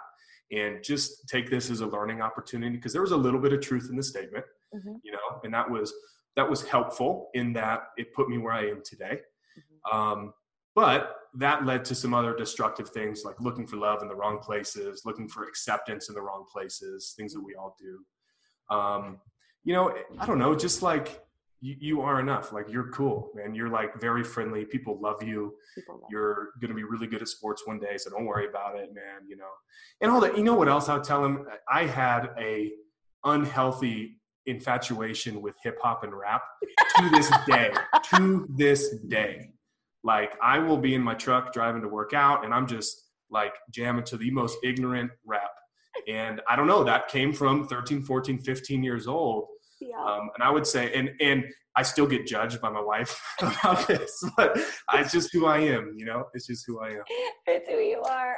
And 0.53 0.83
just 0.83 1.29
take 1.29 1.49
this 1.49 1.71
as 1.71 1.81
a 1.81 1.87
learning 1.87 2.21
opportunity 2.21 2.77
because 2.77 2.93
there 2.93 3.03
was 3.03 3.13
a 3.13 3.17
little 3.17 3.41
bit 3.41 3.53
of 3.53 3.61
truth 3.61 3.89
in 3.89 3.97
the 3.97 4.03
statement, 4.03 4.45
Mhm. 4.75 5.01
you 5.03 5.13
know, 5.13 5.41
and 5.45 5.53
that 5.55 5.69
was 5.71 5.95
that 6.37 6.49
was 6.49 6.63
helpful 6.63 7.29
in 7.35 7.53
that 7.55 7.89
it 7.99 8.15
put 8.15 8.29
me 8.29 8.39
where 8.39 8.53
I 8.53 8.69
am 8.69 8.83
today. 8.85 9.21
Um, 9.91 10.33
but 10.77 11.17
that 11.35 11.65
led 11.67 11.85
to 11.87 11.95
some 11.95 12.15
other 12.15 12.37
destructive 12.37 12.89
things 12.91 13.25
like 13.25 13.41
looking 13.41 13.67
for 13.67 13.77
love 13.77 14.01
in 14.01 14.09
the 14.09 14.15
wrong 14.15 14.39
places, 14.39 15.03
looking 15.05 15.29
for 15.29 15.45
acceptance 15.49 16.09
in 16.09 16.15
the 16.15 16.23
wrong 16.23 16.47
places, 16.51 17.15
things 17.17 17.33
that 17.35 17.41
we 17.41 17.57
all 17.57 17.77
do. 17.79 18.05
Um, 18.75 19.21
you 19.65 19.73
know, 19.75 19.93
I 20.21 20.25
don't 20.27 20.39
know, 20.39 20.55
just 20.55 20.83
like 20.83 21.21
you, 21.61 21.77
you 21.79 22.01
are 22.01 22.21
enough. 22.21 22.53
Like 22.53 22.71
you're 22.71 22.91
cool, 22.91 23.31
man. 23.35 23.55
You're 23.55 23.69
like 23.69 24.01
very 24.01 24.25
friendly. 24.25 24.65
People 24.65 24.99
love 25.01 25.23
you. 25.23 25.55
People 25.75 26.01
love 26.03 26.11
You're 26.11 26.51
going 26.61 26.71
to 26.71 26.75
be 26.75 26.85
really 26.85 27.07
good 27.07 27.23
at 27.23 27.29
sports 27.29 27.63
one 27.67 27.79
day. 27.79 27.97
So 27.97 28.11
don't 28.11 28.25
worry 28.25 28.49
about 28.49 28.77
it, 28.77 28.95
man. 28.95 29.29
You 29.29 29.37
know, 29.37 29.51
and 30.01 30.11
all 30.11 30.21
that. 30.21 30.37
You 30.37 30.45
know 30.45 30.55
what 30.55 30.69
else 30.69 30.89
I'll 30.89 31.01
tell 31.01 31.25
him? 31.25 31.47
I 31.71 31.85
had 31.85 32.31
a 32.39 32.73
unhealthy 33.25 34.21
infatuation 34.47 35.43
with 35.43 35.55
hip 35.63 35.79
hop 35.83 36.03
and 36.05 36.15
rap 36.15 36.43
to 36.97 37.11
this 37.11 37.31
day, 37.47 37.73
to 38.15 38.47
this 38.57 38.97
day. 39.09 39.53
Like 40.03 40.37
I 40.43 40.59
will 40.59 40.79
be 40.79 40.95
in 40.95 41.03
my 41.03 41.15
truck 41.15 41.53
driving 41.53 41.83
to 41.83 41.89
work 41.89 42.15
out 42.15 42.45
and 42.45 42.55
I'm 42.55 42.67
just 42.67 43.11
like 43.31 43.55
jamming 43.71 44.05
to 44.05 44.17
the 44.17 44.31
most 44.31 44.59
ignorant 44.65 45.11
rap. 45.25 45.51
And 46.09 46.41
I 46.49 46.57
don't 46.57 46.67
know, 46.67 46.85
that 46.85 47.09
came 47.09 47.33
from 47.33 47.67
13, 47.69 48.03
14, 48.03 48.39
15 48.39 48.83
years 48.83 49.07
old. 49.07 49.47
Yeah. 49.81 50.03
Um, 50.03 50.31
and 50.35 50.43
I 50.43 50.51
would 50.51 50.67
say, 50.67 50.93
and, 50.93 51.11
and 51.21 51.45
I 51.77 51.83
still 51.83 52.07
get 52.07 52.27
judged 52.27 52.61
by 52.61 52.71
my 52.71 52.83
wife 52.83 53.21
about 53.41 53.87
this, 53.87 54.23
but 54.37 54.59
it's 54.95 55.13
just 55.13 55.31
who 55.33 55.47
I 55.47 55.59
am, 55.59 55.95
you 55.97 56.05
know, 56.05 56.25
it's 56.35 56.47
just 56.47 56.65
who 56.67 56.81
I 56.81 56.91
am. 56.91 57.03
It's 57.47 57.69
who 57.69 57.77
you 57.77 58.03
are. 58.03 58.37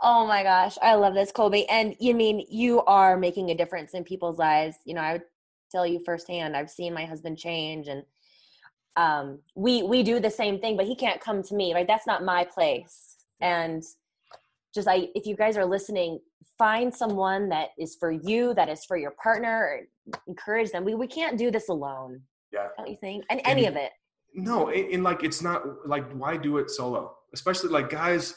Oh 0.00 0.26
my 0.26 0.42
gosh. 0.42 0.76
I 0.82 0.94
love 0.94 1.14
this, 1.14 1.30
Colby. 1.30 1.68
And 1.68 1.94
you 2.00 2.14
mean 2.14 2.44
you 2.50 2.82
are 2.82 3.16
making 3.16 3.50
a 3.50 3.54
difference 3.54 3.94
in 3.94 4.02
people's 4.02 4.38
lives. 4.38 4.76
You 4.84 4.94
know, 4.94 5.00
I 5.00 5.12
would 5.12 5.22
tell 5.70 5.86
you 5.86 6.00
firsthand, 6.04 6.56
I've 6.56 6.70
seen 6.70 6.92
my 6.92 7.04
husband 7.04 7.38
change 7.38 7.88
and 7.88 8.02
um, 8.96 9.38
we 9.54 9.82
we 9.82 10.02
do 10.02 10.20
the 10.20 10.30
same 10.30 10.58
thing, 10.60 10.76
but 10.76 10.86
he 10.86 10.94
can't 10.94 11.20
come 11.20 11.42
to 11.44 11.54
me. 11.54 11.72
Right? 11.72 11.86
That's 11.86 12.06
not 12.06 12.24
my 12.24 12.44
place. 12.44 13.16
And 13.40 13.82
just 14.74 14.88
I, 14.88 15.08
if 15.14 15.26
you 15.26 15.36
guys 15.36 15.56
are 15.56 15.66
listening, 15.66 16.18
find 16.58 16.94
someone 16.94 17.48
that 17.50 17.68
is 17.78 17.96
for 17.98 18.10
you, 18.10 18.54
that 18.54 18.68
is 18.68 18.84
for 18.84 18.96
your 18.96 19.12
partner. 19.22 19.80
encourage 20.26 20.70
them. 20.70 20.84
We 20.84 20.94
we 20.94 21.06
can't 21.06 21.38
do 21.38 21.50
this 21.50 21.68
alone. 21.68 22.22
Yeah. 22.52 22.68
Don't 22.76 22.88
you 22.88 22.96
think? 23.00 23.24
And, 23.30 23.40
and 23.40 23.48
any 23.48 23.66
of 23.66 23.76
it. 23.76 23.92
No, 24.34 24.70
and 24.70 25.02
like 25.02 25.24
it's 25.24 25.42
not 25.42 25.86
like 25.86 26.10
why 26.12 26.36
do 26.36 26.58
it 26.58 26.70
solo? 26.70 27.16
Especially 27.34 27.70
like 27.70 27.90
guys. 27.90 28.34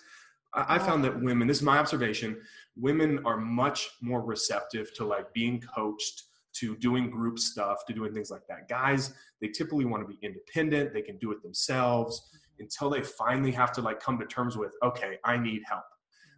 I, 0.53 0.75
I 0.75 0.79
found 0.79 1.03
that 1.05 1.21
women. 1.21 1.47
This 1.47 1.57
is 1.57 1.63
my 1.63 1.77
observation. 1.77 2.41
Women 2.77 3.21
are 3.25 3.37
much 3.37 3.89
more 4.01 4.21
receptive 4.21 4.93
to 4.95 5.05
like 5.05 5.33
being 5.33 5.61
coached 5.61 6.23
to 6.55 6.75
doing 6.77 7.09
group 7.09 7.37
stuff 7.37 7.85
to 7.85 7.93
doing 7.93 8.13
things 8.13 8.31
like 8.31 8.47
that. 8.47 8.67
Guys, 8.69 9.13
they 9.41 9.47
typically 9.49 9.85
want 9.85 10.03
to 10.03 10.07
be 10.07 10.17
independent, 10.21 10.93
they 10.93 11.01
can 11.01 11.17
do 11.17 11.31
it 11.31 11.43
themselves 11.43 12.29
until 12.59 12.89
they 12.89 13.01
finally 13.01 13.51
have 13.51 13.73
to 13.73 13.81
like 13.81 13.99
come 13.99 14.17
to 14.17 14.25
terms 14.25 14.55
with, 14.57 14.73
okay, 14.81 15.17
I 15.25 15.37
need 15.37 15.61
help. 15.67 15.83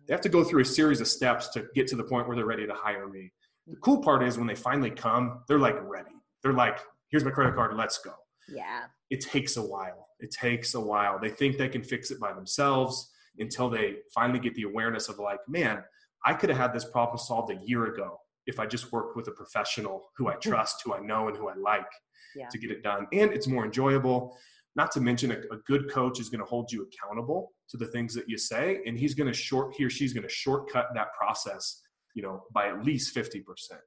They 0.08 0.14
have 0.14 0.22
to 0.22 0.30
go 0.30 0.43
through 0.43 0.62
a 0.62 0.66
series 0.66 1.01
of 1.01 1.08
steps 1.08 1.49
to 1.49 1.68
get 1.76 1.88
to 1.88 1.95
the 1.95 2.03
point 2.03 2.28
where 2.28 2.36
they're 2.36 2.45
ready 2.45 2.66
to 2.66 2.74
hire 2.74 3.08
me. 3.08 3.32
The 3.68 3.76
cool 3.78 4.01
part 4.01 4.24
is 4.24 4.38
when 4.38 4.47
they 4.47 4.55
finally 4.55 4.91
come, 4.91 5.43
they're 5.47 5.60
like 5.60 5.78
ready. 5.82 6.16
They're 6.41 6.53
like, 6.53 6.80
here's 7.10 7.26
my 7.26 7.32
credit 7.32 7.55
card, 7.55 7.76
let's 7.76 7.97
go. 7.97 8.14
Yeah. 8.47 8.84
It 9.10 9.22
takes 9.22 9.58
a 9.58 9.62
while. 9.62 10.08
It 10.20 10.32
takes 10.32 10.74
a 10.74 10.80
while. 10.80 11.20
They 11.20 11.30
think 11.30 11.58
they 11.58 11.68
can 11.68 11.84
fix 11.84 12.10
it 12.12 12.20
by 12.20 12.34
themselves 12.34 13.12
until 13.39 13.70
they 13.70 13.97
finally 14.14 14.39
get 14.39 14.55
the 14.55 14.64
awareness 14.64 15.10
of 15.10 15.20
like, 15.20 15.39
man, 15.47 15.84
I 16.26 16.34
could 16.34 16.49
have 16.49 16.58
had 16.58 16.74
this 16.74 16.86
problem 16.86 17.18
solved 17.18 17.51
a 17.51 17.60
year 17.66 17.86
ago 17.93 18.20
if 18.45 18.60
I 18.60 18.66
just 18.66 18.91
worked 18.91 19.16
with 19.16 19.28
a 19.28 19.32
professional 19.32 20.10
who 20.16 20.30
I 20.30 20.34
trust, 20.41 20.82
who 20.86 20.93
I 20.93 20.99
know, 20.99 21.28
and 21.28 21.38
who 21.38 21.49
I 21.49 21.55
like 21.55 21.91
yeah. 22.36 22.47
to 22.49 22.58
get 22.58 22.72
it 22.72 22.84
done. 22.84 23.08
And 23.12 23.32
it's 23.32 23.47
more 23.47 23.66
enjoyable. 23.66 24.38
Not 24.78 24.91
to 24.91 25.01
mention, 25.01 25.32
a, 25.32 25.39
a 25.53 25.57
good 25.65 25.91
coach 25.91 26.19
is 26.19 26.30
going 26.30 26.39
to 26.39 26.45
hold 26.45 26.71
you 26.71 26.88
accountable 26.88 27.51
to 27.69 27.78
the 27.78 27.88
things 27.88 28.13
that 28.13 28.30
you 28.30 28.38
say, 28.38 28.80
and 28.86 28.97
he's 28.97 29.15
going 29.15 29.28
to 29.28 29.38
short 29.38 29.73
he 29.75 29.84
or 29.84 29.89
she's 29.89 30.13
going 30.13 30.28
to 30.28 30.34
shortcut 30.34 30.88
that 30.93 31.07
process, 31.19 31.82
you 32.13 32.21
know, 32.21 32.43
by 32.53 32.69
at 32.69 32.86
least 32.86 33.13
fifty 33.13 33.41
percent 33.41 33.82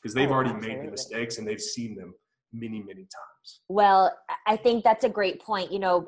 because 0.00 0.14
they've 0.14 0.30
oh, 0.30 0.34
already 0.34 0.50
absolutely. 0.50 0.76
made 0.76 0.86
the 0.86 0.90
mistakes 0.92 1.38
and 1.38 1.48
they've 1.48 1.60
seen 1.60 1.96
them 1.96 2.14
many 2.52 2.80
many 2.80 3.02
times. 3.02 3.60
Well, 3.68 4.16
I 4.46 4.56
think 4.56 4.84
that's 4.84 5.04
a 5.04 5.08
great 5.08 5.40
point. 5.40 5.72
You 5.72 5.78
know, 5.78 6.06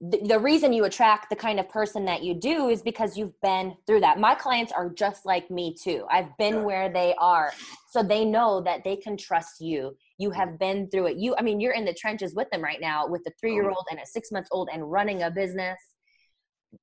the, 0.00 0.20
the 0.24 0.38
reason 0.38 0.72
you 0.72 0.84
attract 0.84 1.30
the 1.30 1.36
kind 1.36 1.58
of 1.58 1.68
person 1.68 2.04
that 2.04 2.22
you 2.22 2.34
do 2.34 2.68
is 2.68 2.82
because 2.82 3.16
you've 3.16 3.38
been 3.40 3.74
through 3.86 4.00
that. 4.00 4.20
My 4.20 4.34
clients 4.34 4.72
are 4.72 4.88
just 4.88 5.26
like 5.26 5.50
me 5.50 5.74
too. 5.74 6.04
I've 6.10 6.36
been 6.38 6.56
yeah. 6.56 6.62
where 6.62 6.88
they 6.92 7.14
are. 7.18 7.52
So 7.90 8.02
they 8.02 8.24
know 8.24 8.60
that 8.60 8.84
they 8.84 8.96
can 8.96 9.16
trust 9.16 9.60
you. 9.60 9.96
You 10.18 10.30
have 10.32 10.58
been 10.58 10.90
through 10.90 11.06
it. 11.06 11.16
You 11.16 11.34
I 11.38 11.42
mean, 11.42 11.60
you're 11.60 11.72
in 11.72 11.84
the 11.84 11.94
trenches 11.94 12.34
with 12.34 12.48
them 12.50 12.62
right 12.62 12.80
now 12.80 13.06
with 13.06 13.22
a 13.26 13.46
3-year-old 13.46 13.86
and 13.90 14.00
a 14.00 14.18
6-month-old 14.18 14.68
and 14.72 14.90
running 14.90 15.22
a 15.22 15.30
business. 15.30 15.78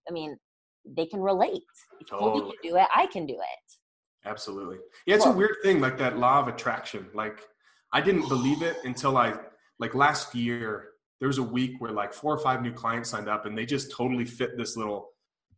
I 0.09 0.11
mean, 0.11 0.38
they 0.86 1.05
can 1.05 1.19
relate. 1.19 1.61
If 1.99 2.07
totally. 2.07 2.41
can 2.41 2.71
do 2.71 2.77
it, 2.77 2.88
I 2.95 3.07
can 3.07 3.25
do 3.25 3.33
it. 3.33 4.27
Absolutely. 4.27 4.77
Yeah, 5.05 5.15
it's 5.15 5.25
well, 5.25 5.33
a 5.33 5.38
weird 5.38 5.57
thing 5.63 5.79
like 5.81 5.97
that 5.99 6.17
law 6.17 6.39
of 6.39 6.47
attraction. 6.47 7.07
Like 7.13 7.41
I 7.93 8.01
didn't 8.01 8.27
believe 8.27 8.61
it 8.61 8.77
until 8.83 9.17
I 9.17 9.33
like 9.79 9.93
last 9.93 10.33
year 10.33 10.89
there 11.19 11.27
was 11.27 11.38
a 11.38 11.43
week 11.43 11.79
where 11.79 11.91
like 11.91 12.13
four 12.13 12.33
or 12.33 12.39
five 12.39 12.61
new 12.61 12.71
clients 12.71 13.09
signed 13.09 13.29
up 13.29 13.45
and 13.45 13.57
they 13.57 13.65
just 13.65 13.91
totally 13.91 14.25
fit 14.25 14.57
this 14.57 14.75
little, 14.75 15.09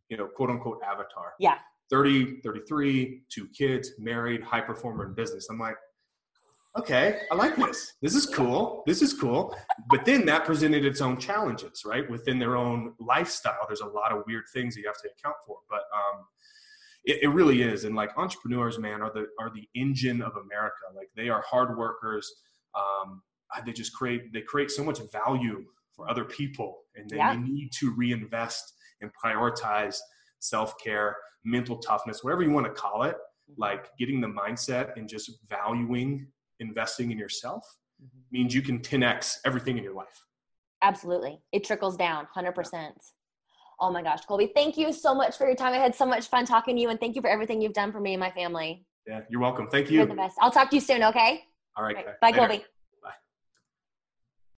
you 0.08 0.16
know, 0.16 0.26
quote 0.26 0.50
unquote 0.50 0.80
avatar. 0.82 1.32
Yeah. 1.38 1.56
30, 1.90 2.40
33, 2.42 3.22
two 3.32 3.48
kids, 3.56 3.92
married, 3.98 4.42
high 4.42 4.60
performer 4.60 5.06
in 5.06 5.14
business. 5.14 5.48
I'm 5.50 5.58
like, 5.58 5.76
okay, 6.76 7.20
I 7.30 7.34
like 7.34 7.56
this. 7.56 7.94
This 8.02 8.14
is 8.14 8.26
cool. 8.26 8.82
This 8.86 9.02
is 9.02 9.12
cool. 9.12 9.56
But 9.88 10.04
then 10.04 10.24
that 10.26 10.44
presented 10.44 10.84
its 10.84 11.00
own 11.00 11.18
challenges, 11.18 11.82
right? 11.86 12.08
Within 12.10 12.38
their 12.38 12.56
own 12.56 12.94
lifestyle, 12.98 13.66
there's 13.66 13.80
a 13.80 13.86
lot 13.86 14.12
of 14.12 14.24
weird 14.26 14.44
things 14.52 14.74
that 14.74 14.82
you 14.82 14.86
have 14.86 15.00
to 15.02 15.08
account 15.18 15.36
for. 15.46 15.58
But 15.70 15.82
um, 15.94 16.24
it, 17.04 17.22
it 17.22 17.28
really 17.28 17.62
is. 17.62 17.84
And 17.84 17.94
like 17.94 18.10
entrepreneurs, 18.16 18.78
man, 18.78 19.02
are 19.02 19.12
the 19.12 19.26
are 19.40 19.50
the 19.54 19.68
engine 19.74 20.20
of 20.20 20.32
America. 20.36 20.84
Like 20.94 21.08
they 21.16 21.28
are 21.28 21.42
hard 21.42 21.76
workers. 21.76 22.30
Um, 22.74 23.22
they 23.64 23.72
just 23.72 23.94
create 23.94 24.32
they 24.32 24.40
create 24.40 24.70
so 24.70 24.84
much 24.84 25.00
value 25.12 25.64
for 25.94 26.08
other 26.08 26.24
people 26.24 26.78
and 26.96 27.08
then 27.10 27.18
yeah. 27.18 27.32
you 27.32 27.40
need 27.40 27.70
to 27.72 27.94
reinvest 27.94 28.74
and 29.00 29.10
prioritize 29.22 29.98
self-care 30.40 31.16
mental 31.44 31.78
toughness 31.78 32.22
whatever 32.22 32.42
you 32.42 32.50
want 32.50 32.66
to 32.66 32.72
call 32.72 33.02
it 33.02 33.16
mm-hmm. 33.16 33.60
like 33.60 33.88
getting 33.98 34.20
the 34.20 34.28
mindset 34.28 34.96
and 34.96 35.08
just 35.08 35.30
valuing 35.48 36.26
investing 36.60 37.10
in 37.10 37.18
yourself 37.18 37.64
mm-hmm. 38.02 38.18
means 38.30 38.54
you 38.54 38.62
can 38.62 38.80
10x 38.80 39.38
everything 39.44 39.78
in 39.78 39.84
your 39.84 39.94
life. 39.94 40.24
Absolutely. 40.82 41.40
It 41.52 41.64
trickles 41.64 41.96
down 41.96 42.26
100% 42.36 42.92
oh 43.80 43.92
my 43.92 44.02
gosh 44.02 44.24
colby 44.26 44.50
thank 44.54 44.76
you 44.76 44.92
so 44.92 45.14
much 45.14 45.36
for 45.36 45.46
your 45.46 45.54
time. 45.54 45.72
I 45.72 45.76
had 45.76 45.94
so 45.94 46.04
much 46.04 46.26
fun 46.26 46.44
talking 46.44 46.74
to 46.76 46.82
you 46.82 46.88
and 46.90 46.98
thank 46.98 47.14
you 47.14 47.22
for 47.22 47.30
everything 47.30 47.60
you've 47.60 47.72
done 47.72 47.92
for 47.92 48.00
me 48.00 48.14
and 48.14 48.20
my 48.20 48.30
family. 48.30 48.84
Yeah 49.06 49.20
you're 49.30 49.40
welcome. 49.40 49.68
Thank 49.70 49.90
you. 49.90 49.98
you're 49.98 50.06
the 50.06 50.14
best. 50.14 50.36
I'll 50.40 50.50
talk 50.50 50.70
to 50.70 50.76
you 50.76 50.80
soon 50.80 51.02
okay? 51.04 51.44
All 51.76 51.84
right, 51.84 51.96
all 51.96 52.04
right. 52.04 52.20
bye. 52.20 52.32
Colby 52.32 52.64